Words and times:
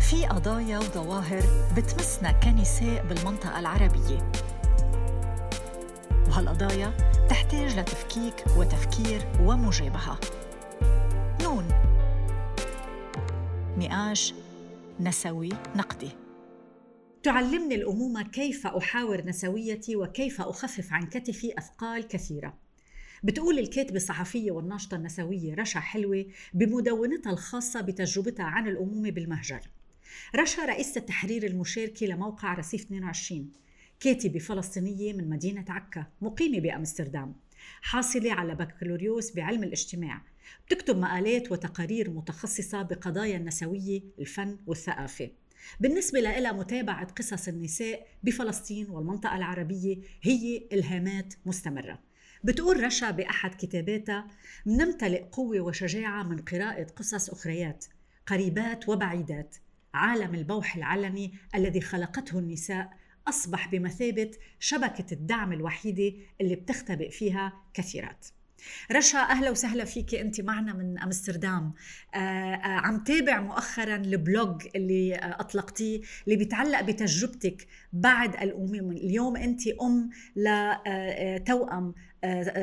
في 0.00 0.26
قضايا 0.26 0.78
وظواهر 0.78 1.42
بتمسنا 1.76 2.32
كنساء 2.32 3.06
بالمنطقة 3.06 3.58
العربية. 3.58 4.32
وهالقضايا 6.28 6.92
تحتاج 7.28 7.78
لتفكيك 7.78 8.34
وتفكير 8.56 9.26
ومجابهة. 9.40 10.20
نون. 11.42 11.68
نقاش 13.78 14.34
نسوي 15.00 15.48
نقدي. 15.76 16.10
تعلمني 17.22 17.74
الأمومة 17.74 18.22
كيف 18.22 18.66
أحاور 18.66 19.24
نسويتي 19.26 19.96
وكيف 19.96 20.40
أخفف 20.40 20.92
عن 20.92 21.06
كتفي 21.06 21.58
أثقال 21.58 22.08
كثيرة. 22.08 22.54
بتقول 23.22 23.58
الكاتبة 23.58 23.96
الصحفية 23.96 24.50
والناشطة 24.50 24.94
النسوية 24.94 25.54
رشا 25.54 25.80
حلوة 25.80 26.26
بمدونتها 26.54 27.32
الخاصة 27.32 27.80
بتجربتها 27.80 28.46
عن 28.46 28.68
الأمومة 28.68 29.10
بالمهجر. 29.10 29.60
رشا 30.36 30.64
رئيسة 30.64 30.98
التحرير 30.98 31.46
المشاركة 31.46 32.06
لموقع 32.06 32.54
رصيف 32.54 32.82
22 32.84 33.52
كاتبة 34.00 34.38
فلسطينية 34.38 35.12
من 35.12 35.28
مدينة 35.28 35.64
عكا 35.68 36.06
مقيمة 36.20 36.60
بأمستردام. 36.60 37.34
حاصلة 37.82 38.32
على 38.32 38.54
بكالوريوس 38.54 39.32
بعلم 39.32 39.62
الاجتماع. 39.62 40.22
بتكتب 40.66 40.98
مقالات 40.98 41.52
وتقارير 41.52 42.10
متخصصة 42.10 42.82
بقضايا 42.82 43.36
النسوية 43.36 44.02
الفن 44.18 44.58
والثقافة. 44.66 45.30
بالنسبة 45.80 46.20
لها 46.20 46.52
متابعة 46.52 47.06
قصص 47.06 47.48
النساء 47.48 48.06
بفلسطين 48.22 48.90
والمنطقة 48.90 49.36
العربية 49.36 49.96
هي 50.22 50.68
إلهامات 50.72 51.34
مستمرة. 51.46 51.98
بتقول 52.44 52.84
رشا 52.84 53.10
بأحد 53.10 53.54
كتاباتها 53.54 54.26
نمتلئ 54.66 55.22
قوة 55.22 55.60
وشجاعة 55.60 56.22
من 56.22 56.38
قراءة 56.38 56.84
قصص 56.84 57.30
أخريات 57.30 57.84
قريبات 58.26 58.88
وبعيدات. 58.88 59.56
عالم 59.94 60.34
البوح 60.34 60.76
العلني 60.76 61.32
الذي 61.54 61.80
خلقته 61.80 62.38
النساء 62.38 62.90
أصبح 63.28 63.68
بمثابة 63.68 64.30
شبكة 64.60 65.06
الدعم 65.12 65.52
الوحيدة 65.52 66.12
اللي 66.40 66.54
بتختبئ 66.54 67.10
فيها 67.10 67.52
كثيرات. 67.74 68.26
رشا 68.92 69.18
أهلا 69.18 69.50
وسهلا 69.50 69.84
فيك 69.84 70.14
أنت 70.14 70.40
معنا 70.40 70.72
من 70.72 70.98
أمستردام. 70.98 71.72
آه 72.14 72.18
آه 72.18 72.66
عم 72.66 73.04
تابع 73.04 73.40
مؤخرا 73.40 73.96
البلوج 73.96 74.62
اللي 74.76 75.14
أطلقتيه 75.14 76.00
اللي 76.24 76.36
بيتعلق 76.36 76.80
بتجربتك 76.80 77.66
بعد 77.92 78.34
الأمومة. 78.42 78.96
اليوم 78.96 79.36
أنت 79.36 79.60
أم 79.68 80.10
لتوأم 80.36 81.94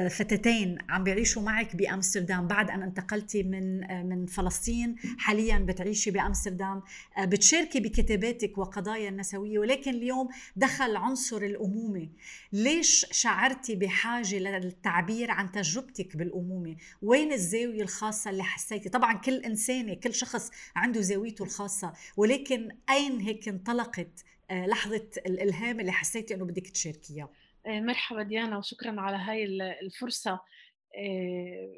فتاتين 0.09 0.77
عم 0.89 1.03
بيعيشوا 1.03 1.41
معك 1.41 1.75
بأمستردام 1.75 2.47
بعد 2.47 2.71
أن 2.71 2.81
انتقلتي 2.83 3.43
من 3.43 3.79
من 4.09 4.25
فلسطين. 4.25 4.95
حاليا 5.17 5.57
بتعيشي 5.57 6.11
بأمستردام. 6.11 6.81
بتشاركي 7.19 7.79
بكتاباتك 7.79 8.57
وقضايا 8.57 9.09
النسوية 9.09 9.59
ولكن 9.59 9.91
اليوم 9.91 10.27
دخل 10.55 10.95
عنصر 10.95 11.37
الأمومة. 11.37 12.09
ليش 12.53 13.05
شعرتي 13.11 13.75
بحاجة 13.75 14.35
للتعبير 14.39 15.31
عن 15.31 15.51
تجربتك 15.51 16.17
بالأمومة؟ 16.17 16.75
وين 17.01 17.31
الزاوية 17.33 17.81
الخاصة 17.81 18.29
اللي 18.29 18.43
حسيتي؟ 18.43 18.89
طبعا 18.89 19.13
كل 19.13 19.35
إنسانة 19.35 19.93
كل 19.93 20.13
شخص 20.13 20.51
عنده 20.75 21.01
زاويته 21.01 21.43
الخاصة 21.43 21.93
ولكن 22.17 22.69
أين 22.89 23.19
هيك 23.19 23.47
انطلقت 23.47 24.23
لحظة 24.51 25.07
الإلهام 25.25 25.79
اللي 25.79 25.91
حسيتي 25.91 26.33
إنه 26.33 26.45
بدك 26.45 26.67
تشاركيها؟ 26.67 27.29
مرحبا 27.67 28.23
ديانا 28.23 28.57
وشكرا 28.57 29.01
على 29.01 29.17
هاي 29.17 29.43
الفرصة 29.81 30.39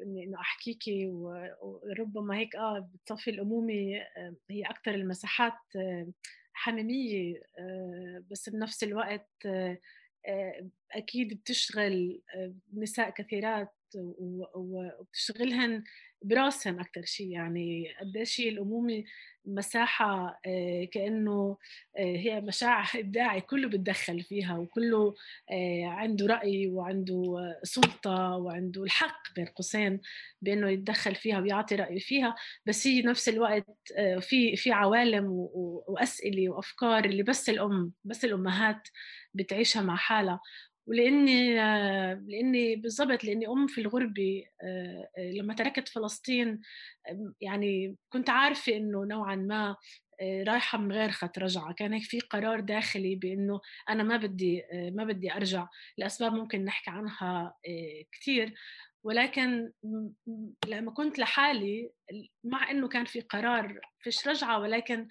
إنه 0.02 0.40
احكيكي 0.40 1.06
وربما 1.06 2.36
هيك 2.38 2.56
آه 2.56 2.90
بتصفي 2.94 3.30
الأمومة 3.30 3.72
هي 4.50 4.62
أكثر 4.62 4.94
المساحات 4.94 5.58
حميمية 6.52 7.42
بس 8.30 8.48
بنفس 8.48 8.84
الوقت 8.84 9.30
أكيد 10.92 11.34
بتشغل 11.34 12.22
نساء 12.74 13.10
كثيرات 13.10 13.74
وبتشغلهن 14.54 15.84
براسهم 16.22 16.80
أكثر 16.80 17.02
شيء 17.04 17.30
يعني 17.30 17.94
قديش 18.00 18.40
هي 18.40 18.48
الأمومة 18.48 19.04
مساحة 19.44 20.40
كأنه 20.92 21.56
هي 21.98 22.40
مشاع 22.40 22.84
إبداعي 23.00 23.40
كله 23.40 23.68
بتدخل 23.68 24.20
فيها 24.22 24.58
وكله 24.58 25.14
عنده 25.84 26.26
رأي 26.26 26.66
وعنده 26.68 27.34
سلطة 27.62 28.36
وعنده 28.36 28.82
الحق 28.84 29.22
بين 29.36 29.46
قوسين 29.46 30.00
بأنه 30.42 30.70
يتدخل 30.70 31.14
فيها 31.14 31.40
ويعطي 31.40 31.74
رايه 31.76 31.98
فيها. 31.98 32.34
بس 32.66 32.86
هي 32.86 33.02
نفس 33.02 33.28
الوقت 33.28 33.66
في 34.20 34.56
في 34.56 34.72
عوالم 34.72 35.24
وأسئلة 35.88 36.48
وأفكار 36.50 37.04
اللي 37.04 37.22
بس 37.22 37.48
الأم 37.48 37.92
بس 38.04 38.24
الأمهات 38.24 38.88
بتعيشها 39.34 39.82
مع 39.82 39.96
حالها. 39.96 40.40
ولإني 40.88 41.54
لإني 42.14 42.76
بالضبط 42.76 43.24
لإني 43.24 43.48
أم 43.48 43.66
في 43.66 43.80
الغربه 43.80 44.44
لما 45.18 45.54
تركت 45.54 45.88
فلسطين 45.88 46.60
يعني 47.40 47.96
كنت 48.12 48.30
عارفة 48.30 48.76
إنه 48.76 49.04
نوعا 49.04 49.36
ما 49.36 49.76
رايحة 50.22 50.78
من 50.78 50.92
غير 50.92 51.10
خط 51.10 51.38
رجعة. 51.38 51.72
كان 51.72 51.92
هيك 51.92 52.02
في 52.02 52.20
قرار 52.20 52.60
داخلي 52.60 53.14
بإنه 53.14 53.60
أنا 53.88 54.02
ما 54.02 54.16
بدي 54.16 54.62
ما 54.72 55.04
بدي 55.04 55.32
أرجع 55.32 55.68
لأسباب 55.98 56.32
ممكن 56.32 56.64
نحكي 56.64 56.90
عنها 56.90 57.54
كثير 58.12 58.54
ولكن 59.04 59.72
لما 60.66 60.90
كنت 60.90 61.18
لحالي 61.18 61.90
مع 62.44 62.70
إنه 62.70 62.88
كان 62.88 63.04
في 63.04 63.20
قرار 63.20 63.80
فيش 64.00 64.28
رجعة 64.28 64.58
ولكن 64.60 65.08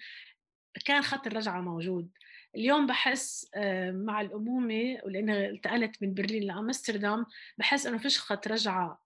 كان 0.84 1.02
خط 1.02 1.26
الرجعة 1.26 1.60
موجود. 1.60 2.10
اليوم 2.56 2.86
بحس 2.86 3.50
مع 3.92 4.20
الأمومة 4.20 4.98
ولأني 5.04 5.50
انتقلت 5.50 6.02
من 6.02 6.14
برلين 6.14 6.42
لأمستردام 6.42 7.26
بحس 7.58 7.86
إنه 7.86 7.98
فيش 7.98 8.18
خط 8.18 8.48
رجعة 8.48 9.02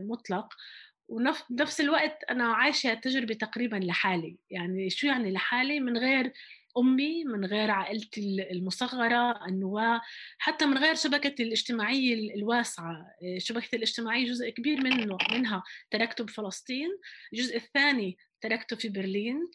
مطلق. 0.00 0.54
ونفس 1.08 1.80
الوقت 1.80 2.24
أنا 2.30 2.44
عايشة 2.44 2.94
تجربة 2.94 3.34
تقريبا 3.34 3.76
لحالي. 3.76 4.36
يعني 4.50 4.90
شو 4.90 5.06
يعني 5.06 5.32
لحالي؟ 5.32 5.80
من 5.80 5.98
غير 5.98 6.32
أمي 6.78 7.24
من 7.24 7.44
غير 7.44 7.70
عائلتي 7.70 8.46
المصغرة 8.50 9.46
النواة 9.46 10.00
حتى 10.38 10.66
من 10.66 10.78
غير 10.78 10.94
شبكتي 10.94 11.42
الاجتماعية 11.42 12.34
الواسعة. 12.34 13.06
شبكتي 13.38 13.76
الاجتماعية 13.76 14.26
جزء 14.26 14.50
كبير 14.50 14.80
منه 14.80 15.18
منها 15.32 15.62
تركته 15.90 16.24
بفلسطين 16.24 16.88
الجزء 17.32 17.56
الثاني 17.56 18.18
تركته 18.40 18.76
في 18.76 18.88
برلين. 18.88 19.50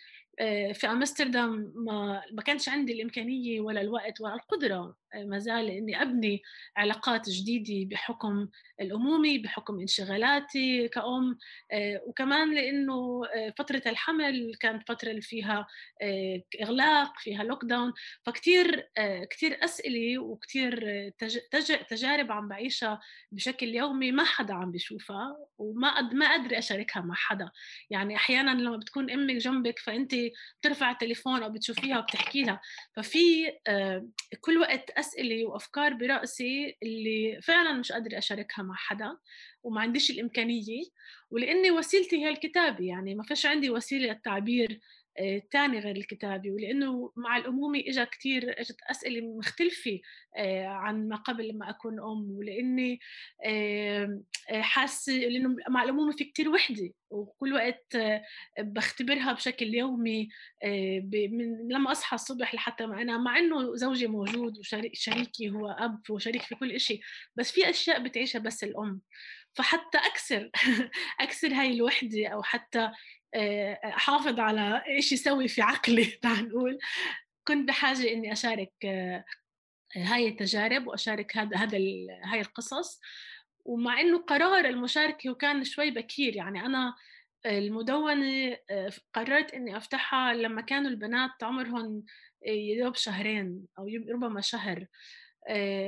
في 0.74 0.88
أمستردام 0.88 1.74
ما 1.76 2.24
ما 2.32 2.42
كانش 2.42 2.70
عندي 2.70 2.94
الإمكانية 2.94 3.62
ولا 3.62 3.82
الوقت 3.82 4.22
ولا 4.22 4.34
القدرة 4.34 4.96
ما 5.16 5.40
زال 5.40 5.70
إني 5.70 6.02
أبني 6.02 6.42
علاقات 6.78 7.30
جديدة 7.30 7.90
بحكم 7.90 8.48
الأمومة 8.82 9.42
بحكم 9.44 9.80
انشغالاتي 9.80 10.88
كأم 10.88 11.38
وكمان 12.08 12.56
لأنه 12.56 13.22
فترة 13.58 13.82
الحمل 13.86 14.56
كانت 14.60 14.88
فترة 14.88 15.10
اللي 15.10 15.22
فيها 15.22 15.68
إغلاق 16.62 17.14
فيها 17.20 17.44
لوك 17.44 17.66
داون 17.66 17.94
فكتير 18.26 18.90
كثير 19.30 19.64
أسئلة 19.64 20.20
وكثير 20.20 21.10
تجارب 21.90 22.32
عم 22.32 22.48
بعيشها 22.48 23.00
بشكل 23.32 23.68
يومي 23.68 24.12
ما 24.12 24.24
حدا 24.24 24.54
عم 24.54 24.72
بيشوفها 24.72 25.38
وما 25.58 26.02
ما 26.02 26.28
قادره 26.30 26.58
أشاركها 26.58 27.02
مع 27.02 27.16
حدا. 27.16 27.52
يعني 27.90 28.16
أحيانا 28.16 28.52
لما 28.62 28.78
بتكون 28.78 29.12
أمك 29.12 29.36
جنبك 29.36 29.80
فأنت 29.80 30.14
بترفع 30.60 30.92
التليفون 30.92 31.44
أو 31.44 31.50
بتشوفيها 31.50 32.00
وبتحكي 32.00 32.44
لها. 32.44 32.62
ففي 32.96 33.52
كل 34.42 34.58
وقت 34.58 34.90
أسئلة 34.90 35.46
وأفكار 35.46 35.94
برأسي 35.94 36.78
اللي 36.84 37.40
فعلا 37.42 37.74
مش 37.74 37.92
قادرة 37.92 38.18
أشاركها 38.18 38.64
مع 38.64 38.76
حدا 38.76 39.18
وما 39.64 39.82
عنديش 39.82 40.12
الإمكانية 40.12 40.84
ولأني 41.32 41.72
وسيلتي 41.72 42.16
هي 42.26 42.30
الكتابة. 42.30 42.86
يعني 42.86 43.16
ما 43.16 43.24
فيش 43.24 43.46
عندي 43.46 43.70
وسيلة 43.70 44.08
للتعبير 44.08 44.80
تاني 45.52 45.80
غير 45.80 45.96
الكتابة 45.96 46.52
ولأنه 46.52 47.12
مع 47.16 47.38
الأمومة 47.38 47.80
إجا 47.88 48.04
كتير 48.04 48.62
إجت 48.62 48.78
أسئلة 48.92 49.38
مختلفة 49.38 50.00
عن 50.66 51.08
ما 51.08 51.16
قبل 51.16 51.48
لما 51.48 51.70
أكون 51.70 52.00
أم 52.00 52.32
ولأني 52.32 53.00
حاسة 54.52 55.14
لأنه 55.14 55.56
مع 55.70 55.84
الأمومة 55.84 56.12
في 56.12 56.24
كتير 56.24 56.50
وحدة 56.50 56.94
وكل 57.10 57.54
وقت 57.54 57.98
بختبرها 58.60 59.34
بشكل 59.34 59.74
يومي 59.74 60.30
من 61.32 61.68
لما 61.72 61.92
أصحى 61.92 62.16
الصبح 62.16 62.56
لحتى 62.56 62.86
ما 62.86 63.02
أنا 63.02 63.18
مع 63.18 63.38
إنه 63.38 63.76
زوجي 63.76 64.08
موجود 64.08 64.58
وشريكي 64.58 65.50
هو 65.50 65.68
أب 65.70 66.02
وشريك 66.10 66.42
في 66.42 66.56
كل 66.56 66.72
إشي 66.72 67.00
بس 67.36 67.52
في 67.52 67.70
أشياء 67.70 68.04
بتعيشها 68.04 68.40
بس 68.40 68.64
الأم. 68.64 69.02
فحتى 69.54 69.98
أكسر 69.98 70.50
أكسر 71.22 71.54
هاي 71.54 71.74
الوحدة 71.74 72.28
أو 72.28 72.44
حتى 72.44 72.92
احافظ 73.86 74.40
على 74.40 74.84
إيش 74.88 75.12
يسوي 75.12 75.48
في 75.48 75.62
عقلي 75.62 76.06
تعال 76.24 76.50
نقول 76.50 76.80
كنت 77.48 77.68
بحاجة 77.68 78.14
إني 78.14 78.32
أشارك 78.32 78.74
هاي 79.96 80.28
التجارب 80.28 80.88
وأشارك 80.88 81.38
هذا 81.38 81.58
هذا 81.58 81.78
هاي 82.24 82.42
القصص 82.42 83.00
ومع 83.66 84.00
إنه 84.00 84.18
قرار 84.18 84.66
المشاركة 84.66 85.30
وكان 85.30 85.64
شوي 85.64 85.92
بكير 85.92 86.36
يعني 86.36 86.66
أنا 86.66 86.96
المدونة 87.46 88.58
قررت 89.14 89.54
إني 89.54 89.78
أفتحها 89.78 90.34
لمّا 90.34 90.62
كانوا 90.62 90.90
البنات 90.90 91.44
عمرهم 91.44 92.06
يا 92.46 92.84
دوب 92.84 92.96
شهرين 92.96 93.66
أو 93.80 93.88
ربما 94.10 94.42
شهر. 94.42 94.86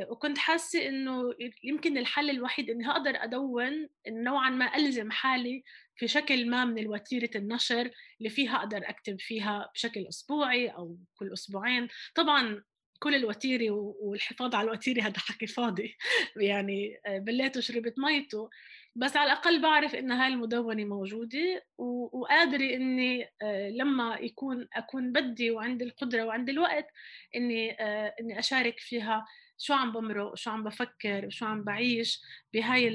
وكنت 0.10 0.38
حاسة 0.38 0.88
إنه 0.88 1.34
يمكن 1.64 1.98
الحل 1.98 2.30
الوحيد 2.30 2.70
إني 2.70 2.86
هاقدر 2.86 3.24
أدوّن 3.24 3.90
نوعًا 4.08 4.50
ما 4.50 4.76
ألزم 4.76 5.12
حالي 5.12 5.64
في 5.96 6.08
شكل 6.08 6.50
ما 6.50 6.66
من 6.66 6.78
الوتيرة 6.78 7.30
النشر 7.36 7.92
اللي 8.20 8.30
فيها 8.30 8.56
أقدر 8.58 8.82
أكتب 8.90 9.20
فيها 9.20 9.72
بشكل 9.76 10.08
أسبوعي 10.10 10.68
أو 10.68 10.98
كل 11.16 11.34
أسبوعين، 11.34 11.88
طبعًا 12.16 12.64
كل 13.00 13.16
الوتيرة 13.16 13.72
والحفاظ 14.02 14.56
على 14.56 14.66
الوتيرة 14.66 15.02
هذا 15.02 15.20
حكي 15.20 15.48
فاضي. 15.48 15.98
يعني 16.36 17.00
بليت 17.08 17.58
وشربت 17.58 17.94
ميته، 18.00 18.50
بس 18.96 19.18
على 19.18 19.32
الأقل 19.32 19.62
باعرف 19.62 19.96
إن 19.96 20.12
هاي 20.12 20.34
المدونة 20.34 20.86
موجودة 20.86 21.66
وقادرة 21.78 22.76
إني 22.76 23.30
لمّا 23.72 24.18
يكون 24.22 24.68
أكون 24.74 25.12
بدي 25.12 25.52
وعندي 25.52 25.86
القدرة 25.86 26.24
وعندي 26.24 26.52
الوقت 26.52 26.88
إني 27.36 27.72
إني 28.20 28.40
أشارك 28.40 28.80
فيها 28.80 29.26
شو 29.58 29.74
عم 29.74 29.92
بمرق 29.92 30.36
شو 30.36 30.52
عم 30.52 30.64
بفكر 30.64 31.30
شو 31.30 31.46
عم 31.46 31.64
بعيش 31.64 32.22
بهاي 32.54 32.88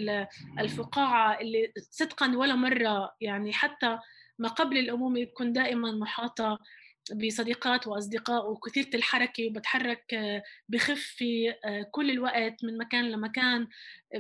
الفقاعة 0.60 1.40
اللي 1.40 1.72
صدقا 1.90 2.36
ولا 2.36 2.54
مرة 2.54 3.14
يعني 3.20 3.52
حتى 3.52 3.98
ما 4.38 4.48
قبل 4.48 4.78
الأمومة 4.78 5.24
كنت 5.24 5.54
دائما 5.56 5.92
محاطة 5.92 6.58
بصديقات 7.14 7.86
وأصدقاء 7.86 8.50
وكثيرة 8.50 8.90
الحركة 8.94 9.46
وبتحرك 9.46 10.14
بخف 10.68 11.00
في 11.00 11.54
كل 11.90 12.10
الوقت 12.10 12.64
من 12.64 12.78
مكان 12.78 13.10
لمكان 13.10 13.68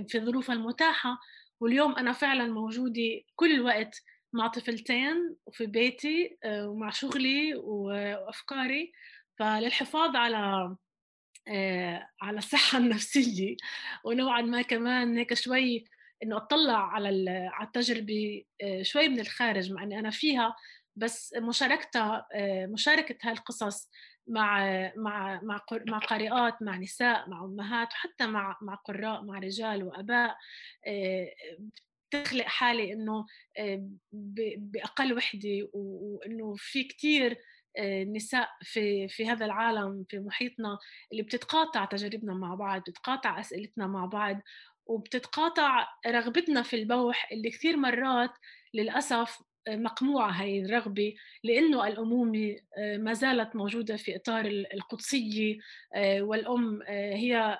في 0.08 0.18
الظروف 0.18 0.50
المتاحة. 0.50 1.18
واليوم 1.60 1.96
أنا 1.96 2.12
فعلا 2.12 2.46
موجودة 2.46 3.20
كل 3.36 3.54
الوقت 3.54 4.02
مع 4.32 4.46
طفلتين 4.46 5.36
وفي 5.46 5.66
بيتي 5.66 6.38
ومع 6.46 6.90
شغلي 6.90 7.54
وأفكاري. 7.54 8.92
فللحفاظ 9.38 10.16
على 10.16 10.36
آه، 10.36 10.78
على 12.22 12.38
الصحة 12.38 12.78
النفسية 12.84 13.56
ونوعا 14.04 14.42
ما 14.42 14.62
كمان 14.62 15.18
هيك 15.18 15.34
شوي 15.34 15.84
إنه 16.22 16.36
أطلع 16.36 16.92
على 16.92 17.28
على 17.52 17.66
التجربة 17.66 18.44
آه، 18.62 18.82
شوي 18.82 19.08
من 19.08 19.20
الخارج 19.20 19.72
مع 19.72 19.82
إني 19.82 19.98
أنا 19.98 20.10
فيها 20.10 20.56
بس 20.96 21.34
مشاركتها 21.38 22.26
آه، 22.34 22.66
مشاركة 22.66 23.16
هاي 23.22 23.32
القصص 23.32 23.90
مع 24.26 24.60
مع 24.96 25.40
مع 25.42 25.60
مع 25.88 25.98
قارئات 25.98 26.62
مع 26.62 26.76
نساء 26.76 27.30
مع 27.30 27.44
أمهات 27.44 27.92
وحتى 27.92 28.26
مع 28.26 28.58
مع 28.62 28.74
قراء 28.74 29.22
مع 29.24 29.38
رجال 29.38 29.82
وأباء 29.82 30.36
بتخلق 32.12 32.44
حالي 32.44 32.92
إنه 32.92 33.26
بأقل 34.12 35.12
وحدة 35.12 35.68
وإنه 35.72 36.54
في 36.58 36.84
كثير 36.84 37.38
النساء 37.78 38.48
في 38.62 39.08
في 39.08 39.28
هذا 39.28 39.46
العالم 39.46 40.04
في 40.08 40.18
محيطنا 40.18 40.78
اللي 41.12 41.22
بتتقاطع 41.22 41.84
تجاربنا 41.84 42.34
مع 42.34 42.54
بعض 42.54 42.80
بتتقاطع 42.80 43.40
أسئلتنا 43.40 43.86
مع 43.86 44.04
بعض 44.06 44.40
وبتتقاطع 44.86 45.86
رغبتنا 46.06 46.62
في 46.62 46.76
البوح 46.76 47.28
اللي 47.32 47.50
كثير 47.50 47.76
مرات 47.76 48.30
للأسف 48.74 49.42
مقموعة 49.76 50.30
هاي 50.30 50.60
الرغبة 50.60 51.14
لأنه 51.44 51.86
الأمومة 51.86 52.56
آه، 52.78 52.96
ما 52.96 53.12
زالت 53.12 53.56
موجودة 53.56 53.96
في 53.96 54.16
إطار 54.16 54.46
القدسية 54.74 55.58
آه، 55.94 56.22
والأم 56.22 56.82
آه، 56.82 57.14
هي 57.14 57.58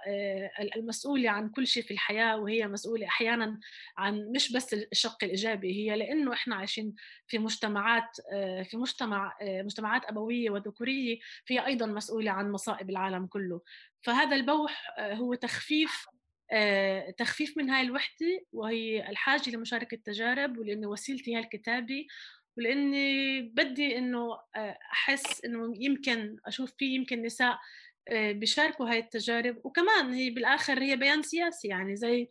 المسؤولة 0.77 1.31
عن 1.31 1.49
كل 1.49 1.67
شيء 1.67 1.83
في 1.83 1.91
الحياة 1.91 2.37
وهي 2.37 2.69
مسؤولة 2.69 3.07
أحيانا 3.07 3.61
عن 3.99 4.33
مش 4.35 4.53
بس 4.53 4.75
الشق 4.75 5.25
الإيجابي 5.25 5.73
هي 5.73 5.97
لأنه 5.97 6.33
إحنا 6.33 6.57
عايشين 6.57 6.95
في 7.27 7.39
مجتمعات 7.39 8.17
في 8.65 8.77
مجتمع 8.77 9.37
مجتمعات 9.43 10.05
أبوية 10.05 10.51
وذكورية 10.51 11.19
فهي 11.45 11.67
أيضا 11.67 11.87
مسؤولة 11.87 12.31
عن 12.31 12.53
مصائب 12.53 12.91
العالم 12.91 13.27
كله. 13.27 13.61
فهذا 14.03 14.37
البوح 14.37 14.95
هو 14.99 15.35
تخفيف 15.35 16.07
تخفيف 17.19 17.59
من 17.59 17.71
هاي 17.71 17.83
الوحدة 17.83 18.45
وهي 18.53 19.09
الحاجة 19.11 19.51
لمشاركة 19.51 19.97
تجارب 20.05 20.59
ولأن 20.59 20.87
وسيلتي 20.87 21.35
هي 21.35 21.39
الكتابة 21.39 22.07
ولأني 22.59 23.43
بدي 23.43 23.99
إنه 23.99 24.39
آه، 24.57 24.79
أحس 24.93 25.45
إنه 25.45 25.73
يمكن 25.77 26.37
أشوف 26.47 26.73
في 26.79 26.95
يمكن 26.95 27.23
نساء 27.23 27.59
آه، 28.09 28.33
بيشاركوا 28.33 28.91
هاي 28.91 28.99
التجارب 28.99 29.57
وكمان 29.65 30.13
هي 30.13 30.31
بالآخر 30.31 30.83
هي 30.83 30.97
بيان 30.97 31.23
سياسي 31.23 31.69
يعني 31.69 31.97
زي 31.97 32.23
آه، 32.23 32.29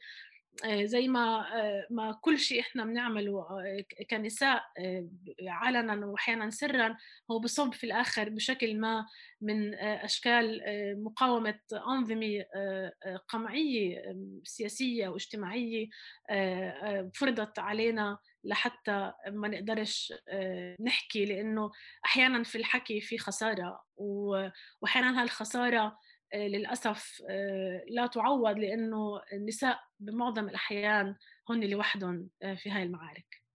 زي 0.84 1.08
ما 1.08 1.40
آه، 1.56 1.88
ما 1.90 2.20
كل 2.22 2.40
شيء 2.40 2.60
إحنا 2.60 2.86
بنعمله 2.86 3.40
آه، 3.40 4.06
كنساء 4.10 4.64
علنا 5.48 6.06
وأحيانا 6.06 6.50
سرا 6.50 6.98
هو 7.32 7.40
بصب 7.40 7.74
في 7.74 7.84
الآخر 7.84 8.30
بشكل 8.30 8.80
ما 8.80 9.06
من 9.42 9.74
أشكال 9.76 10.62
مقاومة 11.04 11.60
أنظمة 11.74 12.46
قمعية 13.28 14.16
سياسية 14.44 15.08
واجتماعيه 15.08 15.88
فرضت 17.14 17.60
علينا 17.60 18.18
لحتى 18.44 19.14
ما 19.28 19.48
نقدرش 19.48 20.14
نحكي 20.80 21.26
لأنه 21.26 21.72
أحيانا 22.06 22.44
في 22.44 22.58
الحكي 22.58 23.02
في 23.02 23.18
خسارة 23.18 23.84
وأحيانا 24.82 25.22
هالخسارة 25.22 25.82
آه، 25.82 25.98
للأسف 26.36 27.22
آه، 27.30 27.84
لا 27.90 28.08
تعوض 28.08 28.58
لأنه 28.58 29.22
النساء 29.34 29.80
بمعظم 30.00 30.50
الأحيان 30.50 31.16
هن 31.50 31.64
لوحدهم 31.64 32.30
آه، 32.44 32.56
في 32.56 32.72
هاي 32.72 32.84
المعارك. 32.84 33.26
آه، 33.34 33.47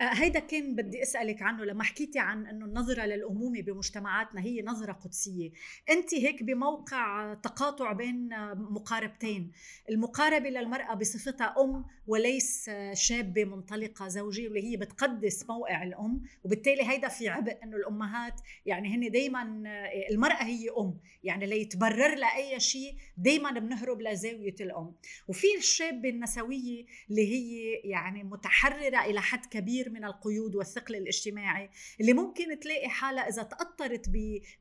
هيدا 0.00 0.40
كان 0.40 0.74
بدي 0.74 1.02
أسألك 1.02 1.42
عنه 1.42 1.64
لما 1.64 1.84
حكيتي 1.84 2.18
عن 2.18 2.46
إنه 2.46 2.64
النظرة 2.66 3.02
للأمومة 3.06 3.60
بمجتمعاتنا 3.62 4.40
هي 4.40 4.62
نظرة 4.62 4.92
قدسية. 4.92 5.50
انت 5.90 6.14
هيك 6.14 6.42
بموقع 6.42 7.34
تقاطع 7.34 7.92
بين 7.92 8.28
مقاربتين. 8.54 9.52
المقاربة 9.90 10.48
للمرأة 10.48 10.94
بصفتها 10.94 11.54
أم 11.58 11.84
وليس 12.06 12.70
شابة 12.92 13.44
منطلقة 13.44 14.08
زوجية 14.08 14.48
واللي 14.48 14.72
هي 14.72 14.76
بتقدس 14.76 15.44
موقع 15.48 15.82
الأم 15.82 16.22
وبالتالي 16.44 16.88
هيدا 16.90 17.08
في 17.08 17.28
عبء 17.28 17.58
إنه 17.62 17.76
الأمهات 17.76 18.40
يعني 18.66 18.94
هن 18.96 19.10
دائما 19.10 19.62
المرأة 20.10 20.42
هي 20.42 20.68
أم. 20.78 20.98
يعني 21.24 21.46
ليتبرر 21.46 22.14
لها 22.14 22.36
أي 22.36 22.60
شيء 22.60 22.94
دائما 23.16 23.50
بنهرب 23.50 24.02
لزاوية 24.02 24.54
الأم. 24.60 24.94
وفي 25.28 25.46
الشابة 25.58 26.08
النسوية 26.08 26.86
اللي 27.10 27.28
هي 27.28 27.72
يعني 27.84 28.24
متحررة 28.24 29.04
إلى 29.04 29.20
حد 29.20 29.46
كبير 29.46 29.89
من 29.90 30.04
القيود 30.04 30.54
والثقل 30.54 30.96
الاجتماعي 30.96 31.70
اللي 32.00 32.12
ممكن 32.12 32.60
تلاقي 32.60 32.88
حالها 32.88 33.28
إذا 33.28 33.42
تاثرت 33.42 34.10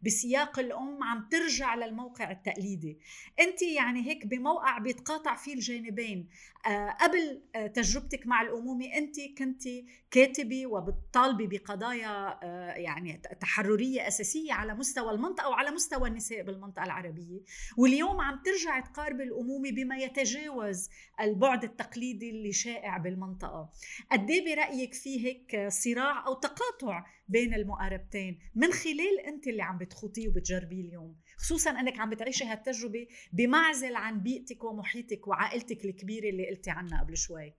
بسياق 0.01 0.59
الأم 0.59 1.03
عم 1.03 1.27
ترجع 1.31 1.75
للموقع 1.75 2.31
التقليدي. 2.31 2.97
أنت 3.39 3.61
يعني 3.61 4.07
هيك 4.07 4.25
بموقع 4.25 4.77
بيتقاطع 4.77 5.35
فيه 5.35 5.53
الجانبين. 5.53 6.29
آه، 6.67 6.89
قبل 6.89 7.41
آه، 7.55 7.67
تجربتك 7.67 8.27
مع 8.27 8.41
الأمومة 8.41 8.85
أنت 8.85 9.15
كنت 9.37 9.63
كاتبة 10.11 10.67
وبتطالبي 10.67 11.47
بقضايا 11.47 12.39
آه، 12.43 12.73
يعني 12.73 13.21
تحررية 13.41 14.07
أساسية 14.07 14.53
على 14.53 14.73
مستوى 14.73 15.11
المنطقة 15.11 15.49
وعلى 15.49 15.71
مستوى 15.71 16.09
النساء 16.09 16.41
بالمنطقة 16.43 16.83
العربية. 16.83 17.39
واليوم 17.77 18.21
عم 18.21 18.41
ترجع 18.45 18.79
تقاربي 18.79 19.23
الأمومة 19.23 19.71
بما 19.71 19.97
يتجاوز 19.97 20.89
البعد 21.21 21.63
التقليدي 21.63 22.29
اللي 22.29 22.51
شائع 22.51 22.97
بالمنطقة. 22.97 23.69
قد 24.11 24.29
إيه 24.29 24.55
برأيك 24.55 24.93
هيك 25.25 25.67
صراع 25.67 26.27
أو 26.27 26.33
تقاطع 26.33 27.05
بين 27.27 27.53
المقاربتين؟ 27.53 28.39
من 28.55 28.71
خلال 28.71 29.19
أنت 29.27 29.47
اللي 29.47 29.63
عم 29.63 29.77
بتخوطيه 29.77 30.27
وبتجربيه 30.27 30.81
اليوم 30.81 31.15
خصوصا 31.37 31.71
أنك 31.71 31.99
عم 31.99 32.09
بتعيشي 32.09 32.45
هالتجربة 32.45 33.07
بمعزل 33.33 33.95
عن 33.95 34.23
بيئتك 34.23 34.63
ومحيطك 34.63 35.27
وعائلتك 35.27 35.85
الكبيرة 35.85 36.29
اللي 36.29 36.49
قلتي 36.49 36.69
عنها 36.71 37.03
قبل 37.03 37.17
شوي. 37.17 37.53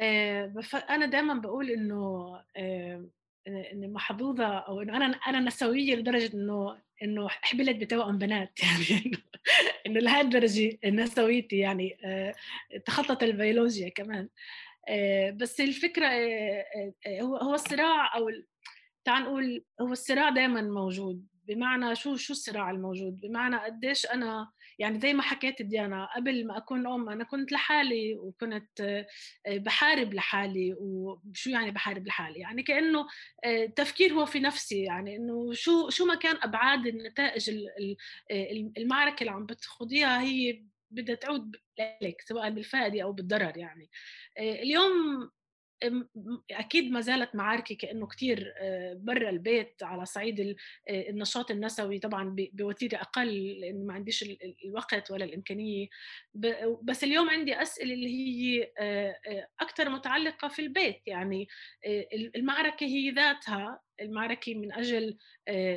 آه 0.00 0.54
أنا 0.90 1.06
دائما 1.06 1.34
بقول 1.34 1.70
إنه 1.70 2.34
آه 2.56 3.08
اني 3.48 3.88
محظوظة 3.88 4.46
أو 4.46 4.80
إنه 4.82 4.96
أنا 4.96 5.06
أنا 5.06 5.40
نسوية 5.40 5.94
لدرجة 5.94 6.34
إنه 6.34 6.82
إنه 7.02 7.28
حبلت 7.28 7.76
بتوأم 7.76 8.18
بنات. 8.18 8.60
يعني 8.62 9.12
إنه 9.86 10.00
لهالدرجة 10.00 10.78
نسويتي 10.84 11.58
يعني 11.58 11.96
آه 12.04 12.34
تخطط 12.86 13.22
البيولوجيا 13.22 13.88
كمان. 13.88 14.28
بس 15.32 15.60
الفكرة 15.60 16.06
آه 16.06 16.64
آه 17.06 17.20
هو 17.20 17.36
هو 17.36 17.54
الصراع 17.54 18.16
أو 18.16 18.30
تعال 19.04 19.22
نقول 19.22 19.64
هو 19.80 19.92
الصراع 19.92 20.30
دائما 20.30 20.62
موجود. 20.62 21.26
بمعنى 21.48 21.94
شو 21.96 22.16
شو 22.16 22.32
الصراع 22.32 22.70
الموجود؟ 22.70 23.20
بمعنى 23.20 23.56
قديش 23.56 24.06
أنا 24.06 24.50
يعني 24.78 25.00
زي 25.00 25.12
ما 25.12 25.22
حكيت 25.22 25.62
ديانا 25.62 26.08
قبل 26.16 26.46
ما 26.46 26.56
أكون 26.56 26.86
أم 26.86 27.08
أنا 27.08 27.24
كنت 27.24 27.52
لحالي 27.52 28.14
وكنت 28.14 28.80
آه، 28.80 29.06
بحارب 29.48 30.14
لحالي. 30.14 30.74
وشو 30.78 31.50
يعني 31.50 31.70
بحارب 31.70 32.06
لحالي؟ 32.06 32.40
يعني 32.40 32.62
كأنه 32.62 33.06
التفكير 33.46 34.10
آه، 34.10 34.14
هو 34.14 34.26
في 34.26 34.40
نفسي. 34.40 34.82
يعني 34.82 35.16
إنه 35.16 35.52
شو 35.52 35.90
شو 35.90 36.06
ما 36.06 36.14
كان 36.14 36.36
أبعاد 36.42 36.86
النتائج 36.86 37.50
المعركة 38.78 39.20
اللي 39.20 39.30
عم 39.32 39.46
بتخوضيها 39.46 40.20
هي 40.22 40.62
بدها 40.94 41.14
تعود 41.14 41.56
لك 42.02 42.20
سواء 42.20 42.50
بالفائده 42.50 43.02
أو 43.02 43.12
بالضرر 43.12 43.56
يعني. 43.56 43.90
آه، 44.38 44.62
اليوم 44.62 45.30
أكيد 46.50 46.90
ما 46.92 47.00
زالت 47.00 47.34
معاركي 47.34 47.74
كأنه 47.74 48.06
كثير 48.06 48.54
آه، 48.58 48.94
برا 48.94 49.30
البيت 49.30 49.82
على 49.82 50.06
صعيد 50.06 50.40
آه، 50.40 51.10
النشاط 51.10 51.50
النسوي 51.50 51.98
طبعا 51.98 52.36
بوتيرة 52.52 52.96
أقل 52.96 53.60
لأنه 53.60 53.84
ما 53.84 53.94
عنديش 53.94 54.24
الوقت 54.64 55.10
ولا 55.10 55.24
الإمكانية. 55.24 55.88
بس 56.82 57.04
اليوم 57.04 57.30
عندي 57.30 57.62
أسئلة 57.62 57.94
اللي 57.94 58.08
هي 58.08 58.72
أكثر 59.60 59.88
متعلقة 59.88 60.48
في 60.48 60.62
البيت 60.62 61.02
يعني 61.06 61.48
المعركة 62.36 62.86
هي 62.86 63.10
ذاتها 63.10 63.80
المعركة 64.00 64.54
من 64.54 64.72
أجل 64.72 65.16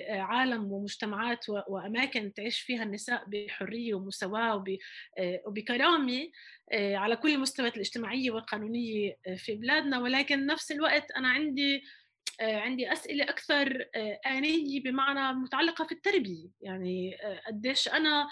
عالم 0.10 0.72
ومجتمعات 0.72 1.46
وأماكن 1.50 2.34
تعيش 2.34 2.60
فيها 2.60 2.84
النساء 2.84 3.24
بحرية 3.28 3.94
ومساواة 3.94 4.64
وبكرامة 5.46 6.30
على 6.74 7.16
كل 7.16 7.30
المستويات 7.30 7.76
الاجتماعية 7.76 8.32
والقانونية 8.32 9.18
في 9.36 9.56
بلادنا. 9.56 10.00
ولكن 10.00 10.46
نفس 10.46 10.72
الوقت 10.72 11.12
أنا 11.12 11.28
عندي 11.28 11.84
عندي 12.42 12.92
أسئلة 12.92 13.24
أكثر 13.24 13.86
آنية 14.26 14.82
بمعنى 14.82 15.40
متعلقة 15.40 15.86
في 15.86 15.92
التربية. 15.92 16.48
يعني 16.62 17.18
قديش 17.48 17.88
أنا 17.88 18.28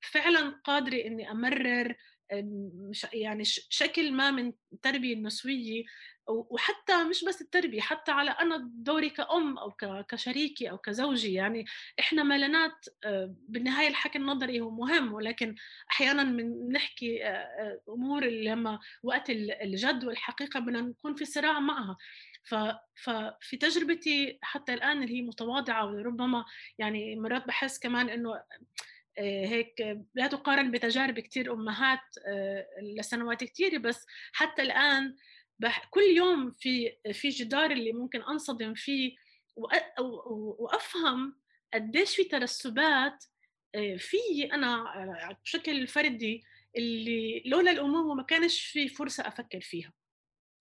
فعلا 0.00 0.60
قادرة 0.64 0.96
إني 0.96 1.30
أمرر 1.30 1.94
يعني 3.12 3.44
شكل 3.68 4.12
ما 4.12 4.30
من 4.30 4.52
التربيه 4.72 5.14
النسويه 5.14 5.84
وحتى 6.28 7.04
مش 7.04 7.24
بس 7.24 7.40
التربية 7.42 7.80
حتى 7.80 8.12
على 8.12 8.30
أنا 8.30 8.70
دوري 8.74 9.10
كأم 9.10 9.58
أو 9.58 9.72
كشريكي 10.08 10.70
أو 10.70 10.78
كزوجي 10.78 11.32
يعني 11.32 11.64
إحنا 12.00 12.22
ملانات 12.22 12.86
آه، 13.04 13.34
بالنهاية 13.48 13.88
الحكي 13.88 14.18
النظري 14.18 14.60
هو 14.60 14.70
مهم 14.70 15.14
ولكن 15.14 15.54
أحيانا 15.90 16.24
بنحكي 16.24 17.24
آه، 17.24 17.28
آه، 17.28 17.80
أمور 17.88 18.22
اللي 18.22 18.50
لما 18.50 18.78
وقت 19.02 19.30
الجد 19.30 20.04
والحقيقة 20.04 20.60
بدنا 20.60 20.80
نكون 20.80 21.14
في 21.14 21.24
صراع 21.24 21.60
معها. 21.60 21.96
ففي 22.94 23.56
تجربتي 23.60 24.38
حتى 24.42 24.74
الآن 24.74 25.02
اللي 25.02 25.16
هي 25.16 25.22
متواضعة 25.22 25.86
وربما 25.86 26.44
يعني 26.78 27.16
مرات 27.16 27.46
بحس 27.46 27.78
كمان 27.78 28.08
إنه 28.08 28.42
هيك 29.18 29.98
لا 30.14 30.26
تقارن 30.26 30.70
بتجارب 30.70 31.20
كثير 31.20 31.52
أمهات 31.52 32.00
لسنوات 32.98 33.44
كثيره 33.44 33.78
بس 33.78 34.06
حتى 34.32 34.62
الآن 34.62 35.16
كل 35.90 36.02
يوم 36.02 36.50
في 36.50 36.96
في 37.12 37.28
جدار 37.28 37.70
اللي 37.70 37.92
ممكن 37.92 38.22
أنصدم 38.22 38.74
فيه 38.74 39.16
وأفهم 40.58 41.36
قديش 41.74 42.16
في 42.16 42.24
ترسبات 42.24 43.24
آه، 43.74 43.96
في 43.96 44.16
أنا 44.52 44.76
آه، 44.76 45.38
بشكل 45.44 45.86
فردي 45.86 46.42
اللي 46.76 47.42
لولا 47.46 47.70
الامومه 47.70 48.14
ما 48.14 48.22
كانش 48.22 48.60
في 48.60 48.88
فرصة 48.88 49.28
أفكر 49.28 49.60
فيها. 49.60 49.92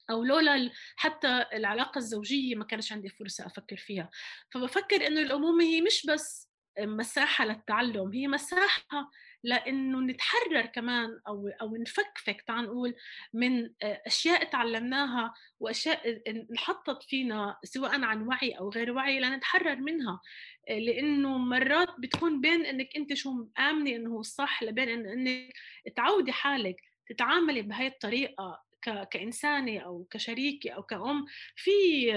أو 0.09 0.23
لولا 0.23 0.71
حتى 0.95 1.45
العلاقة 1.53 1.97
الزوجية 1.97 2.55
ما 2.55 2.65
كانش 2.65 2.91
عندي 2.91 3.09
فرصة 3.09 3.45
أفكر 3.45 3.77
فيها. 3.77 4.09
فبفكر 4.53 5.07
إنه 5.07 5.21
الامومه 5.21 5.63
هي 5.63 5.81
مش 5.81 6.05
بس 6.05 6.49
مساحة 6.79 7.45
للتعلم 7.45 8.11
هي 8.13 8.27
مساحة 8.27 9.11
لإنه 9.43 9.99
نتحرر 9.99 10.65
كمان 10.65 11.19
أو 11.27 11.47
أو 11.61 11.75
نفكفك 11.75 12.41
تعال 12.41 12.65
نقول 12.65 12.95
من 13.33 13.69
أشياء 13.83 14.43
تعلمناها 14.43 15.33
وأشياء 15.59 16.21
انحطت 16.51 17.03
فينا 17.03 17.57
سواء 17.63 18.01
عن 18.01 18.27
وعي 18.27 18.51
أو 18.51 18.69
غير 18.69 18.91
وعي 18.91 19.19
لنتحرر 19.19 19.75
منها. 19.75 20.21
لإنه 20.69 21.37
مرات 21.37 21.89
بتكون 21.99 22.41
بين 22.41 22.65
إنك 22.65 22.95
أنت 22.95 23.13
شو 23.13 23.31
مآمنه 23.31 23.95
إنه 23.95 24.19
الصح 24.19 24.63
لبين 24.63 24.89
إنك 24.89 25.53
تعودي 25.95 26.31
حالك 26.31 26.75
تتعاملي 27.09 27.61
بهي 27.61 27.87
الطريقة 27.87 28.63
كإنسانة 29.11 29.79
أو 29.79 30.07
كشريكة 30.11 30.71
أو 30.71 30.83
كأم. 30.83 31.25
في 31.55 32.11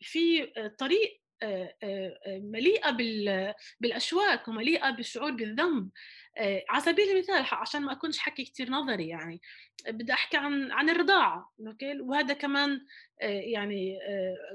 في 0.00 0.46
طريق 0.78 1.19
مليئة 2.26 2.90
بالأشواك 3.80 4.48
ومليئة 4.48 4.90
بالشعور 4.90 5.30
بالذنب. 5.30 5.90
على 6.68 6.80
سبيل 6.80 7.10
المثال 7.10 7.46
عشان 7.52 7.82
ما 7.82 7.92
أكونش 7.92 8.18
حكي 8.18 8.44
كتير 8.44 8.70
نظري 8.70 9.08
يعني 9.08 9.40
بدي 9.88 10.12
أحكي 10.12 10.36
عن 10.36 10.72
عن 10.72 10.90
الرضاعة 10.90 11.52
أوكي؟ 11.66 12.00
وهذا 12.00 12.34
كمان 12.34 12.86
يعني 13.20 13.98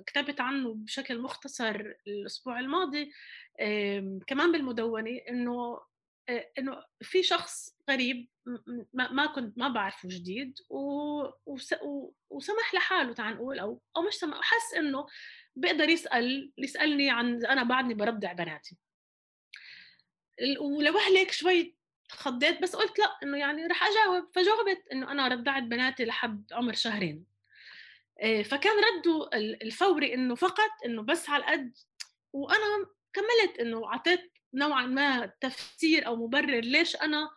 كتبت 0.07 0.41
عنه 0.41 0.73
بشكل 0.73 1.19
مختصر 1.19 1.93
الأسبوع 2.07 2.59
الماضي. 2.59 3.11
كمان 4.27 4.51
بالمدونة 4.51 5.19
إنه 5.29 5.79
إنه 6.59 6.83
في 7.01 7.23
شخص 7.23 7.75
غريب 7.89 8.27
ما 8.93 9.25
كنت 9.25 9.57
ما 9.57 9.67
بعرفه 9.67 10.09
جديد 10.11 10.53
وسمح 12.29 12.73
لحاله 12.75 13.13
تعال 13.13 13.35
نقول 13.35 13.59
أو 13.59 13.81
أو 13.97 14.01
مش 14.01 14.13
سمح 14.13 14.41
حس 14.41 14.73
إنه 14.77 15.05
بيقدر 15.55 15.89
يسأل 15.89 16.51
يسألني 16.57 17.09
عن 17.09 17.45
أنا 17.45 17.63
بعدني 17.63 17.93
برضع 17.93 18.33
بناتي. 18.33 18.77
ولوهلك 20.59 21.31
شوي 21.31 21.75
خضيت 22.09 22.61
بس 22.61 22.75
قلت 22.75 22.99
لا 22.99 23.17
إنه 23.23 23.37
يعني 23.37 23.67
رح 23.67 23.83
أجاوب. 23.87 24.29
فجاوبت 24.35 24.87
إنه 24.91 25.11
أنا 25.11 25.27
رضعت 25.27 25.63
بناتي 25.63 26.05
لحد 26.05 26.53
عمر 26.53 26.73
شهرين. 26.73 27.25
آه، 28.21 28.41
فكان 28.41 28.73
رده 28.77 29.29
الفوري 29.33 30.13
إنه 30.13 30.35
فقط 30.35 30.71
إنه 30.85 31.01
بس 31.01 31.29
على 31.29 31.43
القد 31.43 31.77
وأنا 32.33 32.87
كملت 33.13 33.59
إنه 33.59 33.85
أعطيت 33.87 34.31
نوعا 34.53 34.85
ما 34.85 35.25
تفسير 35.25 36.07
أو 36.07 36.15
مبرر 36.15 36.59
ليش 36.59 36.95
أنا 36.95 37.29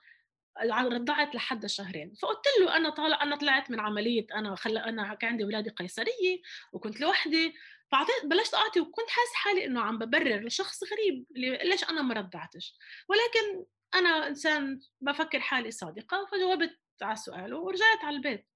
رضعت 0.72 1.34
لحد 1.34 1.66
شهرين. 1.66 2.14
فقلت 2.14 2.44
له 2.60 2.76
أنا 2.76 2.90
طالع 2.90 3.22
أنا 3.22 3.36
طلعت 3.36 3.70
من 3.70 3.80
عملية 3.80 4.26
أنا 4.34 4.56
خل... 4.56 4.78
أنا 4.78 5.14
كان 5.14 5.30
عندي 5.30 5.44
اولادي 5.44 5.70
قيصرية 5.70 6.42
وكنت 6.72 7.00
لوحدي. 7.00 7.54
فاعطيت 7.92 8.24
بلشت 8.24 8.54
أعطي 8.54 8.80
وكنت 8.80 9.10
حاسس 9.10 9.34
حالي 9.34 9.64
إنه 9.64 9.80
عم 9.80 9.98
ببرر 9.98 10.46
لشخص 10.46 10.80
غريب 10.84 11.26
ليش 11.64 11.84
أنا 11.84 12.02
ما 12.02 12.14
رضعتش 12.14 12.74
ولكن 13.08 13.64
أنا 13.94 14.28
إنسان 14.28 14.80
بفكر 15.00 15.40
حالي 15.40 15.70
صادقة 15.70 16.26
فجاوبت 16.32 16.78
على 17.02 17.16
سؤاله 17.16 17.56
ورجعت 17.56 18.04
على 18.04 18.16
البيت. 18.16 18.46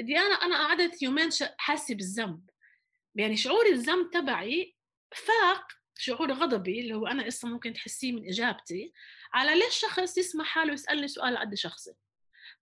ديانا 0.00 0.34
أنا 0.34 0.66
قعدت 0.66 1.02
يومين 1.02 1.28
حاسة 1.58 1.94
بالذنب. 1.94 2.50
يعني 3.14 3.36
شعور 3.36 3.66
الذنب 3.66 4.10
تبعي 4.10 4.76
فاق 5.14 5.66
شعور 5.98 6.32
غضبي 6.32 6.80
اللي 6.80 6.94
هو 6.94 7.06
أنا 7.06 7.24
قصه 7.24 7.48
ممكن 7.48 7.72
تحسيه 7.72 8.12
من 8.12 8.28
إجابتي 8.28 8.92
على 9.32 9.54
ليش 9.54 9.78
شخص 9.78 10.18
يسمح 10.18 10.46
حاله 10.46 10.72
يسالني 10.72 11.08
سؤال 11.08 11.38
قد 11.38 11.54
شخصي. 11.54 11.92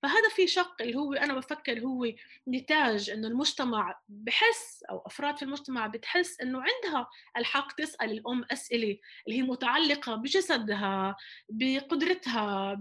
فهذا 0.04 0.28
في 0.28 0.46
شق 0.46 0.82
اللي 0.82 0.94
هو 0.94 1.12
أنا 1.14 1.34
بفكر 1.34 1.80
هو 1.80 2.12
نتاج 2.48 3.10
إنه 3.10 3.28
المجتمع 3.28 4.00
بحس 4.08 4.82
أو 4.90 5.02
أفراد 5.06 5.36
في 5.36 5.42
المجتمع 5.42 5.86
بتحس 5.86 6.40
إنه 6.40 6.58
عندها 6.62 7.08
الحق 7.36 7.72
تسأل 7.72 8.10
الأم 8.10 8.44
أسئلة 8.52 8.98
اللي 9.26 9.38
هي 9.38 9.42
متعلقة 9.42 10.14
بجسدها 10.14 11.16
بقدرتها 11.48 12.74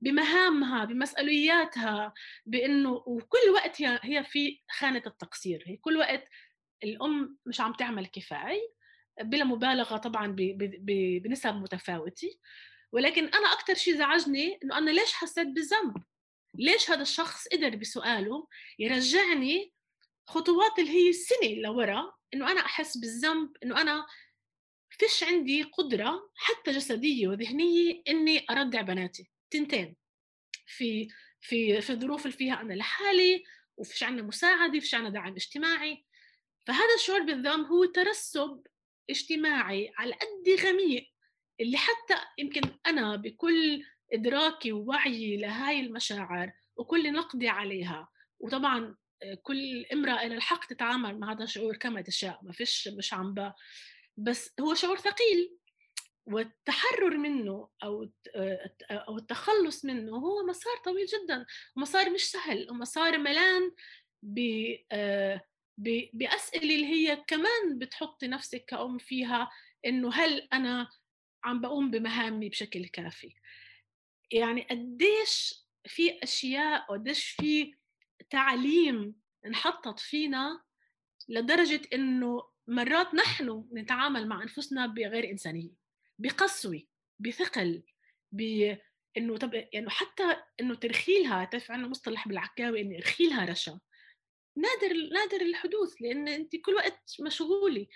بمهامها 0.00 0.84
بمسؤولياتها 0.84 2.12
بإنه 2.46 2.90
وكل 3.06 3.50
وقت 3.54 3.82
هي 3.82 4.24
في 4.24 4.60
خانة 4.70 5.02
التقصير 5.06 5.64
هي 5.66 5.76
كل 5.76 5.96
وقت 5.96 6.28
الأم 6.84 7.38
مش 7.46 7.60
عم 7.60 7.72
تعمل 7.72 8.06
كفاية 8.06 8.72
بلا 9.20 9.44
مبالغة 9.44 9.96
طبعا 9.96 10.36
بنسب 11.22 11.54
متفاوتة 11.54 12.38
ولكن 12.92 13.24
أنا 13.24 13.52
أكثر 13.52 13.74
شيء 13.74 13.96
زعجني 13.96 14.58
إنه 14.64 14.78
أنا 14.78 14.90
ليش 14.90 15.12
حسيت 15.12 15.48
بالذنب؟ 15.48 16.09
ليش 16.54 16.90
هذا 16.90 17.02
الشخص 17.02 17.48
قدر 17.48 17.76
بسؤاله 17.76 18.48
يرجعني 18.78 19.72
خطوات 20.26 20.78
اللي 20.78 20.90
هي 20.90 21.12
سنة 21.12 21.54
لورا 21.54 22.12
إنه 22.34 22.52
أنا 22.52 22.60
أحس 22.60 22.96
بالذنب 22.96 23.56
إنه 23.62 23.80
أنا 23.80 24.06
فيش 24.90 25.24
عندي 25.24 25.62
قدرة 25.62 26.30
حتى 26.36 26.70
جسدية 26.70 27.28
وذهنية 27.28 28.02
إني 28.08 28.46
ارضع 28.50 28.80
بناتي. 28.80 29.30
تنتين 29.50 29.96
في 30.66 31.08
في 31.40 31.80
في 31.80 31.90
الظروف 31.90 32.26
اللي 32.26 32.36
فيها 32.36 32.60
أنا 32.60 32.74
لحالي 32.74 33.44
وفيش 33.76 34.02
عندنا 34.02 34.26
مساعدة 34.26 34.80
فيش 34.80 34.94
عندنا 34.94 35.10
دعم 35.10 35.32
اجتماعي. 35.32 36.04
فهذا 36.66 36.94
الشعور 36.94 37.22
بالذنب 37.22 37.66
هو 37.66 37.84
ترسب 37.84 38.66
اجتماعي 39.10 39.92
على 39.96 40.12
قد 40.12 40.66
غميق 40.66 41.12
اللي 41.60 41.76
حتى 41.76 42.14
يمكن 42.38 42.60
أنا 42.86 43.16
بكل 43.16 43.84
إدراكي 44.12 44.72
ووعيي 44.72 45.36
لهاي 45.36 45.80
المشاعر 45.80 46.52
وكل 46.76 47.12
نقدي 47.12 47.48
عليها. 47.48 48.08
وطبعا 48.40 48.96
آه، 49.22 49.34
كل 49.42 49.86
امرأة 49.92 50.26
لها 50.26 50.36
الحق 50.36 50.66
تتعامل 50.66 51.18
مع 51.18 51.32
هذا 51.32 51.44
الشعور 51.44 51.76
كما 51.76 52.00
تشاء 52.00 52.38
ما 52.42 52.52
فيش 52.52 52.88
مش 52.88 53.14
عم 53.14 53.34
ب... 53.34 53.52
بس 54.16 54.54
هو 54.60 54.74
شعور 54.74 54.98
ثقيل 54.98 55.56
والتحرر 56.26 57.16
منه 57.16 57.68
أو 57.82 58.10
آه، 58.36 58.70
أو 58.90 59.18
التخلص 59.18 59.84
منه 59.84 60.16
هو 60.16 60.46
مسار 60.46 60.76
طويل 60.84 61.06
جدا 61.06 61.46
ومسار 61.76 62.10
مش 62.10 62.30
سهل 62.30 62.70
ومسار 62.70 63.18
ملان 63.18 63.72
ب 64.22 64.38
آه، 64.92 65.40
بأسئلة 66.12 66.74
اللي 66.74 66.86
هي 66.86 67.24
كمان 67.26 67.78
بتحطي 67.78 68.26
نفسك 68.28 68.64
كأم 68.64 68.98
فيها 68.98 69.50
إنه 69.86 70.12
هل 70.12 70.48
أنا 70.52 70.88
عم 71.44 71.60
بقوم 71.60 71.90
بمهامي 71.90 72.48
بشكل 72.48 72.86
كافي. 72.86 73.34
يعني 74.32 74.62
قديش 74.62 75.64
في 75.86 76.22
أشياء 76.22 76.86
قديش 76.92 77.28
في 77.28 77.74
تعليم 78.30 79.14
انحطت 79.46 80.00
فينا 80.00 80.62
لدرجة 81.28 81.80
إنه 81.94 82.50
مرات 82.66 83.14
نحن 83.14 83.68
نتعامل 83.72 84.28
مع 84.28 84.42
أنفسنا 84.42 84.86
بغير 84.86 85.30
إنسانية 85.30 85.70
بقسوة 86.18 86.82
بثقل 87.18 87.82
ب 88.32 88.76
إنه 89.16 89.36
طب 89.36 89.54
يعني 89.54 89.90
حتى 89.90 90.36
إنه 90.60 90.74
ترخيلها 90.74 91.44
تعرف 91.44 91.70
عندنا 91.70 91.88
مصطلح 91.88 92.28
بالعكاوي 92.28 92.80
إنه 92.80 92.96
ارخيلها 92.96 93.44
رشا. 93.44 93.80
نادر 94.56 94.96
نادر 95.12 95.40
الحدوث 95.46 95.94
لأن 96.00 96.28
انت 96.28 96.56
كل 96.56 96.74
وقت 96.74 97.16
مشغولة. 97.20 97.86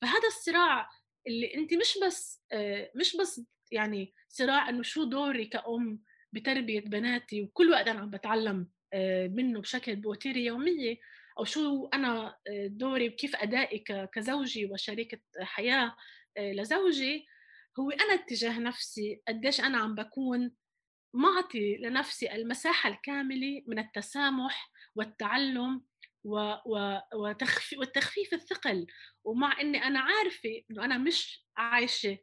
فهذا 0.00 0.28
الصراع 0.28 0.90
اللي 1.26 1.54
انت 1.54 1.74
مش 1.74 1.98
بس 2.06 2.42
آه، 2.52 2.92
مش 2.96 3.16
بس 3.16 3.40
يعني 3.72 4.14
صراع 4.28 4.68
إنه 4.68 4.82
شو 4.82 5.04
دوري 5.04 5.44
كأم 5.46 6.02
بتربية 6.32 6.80
بناتي 6.80 7.42
وكل 7.42 7.70
وقت 7.70 7.88
أنا 7.88 8.00
عم 8.00 8.10
بتعلم 8.10 8.68
آه، 8.92 9.26
منه 9.26 9.60
بشكل 9.60 9.96
بوتيري 9.96 10.44
يومية 10.44 10.96
أو 11.38 11.44
شو 11.44 11.88
أنا 11.94 12.36
آه، 12.48 12.66
دوري 12.66 13.08
وكيف 13.08 13.36
أدائي 13.36 13.84
كزوجي 14.12 14.66
وشريكة 14.66 15.18
حياة 15.40 15.96
لزوجي 16.38 17.26
هو 17.80 17.90
أنا 17.90 18.14
اتجاه 18.14 18.58
نفسي 18.58 19.22
قديش 19.28 19.60
أنا 19.60 19.78
عم 19.78 19.94
بكون 19.94 20.52
معطي 21.14 21.76
لنفسي 21.76 22.32
المساحة 22.34 22.90
الكاملة 22.90 23.62
من 23.66 23.78
التسامح 23.78 24.70
والتعلم 24.94 25.82
و... 26.24 26.38
و... 26.66 26.98
وتخفي... 27.14 27.76
والتخفيف 27.78 28.34
الثقل. 28.34 28.86
ومع 29.24 29.60
إني 29.60 29.84
أنا 29.84 30.00
عارفة 30.00 30.62
إنه 30.70 30.84
أنا 30.84 30.98
مش 30.98 31.46
عايشة 31.56 32.18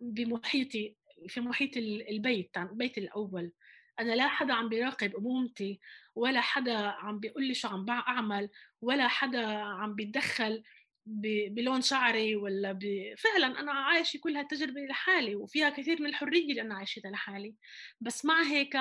بمحيطي 0.00 0.96
في 1.28 1.40
محيط 1.40 1.76
البيت 1.76 2.56
البيت 2.56 2.98
الأول. 2.98 3.52
أنا 4.00 4.12
لا 4.12 4.28
حدا 4.28 4.54
عم 4.54 4.68
بيراقب 4.68 5.16
أمومتي 5.16 5.80
ولا 6.14 6.40
حدا 6.40 6.76
عم 6.76 7.18
بيقول 7.18 7.44
لي 7.44 7.54
شو 7.54 7.68
عم 7.68 7.84
بعمل 7.84 8.50
ولا 8.80 9.08
حدا 9.08 9.46
عم 9.56 9.94
بيتدخل 9.94 10.62
بلون 11.06 11.82
شعري 11.82 12.36
ولا 12.36 12.72
ب... 12.72 12.80
فعلا 13.18 13.60
أنا 13.60 13.72
عايشة 13.72 14.18
كل 14.18 14.36
هالتجربة 14.36 14.80
لحالي 14.80 15.34
وفيها 15.36 15.70
كثير 15.70 16.02
من 16.02 16.06
الحرية 16.08 16.50
اللي 16.50 16.60
أنا 16.62 16.74
عايشتها 16.74 17.10
لحالي. 17.10 17.54
بس 18.00 18.24
مع 18.24 18.42
هيك 18.42 18.76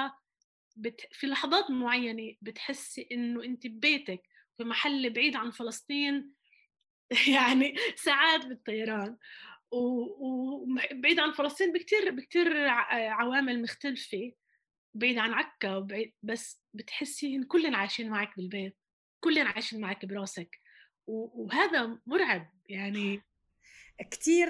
بت... 0.76 1.02
في 1.12 1.28
لحظات 1.28 1.72
معينة 1.72 2.36
بتحسي 2.42 3.08
إنه 3.12 3.44
انت 3.44 3.68
ببيتك 3.68 4.22
في 4.58 4.64
محل 4.64 5.10
بعيد 5.10 5.36
عن 5.36 5.52
فلسطين 5.52 6.34
يعني 7.36 7.76
ساعات 7.96 8.46
بالطيران. 8.46 9.18
وبعيد 9.74 11.20
عن 11.20 11.32
فلسطين 11.32 11.74
بكتير 11.74 12.12
بكتير 12.12 12.68
عوامل 12.90 13.62
مختلفة 13.62 14.32
بعيد 14.94 15.18
عن 15.18 15.34
عكا 15.34 15.76
وبعيد 15.76 16.14
بس 16.24 16.62
بتحسي 16.74 17.36
إن 17.36 17.44
كلنا 17.44 17.78
عايشين 17.78 18.10
معك 18.10 18.38
بالبيت 18.38 18.78
كلنا 19.20 19.50
عايشين 19.50 19.82
معك 19.82 20.06
براسك 20.06 20.60
وهذا 21.08 22.00
مرعب 22.06 22.50
يعني 22.70 23.22
كتير 24.12 24.50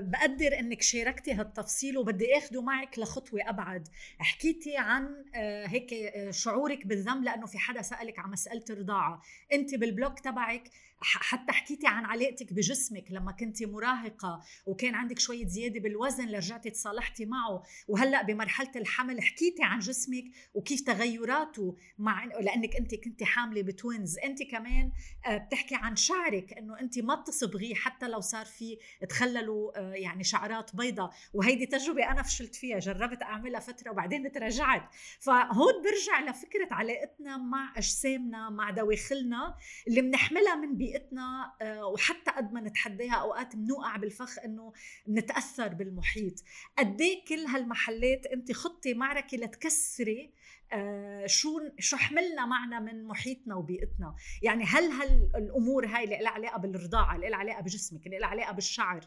بقدر 0.00 0.58
إنك 0.58 0.82
شاركتي 0.82 1.32
هالتفصيل 1.32 1.98
وبدي 1.98 2.38
آخده 2.38 2.62
معك 2.62 2.98
لخطوة 2.98 3.40
أبعد. 3.48 3.88
حكيتي 4.18 4.76
عن 4.76 5.24
آه، 5.34 5.66
هيك 5.66 5.92
آه، 5.92 6.30
شعورك 6.30 6.86
بالذنب 6.86 7.24
لأنه 7.24 7.46
في 7.46 7.58
حدا 7.58 7.82
سألك 7.82 8.18
عن 8.18 8.30
مسألة 8.30 8.64
الرضاعة. 8.70 9.22
أنت 9.52 9.74
بالبلوك 9.74 10.20
تبعك 10.20 10.70
حتى 11.02 11.52
حكيتي 11.52 11.86
عن 11.86 12.04
علاقتك 12.04 12.52
بجسمك 12.52 13.04
لما 13.10 13.32
كنت 13.32 13.62
مراهقة 13.62 14.42
وكان 14.66 14.94
عندك 14.94 15.18
شوية 15.18 15.46
زيادة 15.46 15.80
بالوزن 15.80 16.28
لرجعتي 16.28 16.70
تصالحتي 16.70 17.24
معه 17.24 17.62
وهلأ 17.88 18.22
بمرحلة 18.22 18.70
الحمل 18.76 19.22
حكيتي 19.22 19.62
عن 19.62 19.78
جسمك 19.78 20.24
وكيف 20.54 20.80
تغيراته 20.80 21.76
مع 21.98 22.24
لأنك 22.24 22.76
أنت 22.76 22.94
كنت 22.94 23.22
حاملة 23.22 23.62
بتوينز. 23.62 24.18
أنت 24.18 24.42
كمان 24.42 24.92
آه، 25.26 25.36
بتحكي 25.36 25.74
عن 25.74 25.96
شعرك 25.96 26.52
أنه 26.52 26.80
أنت 26.80 26.98
ما 26.98 27.14
بتصبغيه 27.14 27.74
حتى 27.74 28.08
لو 28.08 28.20
صار 28.20 28.46
في 28.46 28.78
تخللوا 29.08 29.78
آه، 29.78 29.94
يعني 29.94 30.24
شعرات 30.24 30.76
بيضة 30.76 31.10
وهيدي 31.34 31.66
تجربة 31.66 32.10
أنا 32.10 32.22
فشلت 32.22 32.54
فيها 32.54 32.78
جربت 32.78 33.22
أعملها 33.22 33.60
فترة 33.60 33.90
وبعدين 33.90 34.32
تراجعت. 34.32 34.82
فهون 35.20 35.72
برجع 35.82 36.30
لفكرة 36.30 36.68
علاقتنا 36.70 37.36
مع 37.36 37.72
أجسامنا 37.76 38.50
مع 38.50 38.70
دواخلنا 38.70 39.56
اللي 39.88 40.00
بنحملها 40.00 40.54
من 40.54 40.76
بي 40.76 40.89
بيئتنا 40.90 41.52
آه، 41.62 41.86
وحتى 41.86 42.30
قد 42.30 42.52
ما 42.52 42.60
نتحداها 42.60 43.14
أوقات 43.14 43.56
بنوقع 43.56 43.96
بالفخ 43.96 44.38
إنه 44.38 44.72
نتأثر 45.08 45.68
بالمحيط. 45.68 46.34
قد 46.78 47.00
إيه 47.00 47.24
كل 47.24 47.40
هالمحلات 47.40 48.26
أنت 48.26 48.52
خطي 48.52 48.94
معركة 48.94 49.36
لتكسري 49.36 50.32
آه، 50.72 51.26
شو 51.26 51.60
شو 51.78 51.96
حملنا 51.96 52.46
معنا 52.46 52.80
من 52.80 53.04
محيطنا 53.04 53.54
وبيئتنا. 53.54 54.16
يعني 54.42 54.64
هل 54.64 54.90
هالأمور 54.90 55.86
هاي 55.86 56.04
اللي 56.04 56.18
لها 56.18 56.30
علاقة 56.30 56.58
بالرضاعة 56.58 57.16
اللي 57.16 57.28
لها 57.28 57.38
علاقة 57.38 57.60
بجسمك 57.60 58.06
اللي 58.06 58.18
لها 58.18 58.28
علاقة 58.28 58.52
بالشعر 58.52 59.00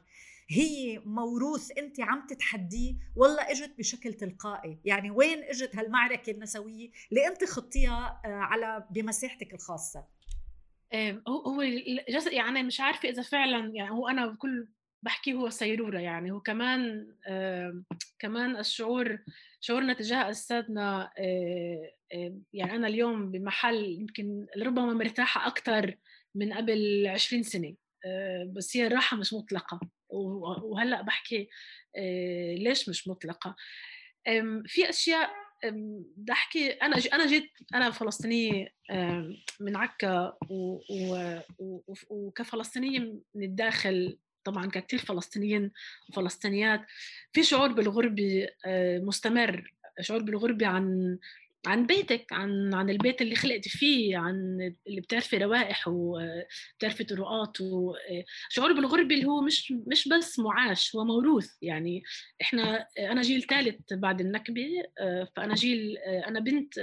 هي 0.49 1.01
موروث 1.05 1.71
أنت 1.77 1.99
عم 1.99 2.27
تتحديه؟ 2.27 2.95
ولا 3.15 3.51
إجت 3.51 3.77
بشكل 3.77 4.13
تلقائي. 4.13 4.79
يعني 4.85 5.11
وين 5.11 5.43
إجت 5.43 5.75
هالمعركة 5.75 6.31
النسوية 6.31 6.91
اللي 7.11 7.27
أنت 7.27 7.43
خطيها 7.43 8.21
آه، 8.25 8.27
على 8.27 8.87
بمساحتك 8.91 9.53
الخاصة؟ 9.53 10.05
هو 11.27 11.39
هو 11.39 11.61
يعني 12.31 12.63
مش 12.63 12.81
عارفة 12.81 13.09
إذا 13.09 13.21
فعلا 13.21 13.71
يعني 13.75 13.91
هو 13.91 14.07
أنا 14.07 14.27
بكل 14.27 14.67
بحكي 15.03 15.33
هو 15.33 15.49
سيرورة 15.49 15.99
يعني 15.99 16.31
هو 16.31 16.39
كمان 16.39 17.07
كمان 18.19 18.57
الشعور 18.57 19.19
شعورنا 19.59 19.93
تجاه 19.93 20.27
اجسادنا 20.29 21.11
يعني 22.53 22.75
أنا 22.75 22.87
اليوم 22.87 23.31
بمحل 23.31 23.75
يمكن 23.85 24.47
ربما 24.57 24.93
مرتاحة 24.93 25.47
أكثر 25.47 25.95
من 26.35 26.53
قبل 26.53 27.07
20 27.07 27.43
سنة 27.43 27.75
بس 28.55 28.77
هي 28.77 28.87
الراحة 28.87 29.17
مش 29.17 29.33
مطلقة 29.33 29.79
وهلأ 30.09 31.01
بحكي 31.01 31.49
ليش 32.57 32.89
مش 32.89 33.07
مطلقة؟ 33.07 33.55
في 34.65 34.89
أشياء 34.89 35.42
بدي 35.65 36.31
أحكي 36.31 36.69
أنا 36.69 36.95
أنا 37.13 37.27
جيت 37.27 37.49
أنا 37.73 37.91
فلسطينية 37.91 38.67
من 39.59 39.75
عكا 39.75 40.37
وكفلسطينية 42.09 42.99
من 43.35 43.43
الداخل 43.43 44.17
طبعا 44.43 44.65
كثير 44.65 44.99
فلسطينيين 44.99 45.71
وفلسطينيات. 46.09 46.81
في 47.33 47.43
شعور 47.43 47.71
بالغربة 47.71 48.47
مستمر 49.01 49.73
شعور 50.01 50.21
بالغربة 50.23 50.67
عن 50.67 51.17
عن 51.67 51.85
بيتك 51.85 52.33
عن 52.33 52.73
عن 52.73 52.89
البيت 52.89 53.21
اللي 53.21 53.35
خلقتي 53.35 53.69
فيه 53.69 54.17
عن 54.17 54.35
اللي 54.87 55.01
بتعرفي 55.01 55.37
روائح 55.37 55.87
وبتعرفي 55.87 57.03
طرقات 57.03 57.57
وشعور 57.61 58.73
بالغربة 58.73 59.15
اللي 59.15 59.25
هو 59.25 59.41
مش 59.41 59.73
مش 59.87 60.07
بس 60.07 60.39
معاش 60.39 60.95
هو 60.95 61.05
موروث. 61.05 61.49
يعني 61.61 62.03
إحنا 62.41 62.87
أنا 62.99 63.21
جيل 63.21 63.41
ثالث 63.41 63.93
بعد 63.93 64.21
النكبة 64.21 64.67
فأنا 65.35 65.55
جيل 65.55 65.97
أنا 65.97 66.39
بنت 66.39 66.79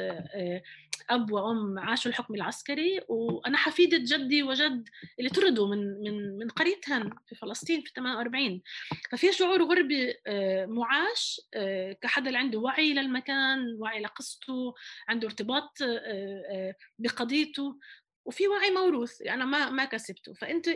أب 1.10 1.32
وأم 1.32 1.78
عاشوا 1.78 2.10
الحكم 2.10 2.34
العسكري 2.34 3.00
وأنا 3.08 3.56
حفيدة 3.56 3.98
جدي 4.02 4.42
وجد 4.42 4.88
اللي 5.18 5.30
طردوا 5.30 5.68
من 5.68 6.00
من 6.02 6.38
من 6.38 6.48
قريتهم 6.48 7.10
في 7.26 7.34
فلسطين 7.34 7.80
في 7.82 7.92
48 7.96 8.62
ففي 9.10 9.32
شعور 9.32 9.62
غربي 9.62 10.14
آه، 10.26 10.66
معاش 10.66 11.40
آه، 11.54 11.92
كحدا 11.92 12.26
اللي 12.26 12.38
عنده 12.38 12.58
وعي 12.58 12.92
للمكان 12.92 13.76
وعي 13.78 14.00
لقصته 14.00 14.74
عنده 15.08 15.26
ارتباط 15.26 15.82
آه، 15.82 16.74
بقضيته 16.98 17.78
وفي 18.24 18.48
وعي 18.48 18.70
موروث 18.70 19.22
أنا 19.22 19.44
ما 19.44 19.70
ما 19.70 19.84
كسبته. 19.84 20.32
فأنت 20.34 20.68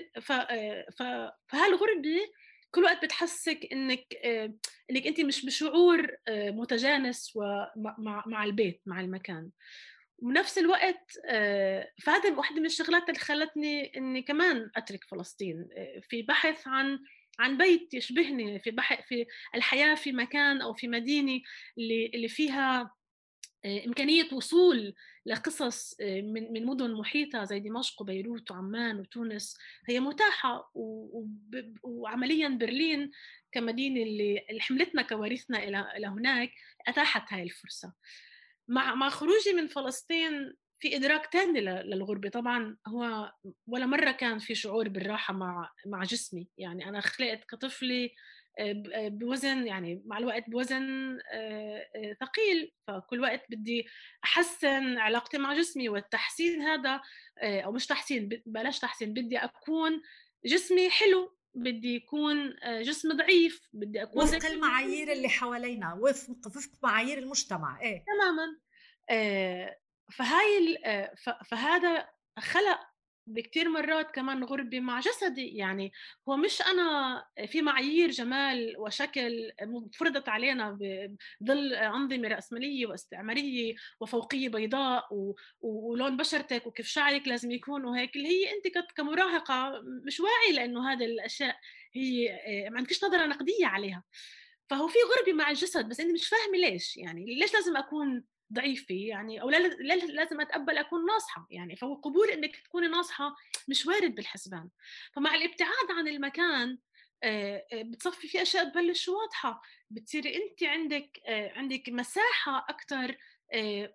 فهالغربه 1.49 2.21
كل 2.71 2.85
وقت 2.85 3.05
بتحسك 3.05 3.69
إنك 3.73 4.07
إنك 4.91 5.07
أنت 5.07 5.21
مش 5.21 5.47
بشعور 5.47 6.17
متجانس 6.31 7.33
ومع 7.37 8.25
مع 8.27 8.45
البيت 8.45 8.83
مع 8.87 9.01
المكان. 9.01 9.51
وبنفس 10.25 10.59
الوقت 10.59 11.19
آه، 11.29 11.93
فهذا 12.03 12.37
واحدة 12.37 12.61
من 12.61 12.67
الشغلات 12.67 13.09
اللي 13.09 13.21
خلتني 13.21 13.97
إني 13.97 14.23
كمان 14.23 14.71
أترك 14.77 15.05
فلسطين. 15.05 15.69
آه، 15.77 16.01
في 16.09 16.23
بحث 16.23 16.69
عن 16.69 16.99
عن 17.39 17.59
بيت 17.59 17.95
يشبهني 17.95 18.59
في 18.59 18.71
بحث 18.71 19.01
في 19.09 19.27
الحياة 19.55 19.95
في 19.95 20.13
مكان 20.13 20.63
أو 20.63 20.75
في 20.75 20.89
مدينة 20.89 21.41
اللي 21.79 22.07
اللي 22.15 22.29
فيها 22.29 22.95
آه، 23.65 23.87
إمكانية 23.87 24.29
وصول 24.33 24.95
لقصص 25.27 25.97
من 26.01 26.53
من 26.53 26.67
مدن 26.67 26.95
محيطة 26.95 27.45
زي 27.45 27.61
دمشق 27.61 28.03
وبيروت 28.03 28.51
وعمان 28.51 29.01
وتونس. 29.01 29.57
هي 29.89 30.01
متاحة 30.01 30.71
وعمليا 31.83 32.49
برلين 32.49 33.11
كمدينة 33.53 34.03
اللي 34.03 34.61
حملتنا 34.61 35.03
كوارثنا 35.03 35.65
إلى 35.65 36.07
هناك 36.07 36.51
أتاحت 36.89 37.33
هاي 37.33 37.43
الفرصة. 37.43 37.93
مع 38.69 38.95
مع 38.95 39.09
خروجي 39.09 39.53
من 39.53 39.67
فلسطين 39.67 40.55
في 40.79 40.97
إدراك 40.97 41.33
ثاني 41.33 41.61
للغربة. 41.61 42.29
طبعا 42.29 42.77
هو 42.89 43.33
ولا 43.67 43.87
مرة 43.87 44.11
كان 44.13 44.39
في 44.39 44.55
شعور 44.55 44.89
بالراحة 44.89 45.35
مع 45.35 45.71
مع 45.87 46.03
جسمي. 46.05 46.49
يعني 46.59 46.89
أنا 46.89 47.01
خلقت 47.01 47.45
كطفلة 47.45 48.11
بوزن 48.95 49.67
يعني 49.67 50.03
مع 50.07 50.19
الوقت 50.19 50.51
بوزن 50.51 51.19
ثقيل. 52.21 52.73
فكل 52.89 53.21
وقت 53.21 53.43
بدي 53.51 53.87
أحسن 54.25 54.99
علاقتي 54.99 55.39
مع 55.39 55.55
جسمي 55.55 55.89
والتحسين 55.89 56.63
هذا 56.63 57.01
أو 57.43 57.73
مش 57.73 57.87
تحسين 57.87 58.29
بلاش 58.47 58.79
تحسين 58.79 59.13
بدي 59.15 59.39
أكون 59.39 60.03
جسمي 60.47 60.91
حلو. 60.91 61.34
بدي 61.55 61.95
يكون 61.95 62.57
جسم 62.65 63.17
ضعيف 63.17 63.69
بدي 63.73 64.03
أكون 64.03 64.23
وفق 64.23 64.47
المعايير 64.47 65.13
اللي 65.13 65.29
حوالينا 65.29 65.95
وفق 66.01 66.47
وفق 66.47 66.71
معايير 66.83 67.19
المجتمع 67.19 67.81
إيه. 67.83 68.05
تماما. 68.05 68.59
فهاي 70.13 70.79
فهذا 71.51 72.09
خلق 72.39 72.94
بكتير 73.27 73.69
مرات 73.69 74.11
كمان 74.11 74.45
غربة 74.45 74.81
مع 74.81 75.01
جسدي 75.01 75.47
يعني 75.57 75.93
هو 76.29 76.37
مش 76.37 76.63
أنا 76.63 77.25
في 77.47 77.63
معايير 77.63 78.11
جمال 78.11 78.75
وشكل 78.79 79.53
فرضت 79.99 80.29
علينا 80.29 80.79
بظل 81.41 81.75
أنظمة 81.75 82.29
رأسمالية 82.29 82.87
واستعمارية 82.87 83.75
وفوقية 84.01 84.49
بيضاء. 84.49 85.09
ولون 85.61 86.17
بشرتك 86.17 86.67
وكيف 86.67 86.87
شعرك 86.87 87.29
لازم 87.29 87.51
يكون 87.51 87.85
وهيك 87.85 88.17
اللي 88.17 88.29
هي 88.29 88.53
أنت 88.53 88.79
كمراهقة 88.97 89.83
مش 90.07 90.21
واعي 90.21 90.53
لأنه 90.53 90.93
هذه 90.93 91.05
الأشياء 91.05 91.57
هي 91.95 92.29
ما 92.71 92.79
عندكش 92.79 93.05
نظرة 93.05 93.27
نقدية 93.27 93.67
عليها 93.67 94.05
فهو 94.71 94.89
في 94.89 94.99
غربة 94.99 95.33
مع 95.33 95.51
الجسد 95.51 95.89
بس 95.89 96.01
أنت 96.01 96.13
مش 96.13 96.29
فاهمة 96.29 96.59
ليش 96.59 96.97
يعني 96.97 97.25
ليش 97.35 97.55
لازم 97.55 97.77
أكون 97.77 98.25
ضعيفة 98.53 98.95
يعني 98.95 99.43
أو 99.43 99.51
لازم 99.51 100.41
أتقبل 100.41 100.79
أكون 100.79 101.07
ناصحة 101.07 101.47
يعني 101.51 101.77
فهو 101.77 101.95
قبول 101.95 102.31
إنك 102.31 102.57
تكوني 102.57 102.89
ناصحة 102.89 103.37
مش 103.69 103.87
وارد 103.87 104.15
بالحسبان. 104.15 104.71
فمع 105.17 105.35
الابتعاد 105.35 105.91
عن 105.91 106.09
المكان 106.09 106.79
بتصفي 107.75 108.29
في 108.29 108.43
أشياء 108.43 108.69
تبلش 108.69 109.09
واضحة 109.09 109.63
بتصيري 109.91 110.37
انت 110.37 110.63
عندك 110.63 111.21
عندك 111.29 111.89
مساحة 111.89 112.67
أكثر 112.69 113.17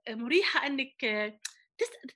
مريحة 0.10 0.68
إنك 0.68 1.06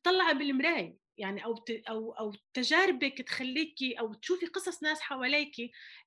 تطلعي 0.04 0.34
بالمراية. 0.34 1.03
يعني 1.17 1.45
أو 1.45 1.65
أو 1.89 2.12
أو 2.12 2.34
تجاربك 2.54 3.21
تخليكي 3.21 3.93
أو 3.93 4.13
تشوفي 4.13 4.45
قصص 4.45 4.84
ناس 4.84 5.02
حواليك 5.02 5.56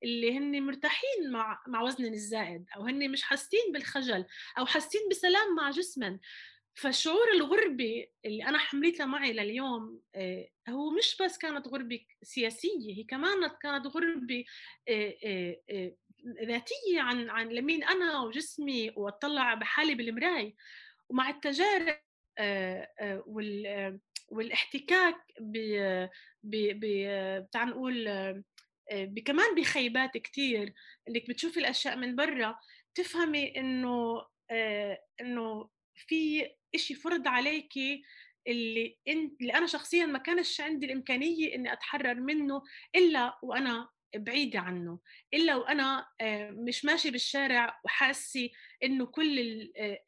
اللي 0.02 0.38
هن 0.38 0.62
مرتاحين 0.62 1.30
مع 1.30 1.62
مع 1.68 1.82
وزنهم 1.82 2.12
الزائد 2.12 2.64
أو 2.76 2.82
هن 2.86 3.10
مش 3.10 3.22
حاسين 3.22 3.72
بالخجل 3.72 4.24
أو 4.58 4.66
حاسين 4.66 5.00
بسلام 5.10 5.54
مع 5.56 5.70
جسمهم 5.70 6.20
فشعور 6.74 7.32
الغربة 7.34 8.06
اللي 8.24 8.44
أنا 8.44 8.58
حملتها 8.58 9.06
معي 9.06 9.32
لليوم 9.32 10.00
هو 10.68 10.90
مش 10.90 11.16
بس 11.22 11.38
كانت 11.38 11.68
غربة 11.68 12.00
سياسية 12.22 12.94
هي 12.96 13.04
كمان 13.04 13.50
كانت 13.62 13.86
غربة 13.86 14.44
ذاتية 16.42 17.00
عن 17.00 17.30
عن 17.30 17.48
لمين 17.48 17.84
أنا 17.84 18.20
وجسمي 18.20 18.90
وأطلع 18.96 19.54
بحالي 19.54 19.94
بالمراية 19.94 20.54
ومع 21.08 21.30
التجارب 21.30 22.00
وال 23.26 24.00
والاحتكاك 24.28 25.16
ب 25.40 25.58
ب 26.42 26.80
ب 26.80 27.50
تعال 27.52 27.68
نقول 27.68 28.04
كمان 29.24 29.54
بخيبات 29.56 30.18
كثير 30.18 30.72
إنك 31.08 31.28
بتشوفي 31.28 31.60
الأشياء 31.60 31.96
من 31.96 32.16
برا 32.16 32.58
تفهمي 32.94 33.56
إنه 33.56 34.26
إنه 35.20 35.70
في 35.94 36.50
إشي 36.74 36.94
فرض 36.94 37.28
عليكي 37.28 38.02
اللي 38.46 38.98
انت 39.08 39.40
اللي 39.40 39.54
أنا 39.54 39.66
شخصيا 39.66 40.06
ما 40.06 40.18
كانش 40.18 40.60
عندي 40.60 40.86
الإمكانية 40.86 41.54
إني 41.54 41.72
أتحرر 41.72 42.14
منه 42.14 42.62
إلا 42.96 43.38
وأنا 43.42 43.88
بعيدة 44.16 44.58
عنه. 44.60 45.00
إلا 45.34 45.56
وأنا 45.56 46.06
مش 46.50 46.84
ماشي 46.84 47.10
بالشارع 47.10 47.80
وحاسة 47.84 48.50
إنه 48.84 49.06
كل 49.06 49.38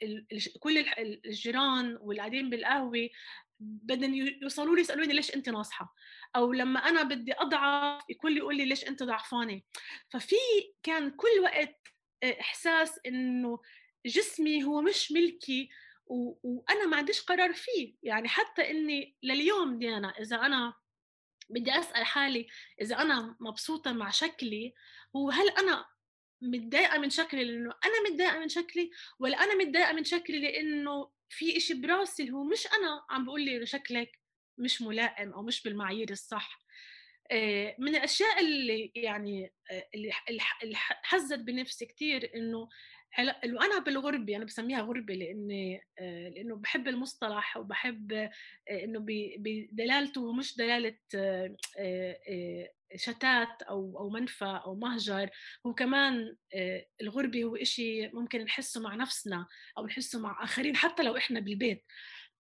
ال 0.03 0.27
كل 0.61 0.85
الجيران 0.99 1.99
والقاعدين 2.01 2.51
بالقهوة 2.51 3.09
بدهم 3.61 4.15
يوصلوا 4.15 4.75
لي 4.75 4.81
يسألوني 4.81 5.13
ليش 5.13 5.35
انت 5.35 5.49
ناصحة؟ 5.49 5.95
أو 6.37 6.53
لما 6.53 6.81
أنا 6.81 7.03
بدي 7.03 7.33
أضعف 7.33 8.03
الكل 8.11 8.37
يقول 8.37 8.57
لي 8.57 8.65
ليش 8.65 8.89
انت 8.89 9.03
ضعفانة؟ 9.03 9.63
ففي 10.11 10.37
كان 10.83 11.11
كل 11.11 11.41
وقت 11.43 11.89
إحساس 12.25 13.01
إنه 13.07 13.61
جسمي 14.07 14.65
هو 14.65 14.81
مش 14.81 15.13
ملكي 15.13 15.69
و... 16.07 16.35
وأنا 16.43 16.87
ما 16.87 16.97
عنديش 16.97 17.21
قرار 17.23 17.53
فيه. 17.53 17.95
يعني 18.03 18.29
حتى 18.29 18.71
إني 18.71 19.17
لليوم 19.23 19.79
ديانا 19.79 20.15
إذا 20.21 20.37
أنا 20.37 20.75
بدي 21.51 21.79
أسأل 21.79 22.05
حالي 22.05 22.47
إذا 22.81 22.99
أنا 22.99 23.37
مبسوطة 23.41 23.93
مع 23.93 24.11
شكلي 24.11 24.75
هو 25.17 25.31
هل 25.31 25.49
أنا 25.49 25.87
متضايقة 26.43 26.99
من 26.99 27.11
شكلي 27.11 27.45
لأنه 27.45 27.75
أنا 27.85 28.11
متضايقة 28.11 28.39
من 28.39 28.49
شكلي 28.49 28.91
ولا 29.19 29.37
أنا 29.45 29.55
متضايقة 29.55 29.93
من 29.93 30.05
شكلي 30.05 30.39
لأنه 30.39 31.11
في 31.29 31.57
إشي 31.57 31.75
براسي 31.75 32.23
اللي 32.23 32.35
هو 32.35 32.45
مش 32.45 32.67
أنا 32.67 33.05
عم 33.11 33.25
بقول 33.25 33.43
لي 33.43 33.67
شكلك 33.67 34.19
مش 34.59 34.83
ملائم 34.83 35.33
أو 35.33 35.43
مش 35.43 35.63
بالمعايير 35.63 36.11
الصح. 36.11 36.59
من 37.79 37.89
الأشياء 37.89 38.41
اللي 38.41 38.93
يعني 38.95 39.53
اللي 39.95 40.77
حزت 40.77 41.39
بنفسي 41.39 41.87
كثير 41.87 42.31
إنه 42.35 42.69
إنه 43.19 43.65
أنا 43.65 43.79
بالغربة 43.79 44.37
أنا 44.37 44.45
بسميها 44.45 44.81
غربة 44.81 45.15
لأني 45.15 45.83
لأنه 46.01 46.57
بحب 46.57 46.89
المصطلح 46.89 47.57
وبحب 47.57 48.31
إنه 48.71 49.05
بدلالته 49.39 50.33
مش 50.33 50.57
دلالة 50.57 50.99
شتات 52.97 53.63
أو 53.63 53.99
أو 53.99 54.11
منفى 54.11 54.61
أو 54.65 54.75
مهجر 54.75 55.31
هو 55.67 55.75
كمان 55.75 56.37
الغربة 57.01 57.45
هو 57.45 57.57
إشي 57.57 58.09
ممكن 58.09 58.45
نحسه 58.45 58.81
مع 58.81 58.95
نفسنا 58.95 59.47
أو 59.79 59.87
نحسه 59.87 60.21
مع 60.21 60.45
آخرين 60.45 60.77
حتى 60.77 61.03
لو 61.03 61.17
إحنا 61.17 61.41
بالبيت. 61.41 61.85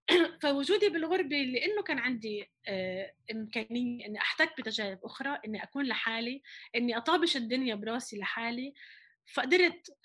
فوجودي 0.42 0.88
بالغربة 0.88 1.36
لأنه 1.36 1.82
كان 1.82 1.98
عندي 1.98 2.50
إمكانية 3.32 4.06
إني 4.06 4.18
أحتك 4.18 4.52
بتجارب 4.58 4.98
أخرى 5.04 5.38
إني 5.46 5.62
أكون 5.62 5.84
لحالي 5.86 6.42
إني 6.76 6.96
أطابش 6.96 7.36
الدنيا 7.36 7.74
براسي 7.74 8.18
لحالي. 8.18 8.74
فقدرت 9.34 9.96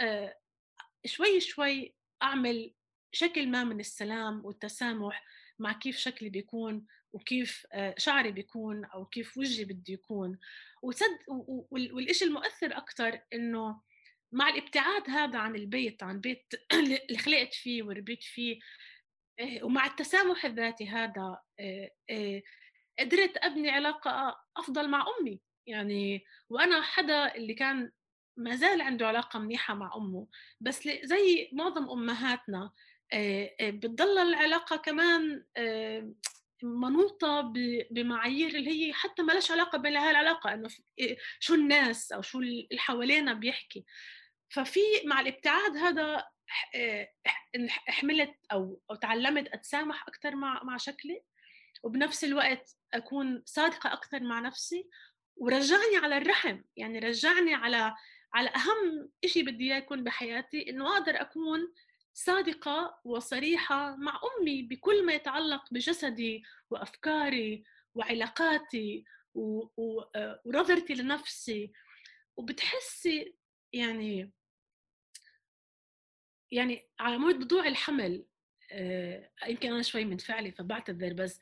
شوي 1.06 1.40
شوي 1.40 1.96
أعمل 2.24 2.74
شكل 3.12 3.48
ما 3.50 3.64
من 3.64 3.80
السلام 3.80 4.46
والتسامح 4.46 5.24
مع 5.60 5.74
كيف 5.74 5.98
شكلي 5.98 6.30
بيكون. 6.30 6.86
وكيف 7.14 7.68
شعري 7.98 8.32
بيكون 8.32 8.86
أو 8.86 9.06
كيف 9.06 9.38
وجهي 9.38 9.66
بده 9.66 9.94
يكون. 9.94 10.40
وصد 10.82 11.18
والشيء 11.72 12.28
المؤثر 12.28 12.78
أكثر 12.78 13.22
إنه 13.34 13.82
مع 14.32 14.50
الابتعاد 14.50 15.10
هذا 15.10 15.40
عن 15.40 15.56
البيت 15.56 16.04
عن 16.04 16.20
بيت 16.20 16.54
اللي 16.74 17.18
خلقت 17.18 17.54
فيه 17.54 17.84
وربيت 17.84 18.24
فيه 18.24 18.60
ومع 19.62 19.86
التسامح 19.86 20.46
الذاتي 20.46 20.90
هذا 20.90 21.38
قدرت 23.00 23.38
أبني 23.38 23.70
علاقة 23.70 24.40
أفضل 24.58 24.90
مع 24.90 25.06
أمي. 25.20 25.40
يعني 25.68 26.26
وأنا 26.50 26.82
حدا 26.82 27.36
اللي 27.36 27.54
كان 27.54 27.92
ما 28.38 28.56
زال 28.56 28.82
عنده 28.82 29.08
علاقة 29.08 29.40
منيحة 29.40 29.74
مع 29.74 29.96
أمه. 29.96 30.28
بس 30.62 30.90
زي 31.04 31.50
معظم 31.54 31.90
أمهاتنا 31.90 32.72
بتضل 33.62 34.18
العلاقة 34.18 34.76
كمان 34.76 35.44
منوطة 36.64 37.54
بمعايير 37.92 38.56
اللي 38.56 38.70
هي 38.70 38.94
حتى 38.94 39.22
ما 39.22 39.32
لهاش 39.32 39.52
علاقة 39.52 39.78
بين 39.78 39.96
هاي 39.96 40.12
العلاقة 40.12 40.54
إنه 40.54 40.70
شو 41.40 41.54
الناس 41.54 42.12
أو 42.12 42.22
شو 42.22 42.40
اللي 42.40 42.68
حوالينا 42.78 43.34
بيحكي. 43.34 43.86
ففي 44.50 44.80
مع 45.06 45.22
الابتعاد 45.22 45.78
هذا 45.78 46.26
حملت 47.68 48.36
أو 48.52 48.82
أو 48.92 48.96
تعلمت 48.96 49.48
أتسامح 49.48 50.08
أكثر 50.08 50.36
مع 50.36 50.64
مع 50.64 50.78
شكلي 50.78 51.24
وبنفس 51.84 52.24
الوقت 52.24 52.78
أكون 52.94 53.44
صادقة 53.46 53.94
أكثر 53.94 54.24
مع 54.24 54.40
نفسي 54.40 54.90
ورجعني 55.36 55.98
على 56.04 56.18
الرحم. 56.18 56.62
يعني 56.78 57.00
رجعني 57.00 57.56
على 57.56 57.96
على 58.34 58.50
أهم 58.50 59.10
شيء 59.26 59.46
بدي 59.46 59.64
إياه 59.64 59.78
يكون 59.78 60.04
بحياتي 60.04 60.70
إنه 60.70 60.98
أقدر 60.98 61.22
أكون 61.22 61.74
صادقة 62.14 63.00
وصريحة 63.04 63.96
مع 63.96 64.20
أمي 64.40 64.62
بكل 64.64 65.06
ما 65.06 65.14
يتعلق 65.14 65.74
بجسدي 65.74 66.44
وأفكاري 66.70 67.64
وعلاقاتي 67.96 69.06
ونظرتي 69.36 70.94
لنفسي. 70.94 71.72
وبتحسي 72.38 73.36
يعني 73.74 74.32
يعني 76.52 76.90
على 77.00 77.18
مود 77.18 77.36
بضوع 77.40 77.68
الحمل 77.68 78.26
يمكن 79.48 79.72
أنا 79.74 79.82
شوي 79.82 80.06
منفعلة 80.06 80.52
فبعتذر 80.52 81.14
بس 81.14 81.40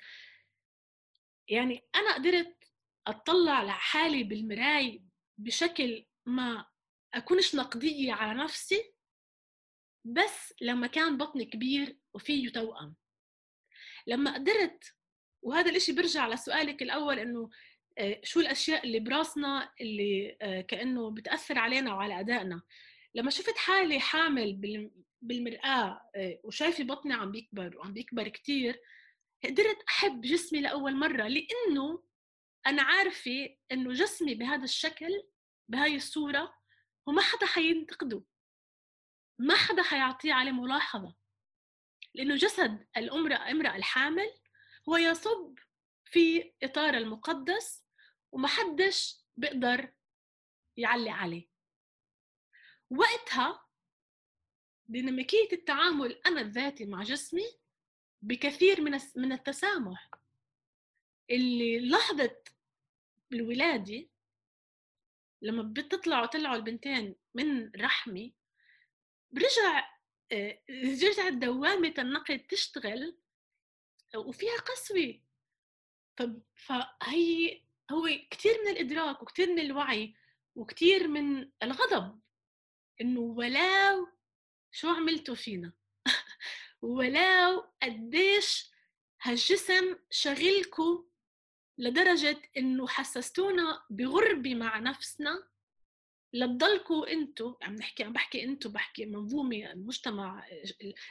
يعني 1.49 1.83
أنا 1.95 2.13
قدرت 2.15 2.63
أطلع 3.07 3.63
لحالي 3.63 4.23
بالمراي 4.23 5.03
بشكل 5.37 6.05
ما 6.25 6.65
أكونش 7.13 7.55
نقدية 7.55 8.13
على 8.13 8.43
نفسي 8.43 8.90
بس 10.05 10.53
لما 10.61 10.87
كان 10.87 11.17
بطني 11.17 11.45
كبير 11.45 11.97
وفيه 12.13 12.51
توأم. 12.51 12.95
لما 14.07 14.33
قدرت 14.33 14.93
وهذا 15.41 15.69
الإشي 15.69 15.91
بيرجع 15.91 16.27
لسؤالك 16.27 16.81
الأول 16.81 17.19
إنه 17.19 17.49
شو 18.23 18.39
الأشياء 18.39 18.83
اللي 18.83 18.99
براسنا 18.99 19.73
اللي 19.81 20.37
كأنه 20.67 21.11
بتأثر 21.11 21.59
علينا 21.59 21.93
وعلى 21.93 22.19
أدائنا. 22.19 22.61
لما 23.15 23.31
شفت 23.31 23.57
حالي 23.57 23.99
حامل 23.99 24.53
بالمرآة 25.21 26.09
وشايفة 26.43 26.83
بطني 26.83 27.13
عم 27.13 27.31
بيكبر 27.31 27.77
وعم 27.77 27.93
بيكبر 27.93 28.27
كتير 28.27 28.79
قدرت 29.43 29.77
أحب 29.89 30.21
جسمي 30.21 30.61
لأول 30.61 30.95
مرة 30.95 31.27
لأنه 31.27 32.03
أنا 32.67 32.81
عارفة 32.81 33.55
إنه 33.71 33.93
جسمي 33.93 34.35
بهذا 34.35 34.63
الشكل 34.63 35.23
بهاي 35.69 35.95
الصورة 35.95 36.53
وما 37.07 37.21
حدا 37.21 37.45
حينتقده. 37.45 38.23
ما 39.39 39.55
حدا 39.55 39.83
حيعطيه 39.83 40.33
عليه 40.33 40.51
ملاحظة. 40.51 41.15
لأنه 42.13 42.35
جسد 42.35 42.87
الأمرأة 42.97 43.51
امرأة 43.51 43.75
الحامل 43.75 44.33
هو 44.89 44.97
يصب 44.97 45.59
في 46.05 46.53
إطار 46.63 46.93
المقدس 46.93 47.83
وما 48.31 48.47
حدش 48.47 49.25
بيقدر 49.37 49.93
يعلي 50.77 51.09
عليه. 51.09 51.49
وقتها 52.89 53.65
ديناميكية 54.87 55.47
التعامل 55.51 56.21
أنا 56.25 56.41
الذاتي 56.41 56.85
مع 56.85 57.03
جسمي 57.03 57.59
بكثير 58.21 58.81
من 58.81 58.99
من 59.15 59.31
التسامح. 59.31 60.11
اللي 61.29 61.89
لحظه 61.89 62.43
الولادة 63.33 64.07
لما 65.41 65.63
بتطلعوا 65.63 66.25
طلعوا 66.25 66.55
البنتين 66.55 67.15
من 67.33 67.71
رحمي 67.71 68.33
برجع 69.31 69.91
آه، 70.31 70.61
رجعت 70.69 71.33
دوامة 71.33 71.93
النقد 71.99 72.39
تشتغل 72.39 73.17
وفيها 74.15 74.57
قسوة. 74.57 75.19
فهي 76.55 77.61
هو 77.91 78.09
كثير 78.31 78.61
من 78.65 78.71
الإدراك 78.71 79.21
وكثير 79.21 79.49
من 79.49 79.59
الوعي 79.59 80.15
وكثير 80.55 81.07
من 81.07 81.51
الغضب 81.63 82.19
إنه 83.01 83.19
ولو 83.19 84.07
شو 84.71 84.89
عملتوا 84.89 85.35
فينا؟ 85.35 85.73
ولو 86.81 87.71
قديش 87.83 88.71
هالجسم 89.21 89.97
شغلكم 90.09 91.05
لدرجة 91.77 92.41
إنه 92.57 92.87
حسستونا 92.87 93.83
بغربة 93.89 94.55
مع 94.55 94.79
نفسنا. 94.79 95.50
لتضلكوا 96.33 97.11
أنتوا 97.11 97.53
عم 97.61 97.75
نحكي 97.75 98.03
عم 98.03 98.13
بحكي 98.13 98.43
أنتوا 98.43 98.71
بحكي 98.71 99.05
منظومة 99.05 99.71
المجتمع 99.71 100.45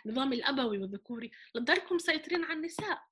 النظام 0.07 0.33
الأبوي 0.33 0.79
والذكوري 0.79 1.31
لتضلكم 1.55 1.95
مسيطرين 1.95 2.45
على 2.45 2.53
النساء 2.53 3.03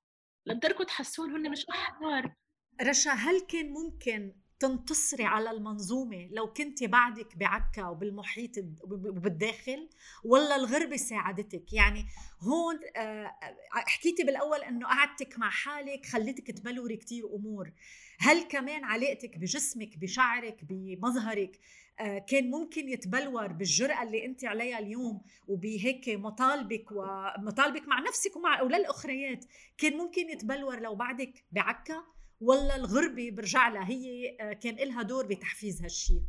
لتضلكم 0.45 0.83
تحسون 0.83 1.31
هن 1.31 1.51
مش 1.51 1.65
احرار 1.65 2.35
رشا 2.81 3.11
هل 3.11 3.39
كان 3.39 3.69
ممكن 3.69 4.33
تنتصري 4.59 5.23
على 5.23 5.51
المنظومة 5.51 6.29
لو 6.31 6.53
كنت 6.53 6.83
بعدك 6.83 7.37
بعكا 7.37 7.87
وبالمحيط 7.87 8.51
وبالداخل؟ 8.83 9.89
ولا 10.23 10.55
الغربة 10.55 10.95
ساعدتك؟ 10.97 11.73
يعني 11.73 12.05
هون 12.41 12.79
آه، 12.95 13.35
حكيتي 13.71 14.23
بالأول 14.23 14.59
أنه 14.59 14.87
قعدتك 14.87 15.39
مع 15.39 15.49
حالك 15.49 16.05
خليتك 16.05 16.51
تبلوري 16.51 16.97
كتير 16.97 17.35
أمور. 17.35 17.73
هل 18.19 18.43
كمان 18.43 18.83
علاقتك 18.83 19.37
بجسمك 19.37 19.97
بشعرك 19.97 20.63
بمظهرك 20.63 21.59
آه، 21.99 22.17
كان 22.17 22.51
ممكن 22.51 22.89
يتبلور 22.89 23.47
بالجرأة 23.47 24.03
اللي 24.03 24.25
أنت 24.25 24.45
عليها 24.45 24.79
اليوم 24.79 25.21
وبهيك 25.47 26.09
مطالبك 26.09 26.91
ومطالبك 26.91 27.87
مع 27.87 27.99
نفسك 27.99 28.35
ومع 28.35 28.59
أولاد 28.59 28.79
الأخريات 28.79 29.45
كان 29.77 29.97
ممكن 29.97 30.29
يتبلور 30.29 30.79
لو 30.79 30.95
بعدك 30.95 31.43
بعكا؟ 31.51 32.03
ولا 32.41 32.75
الغربة 32.75 33.31
برجع 33.31 33.69
لها 33.69 33.89
هي 33.89 34.37
آه، 34.41 34.53
كان 34.53 34.75
لها 34.75 35.01
دور 35.01 35.25
بتحفيز 35.25 35.81
هالشيء 35.81 36.21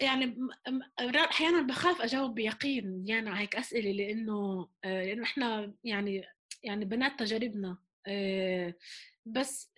يعني 0.00 0.48
أحيانا 1.16 1.62
بخاف 1.62 2.00
أجاوب 2.00 2.34
بيقين 2.34 3.04
يعني 3.06 3.30
على 3.30 3.40
هيك 3.40 3.56
أسئلة 3.56 3.92
لأنه 3.92 4.68
آه، 4.84 5.04
لأنه 5.04 5.22
إحنا 5.22 5.74
يعني 5.84 6.24
يعني 6.62 6.84
بنات 6.84 7.18
تجاربنا 7.18 7.78
بس 9.26 9.70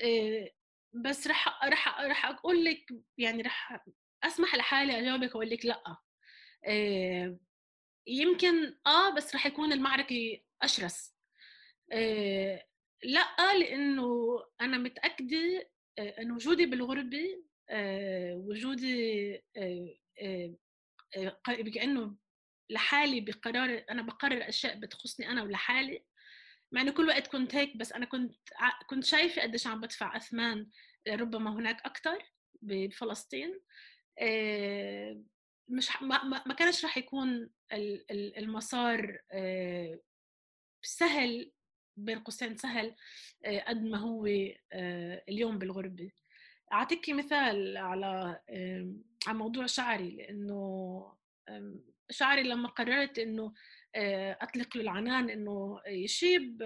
بس 0.92 1.26
رح 1.26 1.64
رح 1.64 2.00
رح 2.00 2.26
أقول 2.26 2.64
لك 2.64 2.86
يعني 3.18 3.42
رح 3.42 3.84
أسمح 4.24 4.54
لحالي 4.54 4.98
أجاوبك 4.98 5.34
وأقول 5.34 5.50
لك 5.50 5.66
لأ. 5.66 5.96
آه، 6.66 7.38
يمكن 8.06 8.78
آه 8.86 9.14
بس 9.14 9.34
رح 9.34 9.46
يكون 9.46 9.72
المعركة 9.72 10.40
أشرس. 10.62 11.14
آه، 11.92 12.64
لأ 13.04 13.54
لأنه 13.58 14.06
أنا 14.60 14.78
متأكدة 14.78 15.70
انه 15.98 16.34
وجودي 16.34 16.66
بالغربة 16.66 17.44
وجودي 18.34 19.42
كانه 21.74 22.16
لحالي 22.70 23.20
بقرار 23.20 23.84
أنا 23.90 24.02
بقرر 24.02 24.48
أشياء 24.48 24.80
بتخصني 24.80 25.28
أنا 25.30 25.42
ولحالي. 25.42 26.04
مع 26.72 26.80
إنه 26.80 26.92
كل 26.92 27.08
وقت 27.08 27.26
كنت 27.26 27.54
هيك 27.54 27.76
بس 27.76 27.92
أنا 27.92 28.06
كنت 28.06 28.36
كنت 28.86 29.04
شايفة 29.04 29.42
قديش 29.42 29.66
عم 29.66 29.80
بدفع 29.80 30.16
أثمان 30.16 30.68
ربما 31.08 31.52
هناك 31.52 31.80
أكثر 31.86 32.18
بفلسطين. 32.62 33.60
آه، 34.18 35.22
مش 35.68 36.02
ما, 36.02 36.24
ما 36.46 36.54
كانش 36.54 36.84
راح 36.84 36.98
يكون 36.98 37.50
المسار 38.10 39.18
آه، 39.32 40.00
سهل 40.82 41.52
بين 41.96 42.18
قوسين 42.18 42.56
سهل 42.56 42.94
آه، 43.44 43.60
قد 43.60 43.82
ما 43.82 43.98
هو 43.98 44.26
اليوم 45.28 45.58
بالغربة. 45.58 46.10
اعطيكي 46.72 47.12
مثال 47.12 47.76
على 47.76 48.40
على 49.26 49.38
موضوع 49.38 49.66
شعري 49.66 50.10
لأنه 50.16 51.18
شعري 52.10 52.42
لما 52.42 52.68
قررت 52.68 53.18
إنه 53.18 53.54
أطلق 53.96 54.76
له 54.76 54.82
العنان 54.82 55.30
إنه 55.30 55.80
يشيب 55.86 56.62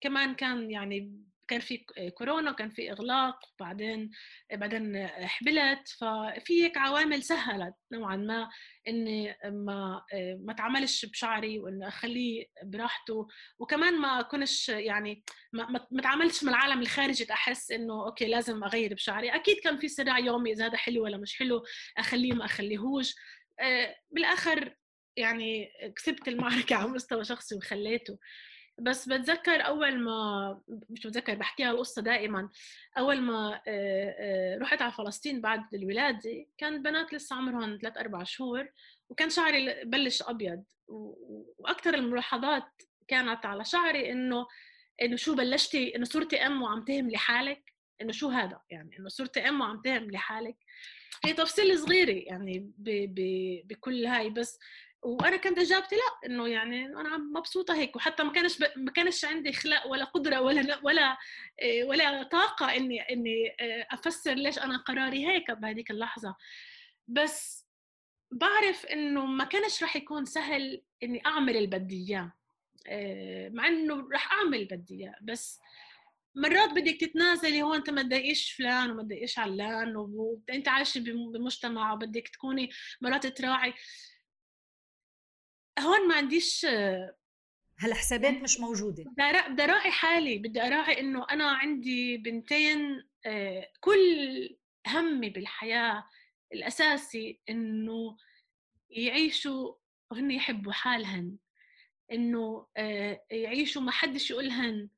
كمان 0.00 0.34
كان 0.34 0.70
يعني 0.70 1.24
كان 1.48 1.60
في 1.60 1.84
كورونا 2.14 2.52
كان 2.52 2.70
في 2.70 2.92
إغلاق 2.92 3.38
بعدين 3.60 4.10
بعدين 4.52 5.06
حبلت. 5.08 5.88
ففي 5.88 6.64
هيك 6.64 6.78
عوامل 6.78 7.22
سهلت 7.22 7.74
نوعا 7.92 8.16
ما 8.16 8.48
إني 8.88 9.36
ما 9.44 10.04
ما 10.40 10.52
اتعاملش 10.52 11.04
بشعري 11.06 11.58
واني 11.58 11.88
أخليه 11.88 12.46
براحته. 12.62 13.28
وكمان 13.58 14.00
ما 14.00 14.22
كنش 14.22 14.68
يعني 14.68 15.24
ما 15.52 15.70
ما 15.70 16.00
اتعاملتش 16.00 16.44
مع 16.44 16.52
العالم 16.52 16.80
الخارجي 16.80 17.32
احس 17.32 17.70
إنه 17.70 18.06
أوكي 18.06 18.26
لازم 18.26 18.64
أغير 18.64 18.94
بشعري. 18.94 19.28
أكيد 19.34 19.58
كان 19.58 19.76
في 19.78 19.88
صراع 19.88 20.18
يومي 20.18 20.52
إذا 20.52 20.66
هذا 20.66 20.76
حلو 20.76 21.04
ولا 21.04 21.16
مش 21.16 21.38
حلو 21.38 21.62
أخليه 21.98 22.32
ما 22.32 22.44
أخليهوش. 22.44 23.14
آه، 23.60 23.96
بالآخر 24.10 24.76
يعني 25.16 25.70
كسبت 25.96 26.28
المعركة 26.28 26.76
على 26.76 26.88
مستوى 26.88 27.24
شخصي 27.24 27.54
وخليته. 27.54 28.18
بس 28.78 29.08
بتذكر 29.08 29.66
أول 29.66 29.98
ما 29.98 30.60
مش 30.68 31.06
بتذكر 31.06 31.34
بحكيها 31.34 31.70
القصة 31.70 32.02
دائما. 32.02 32.48
أول 32.98 33.20
ما 33.20 33.60
رحت 34.60 34.82
على 34.82 34.92
فلسطين 34.92 35.40
بعد 35.40 35.74
الولاده 35.74 36.46
كان 36.58 36.82
بنات 36.82 37.14
لسه 37.14 37.36
عمرهم 37.36 37.78
ثلاث 37.82 37.98
أربع 37.98 38.24
شهور 38.24 38.68
وكان 39.08 39.30
شعري 39.30 39.84
بلش 39.84 40.22
أبيض. 40.22 40.64
وأكثر 41.58 41.94
الملاحظات 41.94 42.82
كانت 43.08 43.46
على 43.46 43.64
شعري 43.64 44.12
إنه 44.12 44.46
إنه 45.02 45.16
شو 45.16 45.34
بلشتي 45.34 45.96
إنه 45.96 46.04
صرتي 46.04 46.36
أم 46.36 46.62
وعم 46.62 46.84
تهملي 46.84 47.18
حالك 47.18 47.72
إنه 48.00 48.12
شو 48.12 48.28
هذا؟ 48.28 48.60
يعني 48.70 48.98
إنه 48.98 49.08
صرتي 49.08 49.40
أم 49.40 49.60
وعم 49.60 49.80
تهملي 49.84 50.18
حالك 50.18 50.56
هي 51.24 51.32
تفصيل 51.32 51.78
صغيرة 51.78 52.22
يعني 52.26 52.72
بكل 53.64 54.06
هاي. 54.06 54.30
بس 54.30 54.58
وأنا 55.04 55.36
كانت 55.36 55.58
إجابتي 55.58 55.94
لا 55.96 56.28
إنه 56.30 56.48
يعني 56.48 56.86
أنا 56.86 57.16
مبسوطة 57.16 57.74
هيك. 57.74 57.96
وحتى 57.96 58.22
ما 58.22 58.32
كانش 58.32 58.58
ب... 58.58 58.64
ما 58.76 58.90
كانش 58.92 59.24
عندي 59.24 59.52
خلق 59.52 59.86
ولا 59.86 60.04
قدرة 60.04 60.40
ولا 60.40 60.80
ولا 60.84 61.16
آه، 61.62 61.84
ولا 61.84 62.22
طاقة 62.22 62.76
إني 62.76 63.00
إني 63.00 63.56
آه، 63.60 63.86
أفسر 63.90 64.34
ليش 64.34 64.58
أنا 64.58 64.76
قراري 64.76 65.26
هيك 65.26 65.50
بهذيك 65.50 65.90
اللحظة. 65.90 66.36
بس 67.08 67.66
بعرف 68.32 68.86
إنه 68.86 69.26
ما 69.26 69.44
كانش 69.44 69.82
رح 69.82 69.96
يكون 69.96 70.24
سهل 70.24 70.82
إني 71.02 71.22
أعمل 71.26 71.56
اللي 71.56 71.66
بدي 71.66 72.06
إياه. 72.08 72.32
آه، 72.86 73.48
مع 73.48 73.66
إنه 73.68 74.08
رح 74.12 74.32
أعمل 74.32 74.54
اللي 74.54 74.76
بدي 74.76 74.94
إياه. 74.94 75.14
بس 75.22 75.60
مرات 76.36 76.70
بدك 76.70 77.00
تتنازلي 77.00 77.62
هون 77.62 77.76
أنت 77.76 77.90
ما 77.90 78.02
تضايقيش 78.02 78.52
فلان 78.52 78.90
وما 78.90 79.02
تضايقيش 79.02 79.38
علان 79.38 79.96
وأنت 79.96 80.68
عايشة 80.68 81.00
بمجتمع 81.00 81.92
وبدك 81.92 82.28
تكوني 82.28 82.70
مرات 83.00 83.26
تراعي. 83.26 83.74
هون 85.78 86.08
ما 86.08 86.14
عنديش 86.14 86.66
هالحسابات 87.80 88.34
مش 88.34 88.60
موجودة؟ 88.60 89.04
بدي 89.48 89.62
اراعي 89.64 89.90
حالي 89.90 90.38
بدي 90.38 90.62
أراعي 90.62 91.00
إنه 91.00 91.26
أنا 91.30 91.50
عندي 91.50 92.16
بنتين 92.16 93.04
آه، 93.26 93.70
كل 93.80 94.56
همي 94.86 95.30
بالحياة 95.30 96.04
الأساسي 96.52 97.40
إنه 97.48 98.16
يعيشوا 98.90 99.74
وهن 100.10 100.30
يحبوا 100.30 100.72
حالهن 100.72 101.36
إنه 102.12 102.66
آه، 102.76 103.24
يعيشوا 103.30 103.82
ما 103.82 103.90
حدش 103.90 104.30
يقولهن 104.30 104.88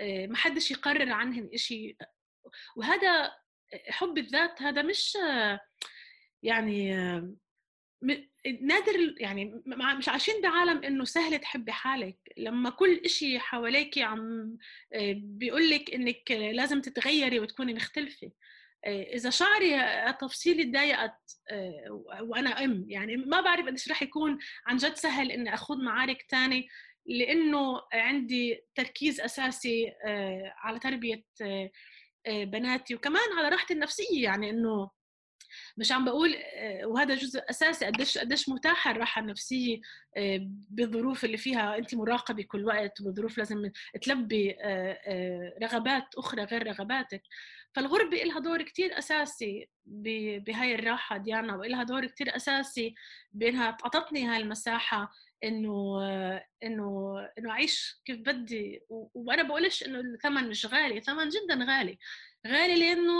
آه، 0.00 0.26
ما 0.26 0.36
حدش 0.36 0.70
يقرر 0.70 1.12
عنهن 1.12 1.50
إشي. 1.54 1.96
وهذا 2.76 3.32
حب 3.88 4.18
الذات 4.18 4.62
هذا 4.62 4.82
مش 4.82 5.18
يعني 6.42 6.94
نادر 8.60 9.14
يعني 9.18 9.62
مش 9.98 10.08
عايشين 10.08 10.42
بعالم 10.42 10.84
إنه 10.84 11.04
سهل 11.04 11.38
تحبي 11.38 11.72
حالك. 11.72 12.18
لما 12.36 12.70
كل 12.70 13.00
إشي 13.04 13.38
حواليك 13.38 13.98
عم 13.98 14.56
آه، 14.94 15.14
بيقول 15.16 15.70
لك 15.70 15.94
إنك 15.94 16.30
لازم 16.30 16.80
تتغيري 16.80 17.40
وتكوني 17.40 17.74
مختلفة. 17.74 18.32
آه، 18.84 19.02
إذا 19.02 19.30
شعري 19.30 19.78
تفصيلي 20.20 20.64
تضايقت 20.64 21.18
آه، 21.50 22.04
وأنا 22.22 22.64
أم 22.64 22.84
يعني 22.88 23.16
ما 23.16 23.40
بعرف 23.40 23.66
قديش 23.66 23.90
رح 23.90 24.02
يكون 24.02 24.38
عن 24.66 24.76
جد 24.76 24.94
سهل 24.94 25.30
إني 25.32 25.54
أخوض 25.54 25.78
معارك 25.78 26.22
تاني 26.28 26.68
لإنه 27.06 27.82
عندي 27.92 28.64
تركيز 28.74 29.20
أساسي 29.20 29.92
على 30.62 30.78
تربية 30.78 31.24
بناتي 32.28 32.94
وكمان 32.94 33.38
على 33.38 33.48
راحتي 33.48 33.74
النفسية. 33.74 34.24
يعني 34.24 34.50
إنه 34.50 34.90
مش 35.76 35.92
عم 35.92 36.04
بقول 36.04 36.34
آه، 36.54 36.86
وهذا 36.86 37.14
جزء 37.14 37.40
أساسي 37.50 37.84
قديش 37.86 38.18
قديش 38.18 38.48
متاحة 38.48 38.90
الراحة 38.90 39.20
النفسية 39.22 39.80
آه، 40.16 40.40
بالظروف 40.70 41.24
اللي 41.24 41.36
فيها. 41.36 41.78
أنت 41.78 41.94
مراقبة 41.94 42.42
كل 42.42 42.64
وقت 42.64 43.00
وظروف 43.00 43.38
لازم 43.38 43.70
تلبي 44.02 44.56
آه، 44.60 45.52
رغبات 45.62 46.14
أخرى 46.18 46.44
غير 46.44 46.66
رغباتك. 46.66 47.22
فالغربة 47.74 48.16
لها 48.16 48.38
دور 48.40 48.62
كتير 48.62 48.98
أساسي 48.98 49.68
بهاي 49.86 50.74
الراحة 50.74 51.16
ديانا 51.16 51.56
وإلها 51.56 51.82
دور 51.82 52.06
كتير 52.06 52.36
أساسي 52.36 52.94
بأنها 53.32 53.64
أعطتني 53.68 54.24
هاي 54.26 54.36
المساحة 54.42 55.12
إنه 55.44 56.00
إنه 56.64 57.16
إنه 57.38 57.50
أعيش 57.50 58.00
كيف 58.04 58.18
بدي. 58.18 58.80
وأنا 59.14 59.42
بقولش 59.42 59.82
إنه 59.82 60.00
الثمن 60.00 60.48
مش 60.48 60.66
غالي 60.66 61.00
ثمن 61.00 61.28
جدا 61.28 61.64
غالي. 61.64 61.98
غالي 62.46 62.74
لأنه 62.80 63.12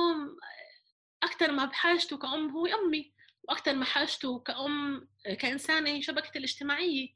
أكثر 1.26 1.52
ما 1.52 1.64
بحاجته 1.64 2.18
كأم 2.18 2.50
هو 2.50 2.66
أمي 2.66 3.12
وأكثر 3.48 3.74
ما 3.74 3.84
حاجته 3.84 4.38
كأم 4.38 5.08
كإنسانة 5.38 6.00
شبكتي 6.00 6.38
الاجتماعية. 6.38 7.08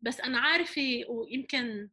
بس 0.00 0.20
أنا 0.20 0.38
عارفة 0.38 1.04
ويمكن 1.08 1.90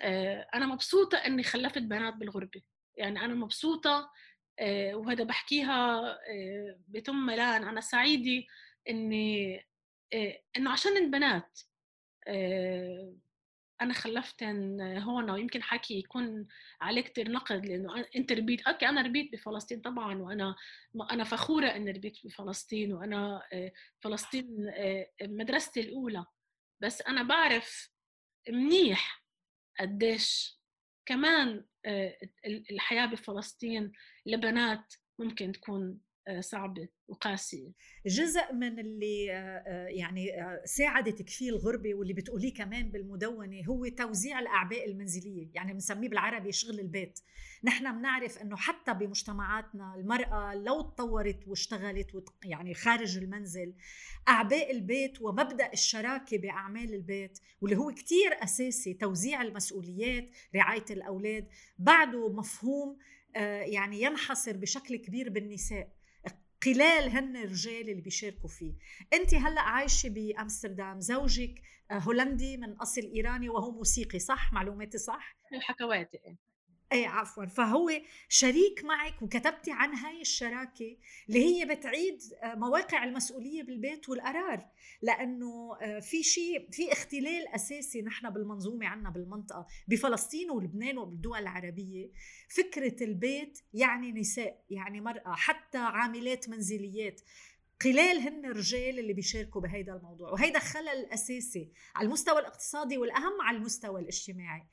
آه، 0.00 0.48
أنا 0.54 0.66
مبسوطة 0.66 1.18
إني 1.18 1.42
خلفت 1.42 1.78
بنات 1.78 2.14
بالغربة. 2.14 2.62
يعني 2.96 3.24
أنا 3.24 3.34
مبسوطة 3.34 4.10
آه، 4.58 4.94
وهذا 4.94 5.24
بحكيها 5.24 6.00
آه، 6.12 6.78
بتم 6.88 7.16
ملان 7.26 7.64
أنا 7.64 7.80
سعيدة 7.80 8.46
إني 8.88 9.66
إنه 10.56 10.70
عشان 10.70 10.96
البنات 10.96 11.60
أنا 13.82 13.94
خلفتن 13.94 14.80
هون 14.80 15.30
ويمكن 15.30 15.62
حكي 15.62 15.98
يكون 15.98 16.46
عليه 16.80 17.00
كثير 17.00 17.30
نقد 17.30 17.66
لأنه 17.66 18.04
أنت 18.16 18.32
ربيت 18.32 18.62
أوكي 18.62 18.88
أنا 18.88 19.02
ربيت 19.02 19.32
بفلسطين 19.32 19.80
طبعا 19.80 20.22
وأنا 20.22 20.56
أنا 21.10 21.24
فخورة 21.24 21.66
إني 21.66 21.90
ربيت 21.90 22.18
بفلسطين 22.24 22.92
وأنا 22.92 23.42
آه، 23.52 23.72
فلسطين 24.00 24.68
آه، 24.68 25.10
مدرستي 25.22 25.80
الأولى. 25.80 26.24
بس 26.80 27.02
أنا 27.02 27.22
بعرف 27.22 27.90
منيح 28.48 29.24
قديش 29.80 30.58
كمان 31.06 31.64
آه، 31.86 32.18
الحياة 32.46 33.06
بفلسطين 33.06 33.92
لبنات 34.26 34.94
ممكن 35.18 35.52
تكون 35.52 36.00
صعبة 36.40 36.88
وقاسية. 37.08 37.72
جزء 38.06 38.52
من 38.52 38.78
اللي 38.78 39.24
يعني 39.88 40.30
ساعدتك 40.64 41.28
فيه 41.28 41.50
الغربة 41.50 41.94
واللي 41.94 42.12
بتقوليه 42.12 42.54
كمان 42.54 42.88
بالمدونة 42.88 43.62
هو 43.68 43.86
توزيع 43.86 44.38
الأعباء 44.38 44.90
المنزلية 44.90 45.50
يعني 45.54 45.72
بنسميه 45.72 46.08
بالعربي 46.08 46.52
شغل 46.52 46.80
البيت. 46.80 47.20
نحن 47.64 47.98
بنعرف 47.98 48.38
أنه 48.38 48.56
حتى 48.56 48.94
بمجتمعاتنا 48.94 49.94
المرأة 49.94 50.54
لو 50.54 50.80
تطورت 50.80 51.48
واشتغلت 51.48 52.24
يعني 52.44 52.74
خارج 52.74 53.18
المنزل 53.18 53.74
أعباء 54.28 54.70
البيت 54.70 55.22
ومبدأ 55.22 55.72
الشراكة 55.72 56.38
بأعمال 56.38 56.94
البيت 56.94 57.38
واللي 57.60 57.76
هو 57.76 57.90
كتير 57.90 58.44
أساسي 58.44 58.94
توزيع 58.94 59.42
المسؤوليات 59.42 60.30
رعاية 60.56 60.84
الأولاد 60.90 61.48
بعده 61.78 62.32
مفهوم 62.32 62.98
يعني 63.64 64.02
ينحصر 64.02 64.56
بشكل 64.56 64.96
كبير 64.96 65.30
بالنساء. 65.30 65.88
قلال 66.66 67.10
هن 67.10 67.36
الرجال 67.36 67.90
اللي 67.90 68.02
بيشاركوا 68.02 68.48
فيه. 68.48 68.72
انت 69.12 69.34
هلأ 69.34 69.60
عايشة 69.60 70.08
بأمستردام 70.08 71.00
زوجك 71.00 71.62
آه، 71.90 71.98
هولندي 71.98 72.56
من 72.56 72.72
أصل 72.72 73.00
إيراني 73.00 73.48
وهو 73.48 73.70
موسيقي 73.70 74.18
صح؟ 74.18 74.52
معلوماتي 74.52 74.98
صح؟ 74.98 75.36
حكواتي 75.60 76.18
إيه 76.92 77.08
عفوا. 77.08 77.46
فهو 77.46 77.90
شريك 78.28 78.84
معك 78.84 79.22
وكتبتي 79.22 79.70
عن 79.72 79.94
هاي 79.94 80.20
الشراكة 80.20 80.96
اللي 81.28 81.44
هي 81.44 81.64
بتعيد 81.64 82.22
آه، 82.42 82.54
مواقع 82.54 83.04
المسؤولية 83.04 83.62
بالبيت 83.62 84.08
والقرار. 84.08 84.66
لأنه 85.02 85.76
آه، 85.82 86.00
في 86.00 86.22
شيء 86.22 86.68
في 86.70 86.92
اختلال 86.92 87.48
أساسي 87.48 88.02
نحن 88.02 88.30
بالمنظومة 88.30 88.86
عنا 88.86 89.10
بالمنطقة 89.10 89.66
بفلسطين 89.88 90.50
ولبنان 90.50 90.98
وبالدول 90.98 91.38
العربية. 91.38 92.10
فكرة 92.48 93.04
البيت 93.04 93.58
يعني 93.74 94.12
نساء 94.12 94.64
يعني 94.70 95.00
مرأة 95.00 95.34
حتى 95.34 95.78
عاملات 95.78 96.48
منزليات. 96.48 97.20
قلال 97.84 98.18
هن 98.18 98.44
الرجال 98.44 98.98
اللي 98.98 99.12
بيشاركوا 99.12 99.60
بهيدا 99.60 99.96
الموضوع. 99.96 100.30
وهيدا 100.30 100.58
خلل 100.58 101.06
أساسي 101.12 101.72
على 101.94 102.06
المستوى 102.06 102.40
الاقتصادي 102.40 102.98
والأهم 102.98 103.40
على 103.42 103.56
المستوى 103.56 104.00
الاجتماعي. 104.00 104.66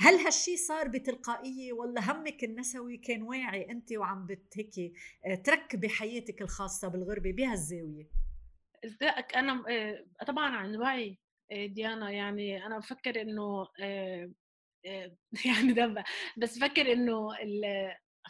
هل 0.00 0.14
هالشي 0.14 0.56
صار 0.56 0.88
بتلقائية 0.88 1.72
ولا 1.72 2.12
همك 2.12 2.44
النسوي 2.44 2.96
كان 2.96 3.22
واعي 3.22 3.70
أنت 3.70 3.92
وعم 3.92 4.26
بت 4.26 4.54
هيك 4.56 4.92
آه، 5.26 5.34
تركبي 5.34 5.88
حياتك 5.88 6.42
الخاصة 6.42 6.88
بالغربة 6.88 7.32
بهالزاوية؟ 7.32 8.10
ازدائك 8.84 9.36
أنا 9.36 9.64
آه، 9.70 10.24
طبعا 10.26 10.56
عن 10.56 10.76
وعي 10.76 11.18
آه، 11.52 11.66
ديانا 11.66 12.10
يعني 12.10 12.66
أنا 12.66 12.78
بفكر 12.78 13.20
إنه 13.20 13.66
يعني 15.46 15.72
ده 15.72 16.04
بس 16.36 16.58
بفكر 16.58 16.92
إنه 16.92 17.28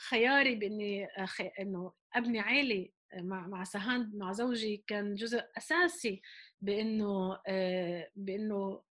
خياري 0.09 0.55
بإني 0.55 1.07
إنه 1.61 1.93
أبني 2.15 2.41
عائله 2.41 2.89
مع 3.15 3.47
مع 3.47 3.65
سهان 3.65 4.11
مع 4.15 4.33
زوجي 4.33 4.85
كان 4.87 5.15
جزء 5.15 5.45
أساسي 5.59 6.23
بإنه 6.61 7.39
بإنه 8.17 8.83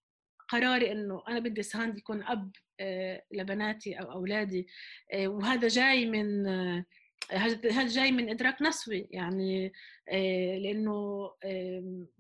قراري 0.48 0.92
إنه 0.92 1.24
أنا 1.28 1.40
بدي 1.40 1.64
سهان 1.64 1.98
يكون 1.98 2.24
أب 2.24 2.52
آه، 2.80 3.24
لبناتي 3.32 3.94
أو 3.94 4.12
أولادي 4.12 4.68
آه، 5.14 5.28
وهذا 5.28 5.68
جاي 5.68 6.06
من 6.06 6.48
آه، 6.48 6.86
هذا 7.32 7.88
جاي 7.88 8.12
من 8.12 8.30
إدراك 8.30 8.62
نسوي 8.62 9.08
يعني 9.12 9.74
لأنه 10.58 11.32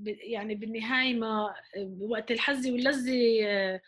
يعني 0.05 0.55
بالنهاية 0.55 1.13
ما 1.13 1.55
وقت 1.99 2.31
الحزه 2.31 2.71
واللذه 2.71 3.81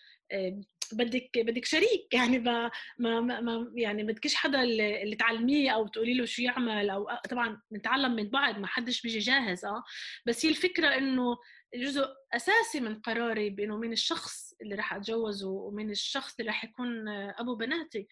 بدك 0.93 1.29
بدك 1.37 1.65
شريك 1.65 2.13
يعني 2.13 2.39
ما 2.39 2.71
ما 2.97 3.19
ما 3.21 3.71
يعني 3.75 4.03
بدكش 4.03 4.35
حدا 4.35 4.63
اللي 4.63 5.15
تعلميه 5.15 5.71
أو 5.71 5.87
تقولي 5.87 6.13
له 6.13 6.25
شو 6.25 6.41
يعمل 6.41 6.89
أو 6.89 7.07
طبعا 7.29 7.61
نتعلم 7.73 8.15
من 8.15 8.29
بعض 8.29 8.59
ما 8.59 8.67
حدش 8.67 9.01
بيجي 9.01 9.19
جاهز 9.19 9.65
آه 9.65 9.83
بس 10.25 10.45
هي 10.45 10.51
الفكرة 10.51 10.87
إنه 10.87 11.37
جزء 11.75 12.05
أساسي 12.33 12.79
من 12.79 12.99
قراري 13.01 13.49
بإنه 13.49 13.77
مين 13.77 13.91
الشخص 13.91 14.53
اللي 14.61 14.75
راح 14.75 14.93
اتجوزه 14.93 15.49
ومين 15.49 15.91
الشخص 15.91 16.39
اللي 16.39 16.51
راح 16.51 16.63
يكون 16.63 17.09
أبو 17.09 17.55
بناتي 17.55 18.07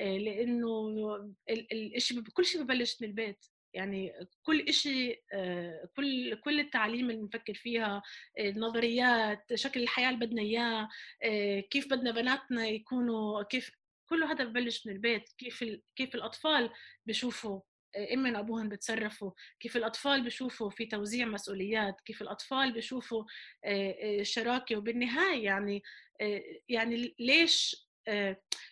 آه، 0.00 0.18
لإنه 0.18 0.88
الشيء 1.72 2.20
كل 2.22 2.44
شيء 2.44 2.62
ببلش 2.62 3.02
من 3.02 3.08
البيت. 3.08 3.44
يعني 3.74 4.12
كل 4.42 4.72
شيء 4.72 5.22
آه، 5.32 5.88
كل 5.96 6.40
كل 6.44 6.60
التعليم 6.60 7.10
اللي 7.10 7.22
بنفكر 7.22 7.54
فيها 7.54 8.02
النظريات 8.38 9.54
شكل 9.54 9.82
الحياة 9.82 10.10
اللي 10.10 10.26
بدنا 10.26 10.42
إياه 10.42 10.88
آه، 11.24 11.60
كيف 11.60 11.86
بدنا 11.90 12.10
بناتنا 12.10 12.66
يكونوا 12.66 13.42
كيف 13.42 13.70
كله 14.08 14.32
هذا 14.32 14.44
ببلش 14.44 14.86
من 14.86 14.92
البيت. 14.92 15.28
كيف 15.38 15.64
كيف 15.96 16.14
الأطفال 16.14 16.70
بشوفوا 17.06 17.60
امن 18.14 18.36
أبوهم 18.36 18.68
بتصرفوا 18.68 19.30
كيف 19.60 19.76
الأطفال 19.76 20.24
بشوفوا 20.24 20.70
في 20.70 20.86
توزيع 20.86 21.26
مسؤوليات 21.26 22.00
كيف 22.00 22.22
الأطفال 22.22 22.72
بشوفوا 22.72 23.24
شراكة. 24.22 24.76
وبالنهاية 24.76 25.44
يعني 25.44 25.82
يعني 26.68 27.14
ليش 27.18 27.86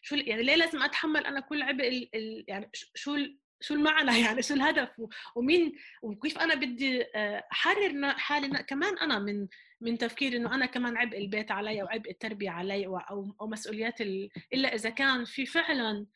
شو 0.03 0.16
يعني 0.16 0.42
ليه 0.42 0.55
لازم 0.55 0.82
أتحمل 0.82 1.26
أنا 1.26 1.40
كل 1.40 1.62
عبء 1.62 2.09
يعني 2.48 2.70
شو 2.94 3.16
شو 3.61 3.74
المعنى؟ 3.74 4.20
يعني 4.24 4.42
شو 4.42 4.55
الهدف؟ 4.55 4.88
ومين 5.36 5.72
وكيف 6.03 6.38
أنا 6.38 6.55
بدي 6.55 7.05
أحرر 7.53 8.12
حالي 8.12 8.62
كمان 8.62 8.98
أنا 8.98 9.18
من 9.18 9.46
من 9.80 9.98
تفكير 9.98 10.36
إنه 10.36 10.55
أنا 10.55 10.66
كمان 10.66 10.96
عبء 10.96 11.18
البيت 11.18 11.51
علي 11.51 11.82
أو 11.82 11.86
عبء 11.86 12.11
التربية 12.11 12.51
علي 12.51 12.86
أو 12.86 12.98
أو 13.40 13.46
مسؤوليات 13.46 14.01
إلا 14.53 14.74
إذا 14.74 14.90
كان 14.90 15.24
في 15.24 15.46
فعلا 15.46 15.90
آه، 15.90 16.07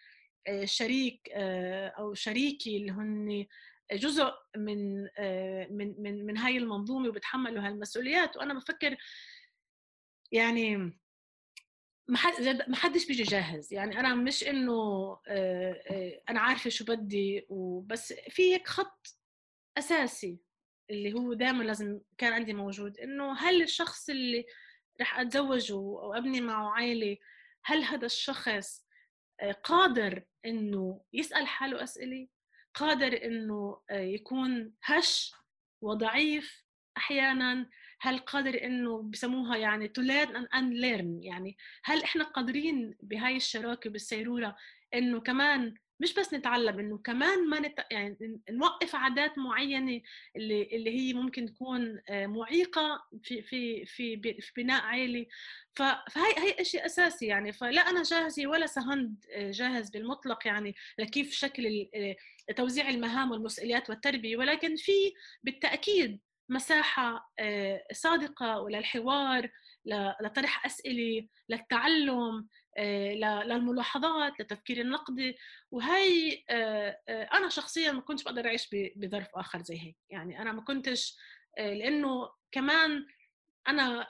شريك 0.65 1.31
آه، 1.35 1.89
أو 1.89 2.15
شريكي 2.15 2.77
اللي 2.77 2.93
هن 2.93 3.47
جزء 3.93 4.33
من 4.57 5.09
آه، 5.19 5.67
من 5.71 6.03
من 6.03 6.27
من 6.27 6.39
هاي 6.39 6.57
المنظومة 6.57 7.09
وبتحملوا 7.09 7.67
هالمسؤوليات. 7.67 8.37
وأنا 8.37 8.55
بفكر 8.55 8.97
يعني 10.33 10.77
ما 12.09 12.77
حدش 12.77 13.07
بيجي 13.07 13.23
جاهز. 13.23 13.73
يعني 13.73 14.01
أنا 14.01 14.15
مش 14.15 14.45
إنه 14.45 14.73
آه، 15.29 15.83
آه، 15.91 16.23
أنا 16.31 16.41
عارفة 16.41 16.71
شو 16.71 16.85
بدي 16.85 17.47
وبس 17.49 18.13
في 18.13 18.55
هيك 18.55 18.69
خط 18.69 19.17
أساسي 19.79 20.39
اللي 20.91 21.13
هو 21.13 21.33
دائما 21.33 21.65
لازم 21.65 22.01
كان 22.19 22.33
عندي 22.33 22.55
موجود. 22.55 22.99
إنه 22.99 23.33
هل 23.33 23.63
الشخص 23.63 24.11
اللي 24.11 24.47
رح 25.01 25.21
أتزوجه 25.21 25.75
أو 25.75 26.15
أبني 26.15 26.41
معه 26.41 26.71
عائلة 26.71 27.17
هل 27.65 27.83
هذا 27.83 28.07
الشخص 28.07 28.49
آه، 28.49 28.88
قادر 29.65 30.23
إنه 30.47 31.01
يسأل 31.13 31.47
حاله 31.47 31.83
أسئلة 31.83 32.29
قادر 32.75 33.25
إنه 33.25 33.81
يكون 33.91 34.73
هش 34.85 35.33
وضعيف 35.81 36.65
أحيانا 36.97 37.67
هل 38.01 38.19
قادر 38.19 38.65
إنه 38.65 39.03
بسموها 39.03 39.57
يعني 39.57 39.89
to 39.89 40.03
learn 40.03 40.29
and 40.37 40.49
unlearn 40.59 41.25
يعني 41.25 41.57
هل 41.85 42.03
إحنا 42.03 42.25
قادرين 42.25 42.97
بهاي 43.03 43.37
الشراكة 43.37 43.91
بالسيرورة 43.91 44.57
إنه 44.95 45.21
كمان 45.21 45.75
مش 46.01 46.15
بس 46.15 46.35
نتعلم 46.35 46.79
إنه 46.79 46.99
كمان 46.99 47.49
ما 47.49 47.61
نت... 47.61 47.79
يعني 47.91 48.41
نوقف 48.51 48.95
عادات 48.95 49.39
معينة 49.39 50.01
اللي 50.37 50.63
اللي 50.63 50.91
هي 50.91 51.13
ممكن 51.13 51.47
تكون 51.47 52.01
آه، 52.09 52.27
معيقة 52.27 53.05
في 53.23 53.43
في 53.43 53.87
في 53.87 54.17
في 54.41 54.53
بناء 54.57 54.83
عائله 54.83 55.27
ف... 55.75 55.83
فهي 55.83 56.35
هي 56.59 56.65
شيء 56.65 56.87
أساسي 56.87 57.27
يعني. 57.27 57.53
فلا 57.53 57.81
أنا 57.81 58.03
جاهزة 58.03 58.47
ولا 58.47 58.67
سهند 58.67 59.25
آه، 59.33 59.51
جاهز 59.51 59.91
بالمطلق 59.91 60.47
يعني 60.47 60.75
لكيف 60.99 61.33
شكل 61.33 61.89
آه، 61.95 62.17
توزيع 62.57 62.89
المهام 62.89 63.31
والمسؤوليات 63.31 63.91
والتربية. 63.91 64.37
ولكن 64.37 64.77
في 64.77 65.15
بالتأكيد 65.43 66.21
مساحة 66.51 67.33
صادقة 67.93 68.61
وللحوار 68.61 69.51
لطرح 70.21 70.67
أسئلة 70.67 71.29
للتعلم 71.49 72.49
للملاحظات 72.79 74.41
للتفكير 74.41 74.81
النقدي 74.81 75.37
وهي 75.71 76.43
أنا 77.09 77.49
شخصيا 77.49 77.93
ما 77.93 78.01
كنتش 78.01 78.25
بقدر 78.25 78.47
أعيش 78.47 78.69
بظرف 78.97 79.29
آخر 79.35 79.63
زي 79.63 79.79
هيك. 79.79 79.97
يعني 80.11 80.43
أنا 80.43 80.53
ما 80.53 80.63
كنتش 80.63 81.17
لأنه 81.59 82.31
كمان 82.53 83.07
أنا 83.69 84.07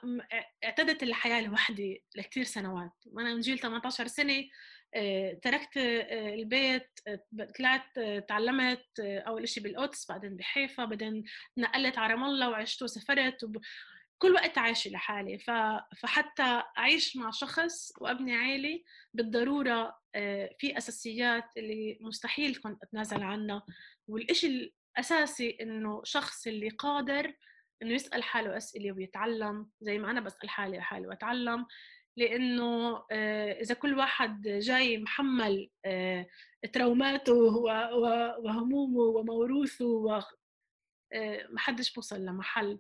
اعتدت 0.65 1.03
الحياة 1.03 1.41
لوحدي 1.41 2.05
لكثير 2.17 2.45
سنوات. 2.45 2.93
وأنا 3.07 3.35
من 3.35 3.41
جيل 3.41 3.59
18 3.59 4.07
سنة 4.07 4.45
تركت 5.43 5.77
البيت 5.77 6.91
طلعت 7.59 7.99
تعلمت 8.29 9.01
أول 9.01 9.49
شيء 9.49 9.63
بالقدس 9.63 10.09
بعدين 10.09 10.37
بحيفا 10.37 10.85
بعدين 10.85 11.25
نقلت 11.59 11.99
على 11.99 12.13
رام 12.13 12.25
الله 12.25 12.51
وعشت 12.51 12.83
وسافرت. 12.83 13.51
كل 14.19 14.33
وقت 14.33 14.59
عايشة 14.59 14.91
لحالي. 14.91 15.39
فحتى 15.97 16.63
أعيش 16.79 17.17
مع 17.17 17.31
شخص 17.31 17.93
وأبني 18.01 18.37
عائلة 18.37 18.83
بالضرورة 19.15 19.99
آه، 20.15 20.57
في 20.59 20.79
أساسيات 20.79 21.45
اللي 21.57 21.99
مستحيل 22.01 22.57
كنت 22.57 22.83
أتنازل 22.83 23.23
عنها. 23.23 23.63
والإشي 24.09 24.73
الأساسي 24.97 25.59
إنه 25.61 26.01
شخص 26.05 26.47
اللي 26.47 26.69
قادر 26.69 27.35
إنه 27.83 27.95
يسأل 27.95 28.23
حاله 28.23 28.57
أسئلة 28.57 28.93
ويتعلم 28.93 29.71
زي 29.81 29.99
ما 29.99 30.11
أنا 30.11 30.21
بسأل 30.21 30.49
حالي 30.49 30.81
حالي 30.81 31.07
وأتعلم 31.07 31.67
لأنه 32.17 33.05
آه، 33.11 33.53
إذا 33.53 33.75
كل 33.75 33.99
واحد 33.99 34.43
جاي 34.43 34.99
محمل 34.99 35.71
آه، 35.85 36.27
تروماته 36.73 37.35
وهمومه 37.35 39.01
وموروثه 39.01 40.23
ما 41.51 41.59
حدش 41.59 41.95
بوصل 41.95 42.25
لمحل. 42.25 42.79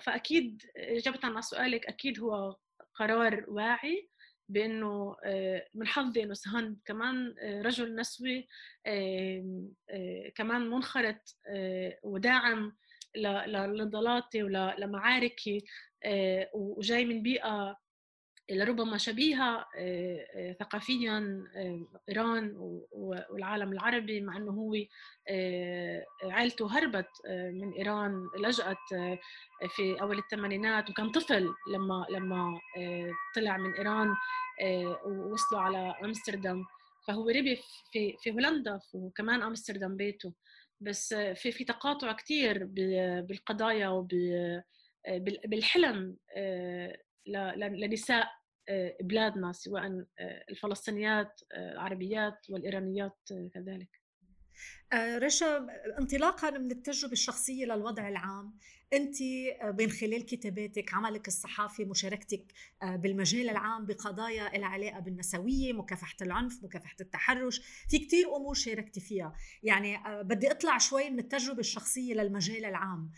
فأكيد 0.00 0.62
إجابة 0.76 1.18
على 1.22 1.42
سؤالك 1.42 1.86
أكيد 1.86 2.20
هو 2.20 2.56
قرار 2.94 3.44
واعي 3.48 4.08
بأنه 4.48 5.16
آه، 5.24 5.66
من 5.74 5.86
حظي 5.86 6.22
إنه 6.22 6.34
سهند 6.34 6.78
كمان 6.84 7.34
رجل 7.42 7.94
نسوي 7.94 8.46
كمان 10.34 10.70
منخرط 10.70 11.36
وداعم 12.02 12.76
لنضالاتي 13.46 14.42
ولمعاركي 14.42 15.64
وجاي 16.54 17.04
من 17.04 17.22
بيئة 17.22 17.83
لربما 18.50 18.98
شبيهة 18.98 19.66
آه، 19.76 20.26
آه، 20.36 20.52
ثقافيا 20.60 21.44
آه، 21.56 21.86
إيران 22.08 22.54
والعالم 23.30 23.72
العربي 23.72 24.20
مع 24.20 24.36
أنه 24.36 24.52
هو 24.52 24.74
عائلته 26.30 26.78
هربت 26.78 27.08
من 27.28 27.72
إيران 27.72 28.28
لجأت 28.38 28.76
في 29.76 30.00
أول 30.00 30.18
الثمانينات 30.18 30.90
وكان 30.90 31.10
طفل 31.10 31.54
لما 31.72 32.06
لما 32.10 32.60
طلع 33.34 33.56
من 33.56 33.74
إيران 33.74 34.14
ووصلوا 35.06 35.60
على 35.60 35.94
أمستردام. 36.04 36.64
فهو 37.06 37.28
ربي 37.28 37.56
في 37.92 38.16
في 38.22 38.30
هولندا 38.30 38.80
وكمان 38.94 39.42
أمستردام 39.42 39.96
بيته. 39.96 40.32
بس 40.80 41.14
في 41.14 41.52
في 41.52 41.64
تقاطع 41.64 42.12
كثير 42.12 42.64
بالقضايا 43.28 43.88
وبالحلم 45.08 46.16
لنساء 47.26 48.26
آه، 48.68 48.96
بلادنا 49.00 49.52
سواء 49.52 50.04
آه، 50.18 50.44
الفلسطينيات 50.50 51.40
آه، 51.52 51.72
العربيات 51.72 52.46
والإيرانيات 52.50 53.18
كذلك. 53.54 54.04
رشا 54.94 55.66
انطلاقا 55.98 56.50
من 56.50 56.70
التجربة 56.70 57.12
الشخصية 57.12 57.64
للوضع 57.64 58.08
العام 58.08 58.58
انت 58.96 59.16
من 59.80 59.90
خلال 59.90 60.26
كتاباتك 60.26 60.94
عملك 60.94 61.28
الصحافي 61.28 61.84
مشاركتك 61.84 62.52
بالمجال 62.82 63.50
العام 63.50 63.86
بقضايا 63.86 64.56
العلاقة 64.56 65.00
بالنسوية 65.00 65.72
مكافحة 65.72 66.16
العنف 66.22 66.64
مكافحة 66.64 66.96
التحرش 67.00 67.60
في 67.88 67.98
كتير 67.98 68.36
أمور 68.36 68.54
شاركتي 68.54 69.00
فيها. 69.00 69.34
يعني 69.62 69.98
بدي 70.22 70.50
أطلع 70.50 70.78
شوي 70.78 71.10
من 71.10 71.18
التجربة 71.18 71.60
الشخصية 71.60 72.14
للمجال 72.14 72.64
العام. 72.64 73.10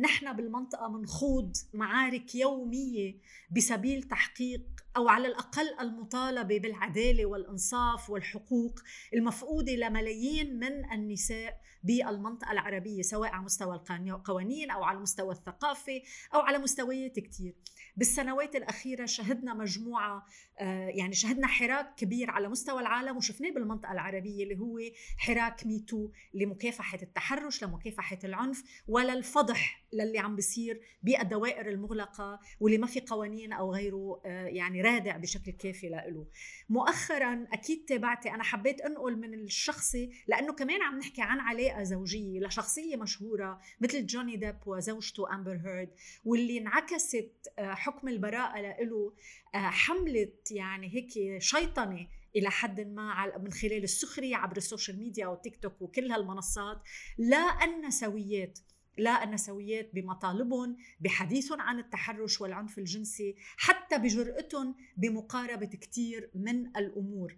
نحن 0.00 0.36
بالمنطقة 0.36 0.88
منخوض 0.88 1.56
معارك 1.74 2.34
يومية 2.34 3.18
بسبيل 3.50 4.02
تحقيق 4.02 4.62
أو 4.96 5.08
على 5.08 5.28
الأقل 5.28 5.74
المطالبة 5.80 6.58
بالعدالة 6.58 7.26
والإنصاف 7.26 8.10
والحقوق 8.10 8.80
المفقودة 9.14 9.72
لملايين 9.72 10.58
من 10.58 10.92
النساء 10.92 11.60
بالمنطقة 11.82 12.52
العربية 12.52 13.02
سواء 13.02 13.30
على 13.30 13.44
مستوى 13.44 13.80
القوانين 13.90 14.70
أو 14.70 14.84
على 14.84 14.96
المستوى 14.96 15.32
الثقافي 15.34 16.02
أو 16.34 16.40
على 16.40 16.58
مستويات 16.58 17.18
كتير. 17.18 17.54
بالسنوات 17.98 18.56
الأخيرة 18.56 19.06
شهدنا 19.06 19.54
مجموعة 19.54 20.26
آه، 20.60 20.88
يعني 20.88 21.14
شهدنا 21.14 21.46
حراك 21.46 21.94
كبير 21.94 22.30
على 22.30 22.48
مستوى 22.48 22.80
العالم 22.80 23.16
وشفناه 23.16 23.50
بالمنطقة 23.50 23.92
العربية 23.92 24.44
اللي 24.44 24.58
هو 24.58 24.78
حراك 25.18 25.66
ميتو 25.66 26.10
لمكافحة 26.34 26.98
التحرش 27.02 27.64
لمكافحة 27.64 28.18
العنف 28.24 28.64
وللفضح 28.88 29.84
للي 29.92 30.18
عم 30.18 30.36
بيصير 30.36 30.80
بالدوائر 31.02 31.68
المغلقة 31.68 32.40
واللي 32.60 32.78
ما 32.78 32.86
في 32.86 33.00
قوانين 33.00 33.52
أو 33.52 33.74
غيره 33.74 34.20
آه، 34.26 34.46
يعني 34.46 34.82
رادع 34.82 35.16
بشكل 35.16 35.52
كافي 35.52 35.88
له 35.88 36.26
مؤخرا 36.68 37.46
أكيد 37.52 37.84
تابعتي 37.84 38.30
أنا 38.30 38.42
حبيت 38.42 38.80
أنقل 38.80 39.16
من 39.16 39.34
الشخصي 39.34 40.10
لأنه 40.26 40.52
كمان 40.52 40.82
عم 40.82 40.98
نحكي 40.98 41.22
عن 41.22 41.40
علاقة 41.40 41.82
زوجية 41.82 42.40
لشخصية 42.40 42.96
مشهورة 42.96 43.60
مثل 43.80 44.06
جوني 44.06 44.36
ديب 44.36 44.56
وزوجته 44.66 45.34
أمبر 45.34 45.60
هيرد 45.64 45.90
واللي 46.24 46.58
انعكست 46.58 47.52
آه، 47.58 47.74
حكم 47.88 48.08
البراءة 48.08 48.60
له 48.60 49.12
حملت 49.54 50.50
يعني 50.50 50.94
هيك 50.94 51.42
شيطنة 51.42 52.06
إلى 52.36 52.50
حد 52.50 52.80
ما 52.80 53.38
من 53.38 53.52
خلال 53.52 53.84
السخرية 53.84 54.36
عبر 54.36 54.56
ال 54.56 54.62
social 54.62 54.98
media 54.98 55.26
والتيك 55.26 55.56
توك 55.56 55.82
وكل 55.82 56.10
هالمنصات 56.10 56.82
لا 57.18 57.64
النسويات 57.64 58.58
لا 58.98 59.24
النسويات 59.24 59.90
بمطالبهم 59.94 60.76
بحديثهم 61.00 61.60
عن 61.60 61.78
التحرش 61.78 62.40
والعنف 62.40 62.78
الجنسي 62.78 63.36
حتى 63.56 63.98
بجرأتهم 63.98 64.74
بمقاربة 64.96 65.66
كتير 65.66 66.30
من 66.34 66.66
الأمور. 66.76 67.36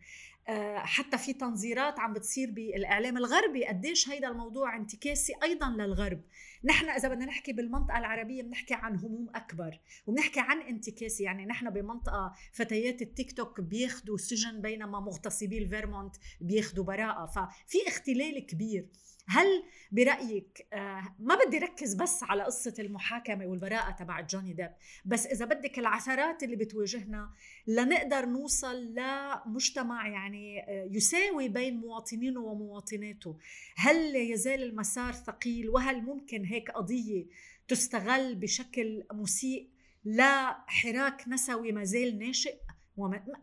آه، 0.49 0.79
حتى 0.79 1.19
في 1.19 1.33
تنظيرات 1.33 1.99
عم 1.99 2.13
بتصير 2.13 2.51
بالإعلام 2.51 3.17
الغربي 3.17 3.65
قديش 3.65 4.09
هيدا 4.09 4.29
الموضوع 4.29 4.77
انتكاسي 4.77 5.33
أيضا 5.43 5.71
للغرب. 5.71 6.21
نحن 6.65 6.89
إذا 6.89 7.09
بدنا 7.09 7.25
نحكي 7.25 7.53
بالمنطقة 7.53 7.99
العربية 7.99 8.43
بنحكي 8.43 8.75
عن 8.75 8.97
هموم 8.97 9.29
أكبر 9.35 9.81
وبنحكي 10.07 10.41
عن 10.41 10.61
انتكاسي 10.61 11.25
يعني 11.25 11.47
نحن 11.47 11.71
بمنطقة 11.71 12.35
فتيات 12.53 13.03
التيك 13.03 13.33
توك 13.33 13.61
بياخذوا 13.61 14.17
سجن 14.17 14.61
بينما 14.61 15.01
مغتصبي 15.01 15.59
الفيرمونت 15.59 16.17
بياخذوا 16.41 16.85
براءة. 16.85 17.27
ففي 17.27 17.79
اختلال 17.89 18.47
كبير. 18.47 18.89
هل 19.31 19.63
برأيك 19.93 20.67
آه، 20.73 21.17
ما 21.19 21.39
بدي 21.45 21.59
ركز 21.59 21.95
بس 21.95 22.23
على 22.23 22.43
قصة 22.43 22.75
المحاكمة 22.79 23.47
والبراءة 23.47 23.91
تبع 23.91 24.21
جوني 24.21 24.53
ديب 24.53 24.71
بس 25.05 25.27
إذا 25.27 25.45
بدك 25.45 25.79
العثرات 25.79 26.43
اللي 26.43 26.57
بتواجهنا 26.57 27.31
لنقدر 27.67 28.27
نوصل 28.27 28.95
لمجتمع 28.95 30.09
يعني 30.09 30.61
آه، 30.61 30.89
يساوي 30.91 31.49
بين 31.49 31.77
مواطنينه 31.77 32.41
ومواطناته 32.41 33.39
هل 33.77 34.17
يزال 34.17 34.63
المسار 34.63 35.13
ثقيل؟ 35.13 35.69
وهل 35.69 36.03
ممكن 36.03 36.45
هيك 36.45 36.71
قضية 36.71 37.27
تستغل 37.69 38.35
بشكل 38.35 39.05
مسيء 39.13 39.69
لا 40.05 40.65
حراك 40.67 41.29
نسوي 41.29 41.73
ما 41.73 41.85
زال 41.85 42.19
ناشئ؟ 42.19 42.55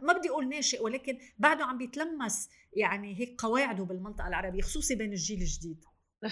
ما 0.02 0.14
بدي 0.14 0.30
أقول 0.30 0.50
ناشئ 0.50 0.84
ولكن 0.84 1.20
بعده 1.38 1.66
عم 1.66 1.78
بيتلمس 1.78 2.50
يعني 2.74 3.20
هيك 3.20 3.42
قواعده 3.42 3.84
بالمنطقة 3.84 4.28
العربية 4.28 4.62
خصوصي 4.62 4.96
بين 4.96 5.12
الجيل 5.12 5.42
الجديد. 5.42 5.86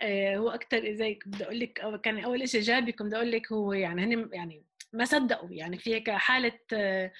آه، 0.00 0.36
هو 0.36 0.50
أكثر 0.50 0.78
اذا 0.78 1.14
بدي 1.26 1.44
أقول 1.44 1.60
لك 1.60 2.00
كان 2.04 2.18
أول 2.18 2.48
شيء 2.48 2.60
جابي 2.60 2.92
كنت 2.92 3.06
بدي 3.06 3.16
أقول 3.16 3.32
لك 3.32 3.52
هو 3.52 3.72
يعني 3.72 4.04
هن 4.04 4.28
يعني 4.32 4.64
ما 4.92 5.04
صدقوا 5.04 5.48
يعني 5.50 5.78
في 5.78 5.94
هيك 5.94 6.10
حالة 6.10 6.58
آه، 6.72 7.12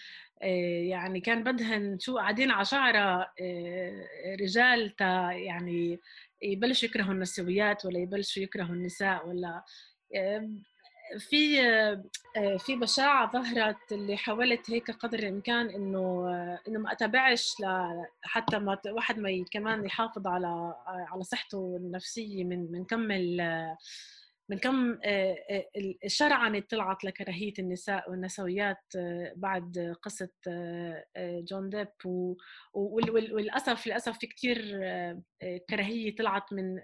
آه، 0.43 0.83
يعني 0.83 1.21
كان 1.21 1.45
بدهن 1.45 1.99
شو 1.99 2.19
قاعدين 2.19 2.51
على 2.51 2.65
شعرة 2.65 3.33
رجال 4.41 4.97
تا 4.97 5.33
يعني 5.33 6.01
يبلشوا 6.43 6.89
يكرهوا 6.89 7.13
النسويات 7.13 7.85
ولا 7.85 7.99
يبلشوا 7.99 8.43
يكرهوا 8.43 8.75
النساء 8.75 9.29
ولا 9.29 9.65
في 11.19 11.61
آه، 12.37 12.57
في 12.59 12.77
بشاعة 12.77 13.33
ظهرت 13.33 13.93
اللي 13.93 14.17
حاولت 14.17 14.71
هيك 14.71 14.91
قدر 14.91 15.19
الإمكان 15.19 15.69
إنه 15.69 16.29
إنه 16.69 16.79
ما 16.79 16.93
أتابعش 16.93 17.55
حتى 18.23 18.59
ما 18.59 18.79
واحد 18.87 19.19
ما 19.19 19.45
كمان 19.51 19.85
يحافظ 19.85 20.27
على 20.27 20.75
على 20.87 21.25
صحته 21.25 21.77
النفسية 21.77 22.45
من 22.45 22.73
من 22.73 22.85
كمل 22.85 23.41
من 24.49 24.59
كم 24.59 24.99
آه، 25.05 25.37
آه، 25.51 25.65
الشرعنة 26.05 26.61
طلعت 26.61 27.05
لكراهية 27.05 27.53
النساء 27.59 28.11
والنسويات 28.11 28.83
آه، 28.97 29.33
بعد 29.37 29.97
قصة 30.03 30.31
جون 31.19 31.69
ديب 31.69 31.89
وللأسف 32.75 33.87
للأسف 33.87 34.19
في 34.19 34.27
كثير 34.27 34.81
كراهية 35.71 36.17
طلعت 36.17 36.53
من 36.53 36.77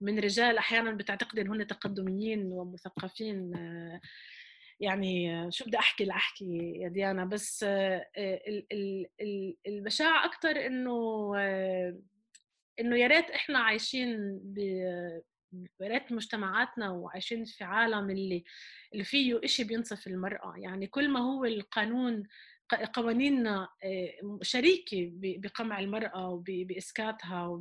من 0.00 0.18
رجال 0.18 0.58
أحيانا 0.58 0.90
بتعتقد 0.90 1.38
إن 1.38 1.48
هن 1.48 1.66
تقدميين 1.66 2.52
ومثقفين 2.52 3.52
يعني 4.80 5.46
شو 5.52 5.64
بدي 5.64 5.78
أحكي 5.78 6.04
لأحكي 6.04 6.72
يا 6.80 6.88
ديانا 6.88 7.24
بس 7.24 7.66
البشاعة 9.66 10.24
أكثر 10.24 10.66
إنه 10.66 11.32
إنه 12.80 12.96
يا 12.96 13.06
ريت 13.06 13.30
إحنا 13.30 13.58
عايشين 13.58 14.40
ريت 15.82 16.12
مجتمعاتنا 16.12 16.90
وعايشين 16.90 17.44
في 17.44 17.64
عالم 17.64 18.10
اللي 18.10 18.44
اللي 18.92 19.04
فيه 19.04 19.40
إشي 19.44 19.64
بينصف 19.64 20.06
المرأة. 20.06 20.54
يعني 20.56 20.86
كل 20.86 21.08
ما 21.08 21.20
هو 21.20 21.44
القانون 21.44 22.22
قوانيننا 22.94 23.68
آه، 23.84 24.38
شريكة 24.42 25.10
بقمع 25.14 25.80
المرأة 25.80 26.28
وبإسكاتها 26.28 27.60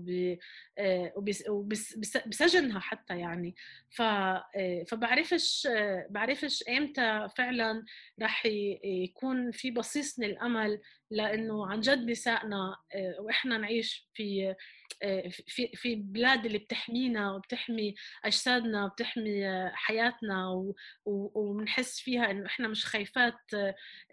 وبسجنها 1.49 2.79
حتى 2.79 3.19
يعني. 3.19 3.55
آه، 3.99 4.83
فبعرفش 4.87 5.67
آه، 5.67 6.07
بعرفش 6.09 6.63
إمتى 6.69 7.27
فعلا 7.37 7.85
رح 8.21 8.45
يكون 8.83 9.51
في 9.51 9.71
بصيص 9.71 10.19
من 10.19 10.25
الامل 10.25 10.81
لأنه 11.11 11.67
عن 11.67 11.79
جد 11.81 12.09
نسائنا 12.09 12.75
وإحنا 13.19 13.57
نعيش 13.57 14.09
في 14.13 14.55
في 15.47 15.71
في 15.75 15.95
بلاد 15.95 16.45
اللي 16.45 16.57
بتحمينا 16.57 17.31
وبتحمي 17.31 17.95
أجسادنا 18.25 18.85
وبتحمي 18.85 19.43
حياتنا 19.73 20.65
وبنحس 21.05 21.99
فيها 21.99 22.31
إنه 22.31 22.45
إحنا 22.45 22.67
مش 22.67 22.85
خايفات 22.85 23.39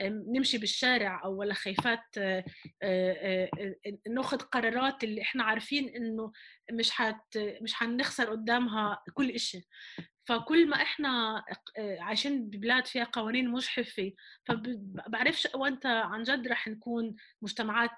نمشي 0.00 0.58
بالشارع 0.58 1.24
أو 1.24 1.36
ولا 1.40 1.54
خايفات 1.54 2.04
ناخذ 4.10 4.38
قرارات 4.38 5.04
اللي 5.04 5.22
إحنا 5.22 5.44
عارفين 5.44 5.88
إنه 5.88 6.32
مش 6.72 6.90
حت 6.90 7.38
مش 7.38 7.74
حنخسر 7.74 8.30
قدامها 8.30 9.02
كل 9.14 9.40
شيء 9.40 9.62
فكل 10.24 10.68
ما 10.68 10.76
إحنا 10.76 11.44
عايشين 11.78 12.50
ببلاد 12.50 12.86
فيها 12.86 13.04
قوانين 13.04 13.48
مجحفه 13.48 14.12
فبعرفش 14.44 15.48
وانت 15.54 15.86
عن 15.86 16.22
جد 16.22 16.48
رح 16.48 16.68
نكون 16.68 17.16
مجتمعات 17.42 17.90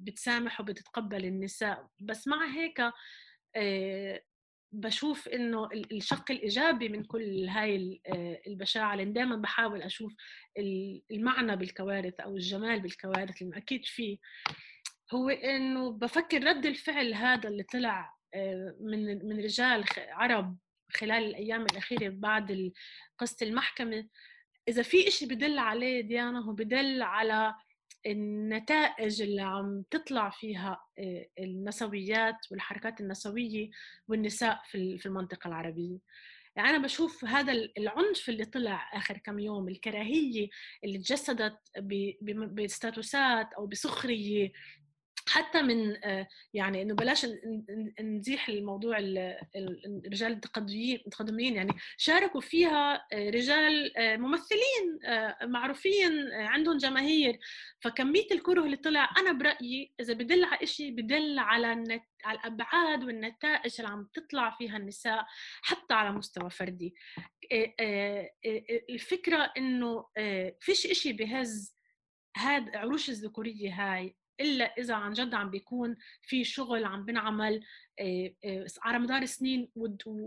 بتسامح 0.00 0.60
وبتتقبل 0.60 1.24
النساء. 1.24 1.88
بس 2.00 2.28
مع 2.28 2.46
هيك 2.54 2.92
بشوف 4.72 5.28
إنه 5.28 5.68
الشق 5.92 6.30
الإيجابي 6.30 6.88
من 6.88 7.04
كل 7.04 7.48
هاي 7.48 8.00
البشاعة. 8.46 8.94
لأن 8.96 9.12
دائما 9.12 9.36
بحاول 9.36 9.82
أشوف 9.82 10.14
المعنى 11.10 11.56
بالكوارث 11.56 12.20
أو 12.20 12.36
الجمال 12.36 12.80
بالكوارث 12.80 13.42
اللي 13.42 13.56
أكيد 13.56 13.84
فيه 13.84 14.18
هو 15.14 15.28
إنه 15.28 15.92
بفكر 15.92 16.44
رد 16.44 16.66
الفعل 16.66 17.14
هذا 17.14 17.48
اللي 17.48 17.62
طلع 17.62 18.14
من 18.80 19.28
من 19.28 19.38
رجال 19.38 19.84
عرب 19.96 20.58
خلال 20.92 21.24
الأيام 21.24 21.62
الأخيرة 21.62 22.08
بعد 22.08 22.72
قصة 23.18 23.46
المحكمة. 23.46 24.08
إذا 24.68 24.82
في 24.82 25.08
إشي 25.08 25.26
بدل 25.26 25.58
عليه 25.58 26.00
ديانا 26.00 26.44
هو 26.44 26.52
بدل 26.52 27.02
على 27.02 27.54
النتائج 28.06 29.22
اللي 29.22 29.42
عم 29.42 29.84
تطلع 29.90 30.30
فيها 30.30 30.84
آه، 30.98 31.26
النسويات 31.38 32.36
والحركات 32.50 33.00
النسوية 33.00 33.70
والنساء 34.08 34.60
في 34.70 35.06
المنطقة 35.06 35.48
العربية. 35.48 35.98
يعني 36.56 36.70
أنا 36.70 36.78
بشوف 36.78 37.24
هذا 37.24 37.52
العنف 37.52 38.28
اللي 38.28 38.44
طلع 38.44 38.90
آخر 38.94 39.18
كم 39.18 39.38
يوم 39.38 39.68
الكراهية 39.68 40.48
اللي 40.84 40.98
تجسدت 40.98 41.58
بستاتوسات 42.52 43.52
أو 43.52 43.66
بسخرية 43.66 44.52
حتى 45.30 45.62
من 45.62 46.04
آه، 46.04 46.28
يعني 46.54 46.82
إنه 46.82 46.94
بلاش 46.94 47.26
نزيح 48.00 48.48
الموضوع 48.48 48.98
الرجال 49.56 50.40
التقدميين 51.06 51.56
يعني 51.56 51.72
شاركوا 51.96 52.40
فيها 52.40 53.06
آه، 53.12 53.30
رجال 53.30 53.96
آه، 53.98 54.16
ممثلين 54.16 54.98
معروفين 55.42 56.32
عندهم 56.32 56.76
جماهير. 56.76 57.38
فكمية 57.80 58.26
الكره 58.30 58.64
اللي 58.64 58.76
طلع 58.76 59.10
أنا 59.18 59.32
برأيي 59.32 59.92
إذا 60.00 60.14
بدل 60.14 60.44
على 60.44 60.66
شيء 60.66 60.92
بدل 60.92 61.38
على 61.38 61.72
النت 61.72 62.04
على 62.24 62.38
الأبعاد 62.38 63.04
والنتائج 63.04 63.74
اللي 63.78 63.92
عم 63.92 64.08
تطلع 64.14 64.50
فيها 64.50 64.76
النساء 64.76 65.26
حتى 65.62 65.94
على 65.94 66.12
مستوى 66.12 66.50
فردي. 66.50 66.94
الفكرة 68.90 69.52
إنه 69.56 70.06
فيش 70.60 70.86
إشي 70.86 71.12
بهز 71.12 71.76
هاد 72.36 72.76
عروش 72.76 73.10
الذكورية 73.10 73.72
هاي. 73.72 74.16
إلا 74.40 74.64
إذا 74.64 74.94
عن 74.94 75.12
جد 75.12 75.34
عم 75.34 75.50
بيكون 75.50 75.96
في 76.22 76.44
شغل 76.44 76.84
عم 76.84 77.04
بنعمل 77.04 77.64
على 78.82 78.98
مدار 78.98 79.26
سنين 79.26 79.70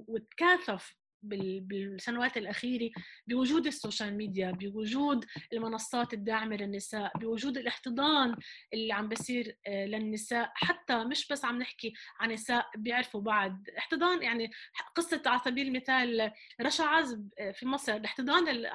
وتكاثف 0.07 0.95
بالسنوات 1.23 2.37
الأخيرة 2.37 2.91
بوجود 3.27 3.67
ال 3.67 3.74
social 3.74 4.17
media 4.17 4.51
بوجود 4.51 5.25
المنصات 5.53 6.13
الداعمة 6.13 6.55
للنساء 6.55 7.11
بوجود 7.17 7.57
الاحتضان 7.57 8.35
اللي 8.73 8.93
عم 8.93 9.09
بصير 9.09 9.57
آه، 9.67 9.85
للنساء 9.85 10.51
حتى 10.55 11.03
مش 11.03 11.27
بس 11.27 11.45
عم 11.45 11.57
نحكي 11.57 11.93
عن 12.19 12.31
نساء 12.31 12.69
بيعرفوا 12.77 13.21
بعض. 13.21 13.63
احتضان 13.77 14.23
يعني 14.23 14.51
قصة 14.95 15.21
على 15.25 15.41
سبيل 15.45 15.67
المثال 15.67 16.31
رشا 16.61 16.83
عزب 16.83 17.29
آه، 17.39 17.51
في 17.51 17.65
مصر 17.65 17.95
الاحتضان 17.95 18.47
اللي 18.47 18.71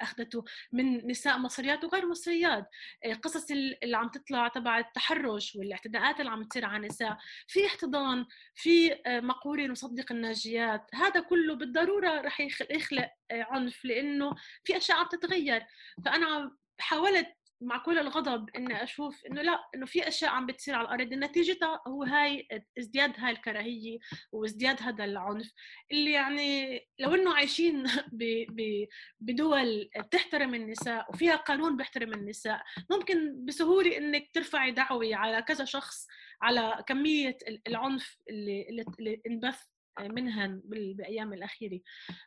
أخذته 0.00 0.44
من 0.72 1.10
نساء 1.10 1.38
مصريات 1.38 1.84
وغير 1.84 2.08
مصريات. 2.08 2.68
آه، 3.04 3.14
قصص 3.14 3.50
اللي 3.50 3.96
عم 3.96 4.08
تطلع 4.08 4.48
تبع 4.48 4.78
التحرش 4.78 5.56
والاعتداءات 5.56 6.20
اللي 6.20 6.30
عم 6.30 6.44
تصير 6.44 6.64
على 6.64 6.76
النساء. 6.76 7.18
في 7.46 7.66
احتضان 7.66 8.26
في 8.54 8.98
مقولة 9.06 9.66
نصدق 9.66 10.12
الناجيات. 10.12 10.86
هذا 11.02 11.20
كله 11.20 11.54
بالضرورة 11.54 12.20
رح 12.20 12.40
يخلق 12.70 13.10
عنف 13.32 13.84
لأنه 13.84 14.34
في 14.64 14.76
أشياء 14.76 14.98
عم 14.98 15.08
تتغير. 15.08 15.66
فأنا 16.04 16.56
حاولت 16.78 17.28
مع 17.62 17.78
كل 17.78 17.98
الغضب 17.98 18.50
إني 18.56 18.82
أشوف 18.82 19.26
إنه 19.26 19.42
لا 19.42 19.64
إنه 19.74 19.86
في 19.86 20.08
أشياء 20.08 20.30
عم 20.30 20.46
بتصير 20.46 20.74
على 20.74 20.84
الأرض. 20.84 21.14
نتيجتها 21.14 21.82
هو 21.88 22.02
هاي 22.02 22.48
ازدياد 22.78 23.12
هاي 23.18 23.32
الكراهية 23.32 23.98
وازدياد 24.32 24.82
هذا 24.82 25.04
العنف 25.04 25.52
اللي 25.92 26.12
يعني 26.12 26.80
لو 26.98 27.14
إنه 27.14 27.34
عايشين 27.34 27.86
بدول 29.20 29.90
بتحترم 29.98 30.54
النساء 30.54 31.10
وفيها 31.10 31.36
قانون 31.36 31.76
بيحترم 31.76 32.12
النساء 32.12 32.62
ممكن 32.90 33.44
بسهولة 33.44 33.96
إنك 33.98 34.30
ترفعي 34.34 34.70
دعوة 34.70 35.16
على 35.16 35.42
كذا 35.42 35.64
شخص 35.64 36.06
على 36.42 36.84
كمية 36.86 37.38
العنف 37.68 38.16
اللي, 38.30 38.66
اللي 38.98 39.22
انبث. 39.26 39.71
منهن 40.00 40.62
بالايام 40.64 41.32
الأخيرة. 41.32 41.80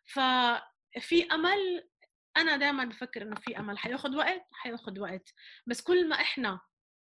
ففي 0.06 1.26
أمل 1.32 1.90
أنا 2.38 2.58
دائما 2.58 2.86
بفكر 2.86 3.22
إنه 3.22 3.36
في 3.36 3.60
أمل. 3.60 3.78
حياخذ 3.78 4.16
وقت؟ 4.16 4.46
حياخذ 4.52 5.00
وقت. 5.00 5.34
بس 5.68 5.82
كل 5.82 6.10
ما 6.10 6.16
إحنا 6.16 6.60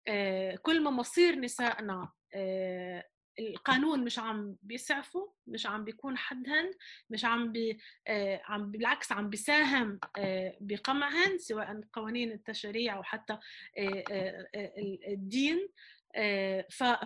آه، 0.09 0.57
كل 0.57 0.83
ما 0.83 0.91
مصير 0.91 1.41
نسائنا 1.41 2.13
آه، 2.35 3.05
القانون 3.39 4.05
مش 4.05 4.19
عم 4.19 4.57
بيسعفوا 4.63 5.27
مش 5.47 5.67
عم 5.67 5.85
بيكون 5.85 6.19
حدهن 6.19 6.71
مش 7.11 7.25
عم 7.25 7.53
بي 7.53 7.79
آه، 8.09 8.43
عم 8.45 8.71
بالعكس 8.71 9.13
عم 9.13 9.31
بيساهم 9.31 10.01
بقمعهن 10.61 11.39
سواء 11.39 11.81
قوانين 11.93 12.33
التشريع 12.33 12.97
أو 12.97 13.03
حتى 13.03 13.39
الدين. 15.09 15.69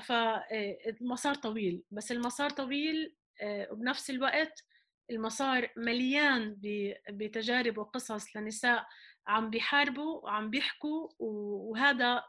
فالمسار 0.00 1.34
طويل. 1.34 1.82
بس 1.90 2.12
المسار 2.12 2.50
طويل 2.50 3.14
وبنفس 3.42 4.10
الوقت 4.10 4.64
المسار 5.10 5.70
مليان 5.76 6.56
بتجارب 7.10 7.78
وقصص 7.78 8.36
لنساء 8.36 8.86
عم 9.26 9.50
بيحاربوا 9.50 10.20
وعم 10.24 10.50
بيحكوا 10.50 11.08
وهذا 11.18 12.24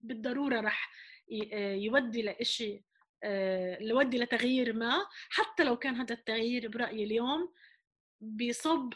بالضرورة 0.00 0.60
رح 0.60 0.90
يودي 1.28 2.22
لإشي 2.22 2.84
يودي 3.80 4.18
لتغيير 4.18 4.72
ما. 4.72 5.06
حتى 5.30 5.64
لو 5.64 5.76
كان 5.76 5.94
هذا 5.94 6.14
التغيير 6.14 6.68
برأيي 6.68 7.04
اليوم 7.04 7.52
بيصب 8.20 8.92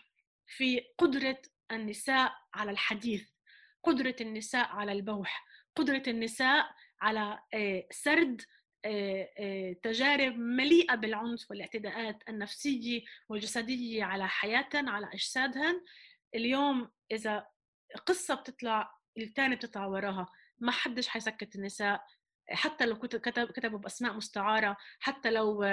في 0.46 0.80
قدرة 0.98 1.42
النساء 1.72 2.32
على 2.54 2.70
الحديث 2.70 3.28
قدرة 3.82 4.16
النساء 4.20 4.66
على 4.68 4.92
البوح 4.92 5.46
قدرة 5.76 6.02
النساء 6.08 6.70
على 7.00 7.38
سرد 7.90 8.42
تجارب 9.82 10.36
مليئة 10.36 10.94
بالعنف 10.94 11.50
والاعتداءات 11.50 12.22
النفسية 12.28 13.02
والجسدية 13.28 14.04
على 14.04 14.28
حياتهم 14.28 14.88
على 14.88 15.06
اجسادهم 15.06 15.84
اليوم 16.34 16.90
إذا 17.12 17.46
قصة 18.06 18.34
بتطلع 18.34 18.98
الثانية 19.18 19.56
بتطلع 19.56 19.86
وراها. 19.86 20.28
ما 20.58 20.72
حدش 20.72 21.08
حيسكت 21.08 21.56
النساء. 21.56 22.04
حتى 22.50 22.86
لو 22.86 22.98
كتب 22.98 23.20
كتبوا 23.52 23.78
بأسماء 23.78 24.12
مستعارة 24.12 24.76
حتى 25.00 25.30
لو 25.30 25.64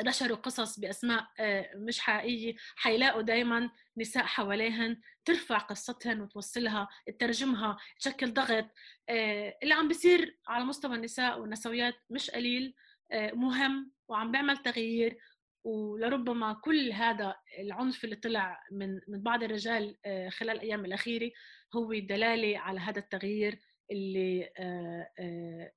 نشروا 0.00 0.36
قصص 0.36 0.80
بأسماء 0.80 1.26
آه، 1.40 1.70
مش 1.76 2.00
حقيقية. 2.00 2.54
حيلاقوا 2.76 3.22
دائما 3.22 3.70
نساء 3.96 4.24
حواليهن 4.24 5.00
ترفع 5.24 5.58
قصتهن 5.58 6.20
وتوصلها 6.20 6.88
تترجمها 7.06 7.78
تشكل 8.00 8.32
ضغط 8.32 8.66
آه، 9.08 9.58
اللي 9.62 9.74
عم 9.74 9.88
بيصير 9.88 10.38
على 10.48 10.64
مستوى 10.64 10.96
النساء 10.96 11.40
والنسويات 11.40 11.94
مش 12.10 12.30
قليل 12.30 12.74
آه، 13.12 13.32
مهم 13.32 13.92
وعم 14.08 14.32
بيعمل 14.32 14.56
تغيير. 14.56 15.18
ولربما 15.64 16.52
كل 16.52 16.92
هذا 16.92 17.36
العنف 17.58 18.04
اللي 18.04 18.16
طلع 18.16 18.62
من 18.72 19.00
من 19.08 19.22
بعض 19.22 19.42
الرجال 19.42 19.96
خلال 20.30 20.56
الأيام 20.56 20.84
الأخيرة 20.84 21.30
هو 21.76 21.94
دلالة 21.94 22.58
على 22.58 22.80
هذا 22.80 22.98
التغيير 22.98 23.58
اللي 23.90 24.50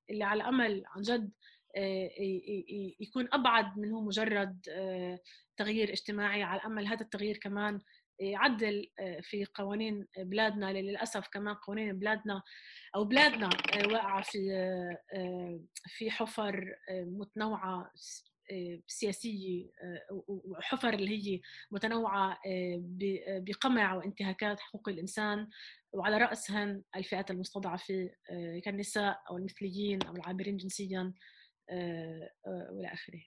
اللي 0.10 0.24
على 0.24 0.44
أمل 0.44 0.84
عن 0.88 1.02
جد 1.02 1.32
يكون 3.00 3.28
أبعد 3.34 3.78
منه 3.78 4.02
مجرد 4.02 4.62
تغيير 5.58 5.92
اجتماعي. 5.92 6.44
على 6.44 6.62
امل 6.66 6.88
هذا 6.88 7.02
التغيير 7.02 7.38
كمان 7.38 7.82
يعدل 8.20 8.88
في 9.22 9.46
قوانين 9.54 10.08
بلادنا. 10.18 10.74
للأسف 10.74 11.28
كمان 11.28 11.56
قوانين 11.56 12.00
بلادنا 12.00 12.42
أو 12.96 13.04
بلادنا 13.04 13.50
واقعة 13.92 14.22
في 14.22 14.40
في 15.88 16.12
حفر 16.12 16.76
متنوعة 16.92 17.92
سياسية 18.88 19.70
وحفر 20.28 20.94
اللي 20.94 21.36
هي 21.36 21.42
متنوعة 21.72 22.40
بقمع 23.28 23.96
وانتهاكات 23.96 24.60
حقوق 24.60 24.90
الإنسان. 24.90 25.48
وعلى 25.94 26.18
رأسهن 26.18 26.84
الفئات 26.96 27.32
المستضعفة 27.32 28.10
كالنساء 28.64 29.22
أو 29.30 29.38
المثليين 29.38 30.04
أو 30.04 30.16
العابرين 30.16 30.58
جنسيا. 30.58 31.00
آه، 31.00 31.06
آه، 31.06 31.14
والى 32.72 32.88
آخره. 32.88 33.22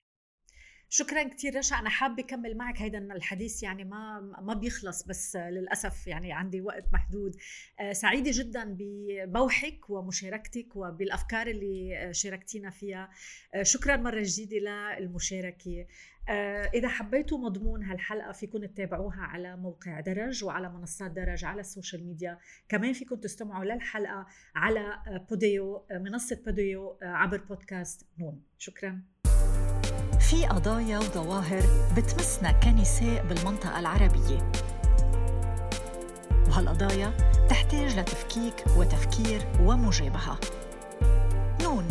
شكرا 0.88 1.22
كثير 1.22 1.58
رشا. 1.58 1.76
أنا 1.76 1.90
حابة 1.90 2.22
أكمل 2.22 2.56
معك 2.56 2.82
هيدا 2.82 2.98
الحديث 2.98 3.62
يعني 3.62 3.84
ما 3.84 4.20
ما 4.42 4.54
بيخلص 4.54 5.02
بس 5.02 5.36
للأسف 5.36 6.06
يعني 6.06 6.32
عندي 6.32 6.60
وقت 6.60 6.84
محدود. 6.92 7.36
آه، 7.80 7.92
سعيدة 7.92 8.30
جدا 8.34 8.76
ببوحك 8.78 9.90
ومشاركتك 9.90 10.76
وبالأفكار 10.76 11.46
اللي 11.46 12.08
شاركتينا 12.12 12.70
فيها. 12.70 13.10
شكرا 13.62 13.96
مرة 13.96 14.22
جديدة 14.22 14.98
للمشاركة. 14.98 15.86
إذا 16.74 16.88
حبيتوا 16.88 17.38
مضمون 17.38 17.82
هالحلقة 17.82 18.32
فيكم 18.32 18.58
تتابعوها 18.58 19.20
على 19.20 19.56
موقع 19.56 20.00
درج 20.00 20.44
وعلى 20.44 20.68
منصات 20.68 21.10
درج 21.10 21.44
على 21.44 21.60
ال 21.60 21.67
social 21.67 22.06
media. 22.06 22.38
كمان 22.68 22.92
فيكم 22.92 23.16
تستمعوا 23.16 23.64
للحلقة 23.64 24.26
على 24.56 25.02
بوديو 25.30 25.86
منصة 25.90 26.40
بوديو 26.46 26.98
عبر 27.02 27.38
بودكاست 27.48 28.06
نون. 28.18 28.42
شكرا. 28.58 29.02
في 30.30 30.46
قضايا 30.46 30.98
وظواهر 30.98 31.62
بتمسنا 31.96 32.52
كنساء 32.52 33.26
بالمنطقة 33.26 33.80
العربية. 33.80 34.52
وهالقضايا 36.48 37.12
تحتاج 37.48 37.98
لتفكيك 37.98 38.64
وتفكير 38.78 39.40
ومجابهة. 39.60 40.38
نون. 41.62 41.88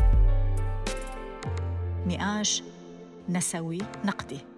نقاش 2.07 2.63
نسوي 3.29 3.77
نقدي. 4.05 4.52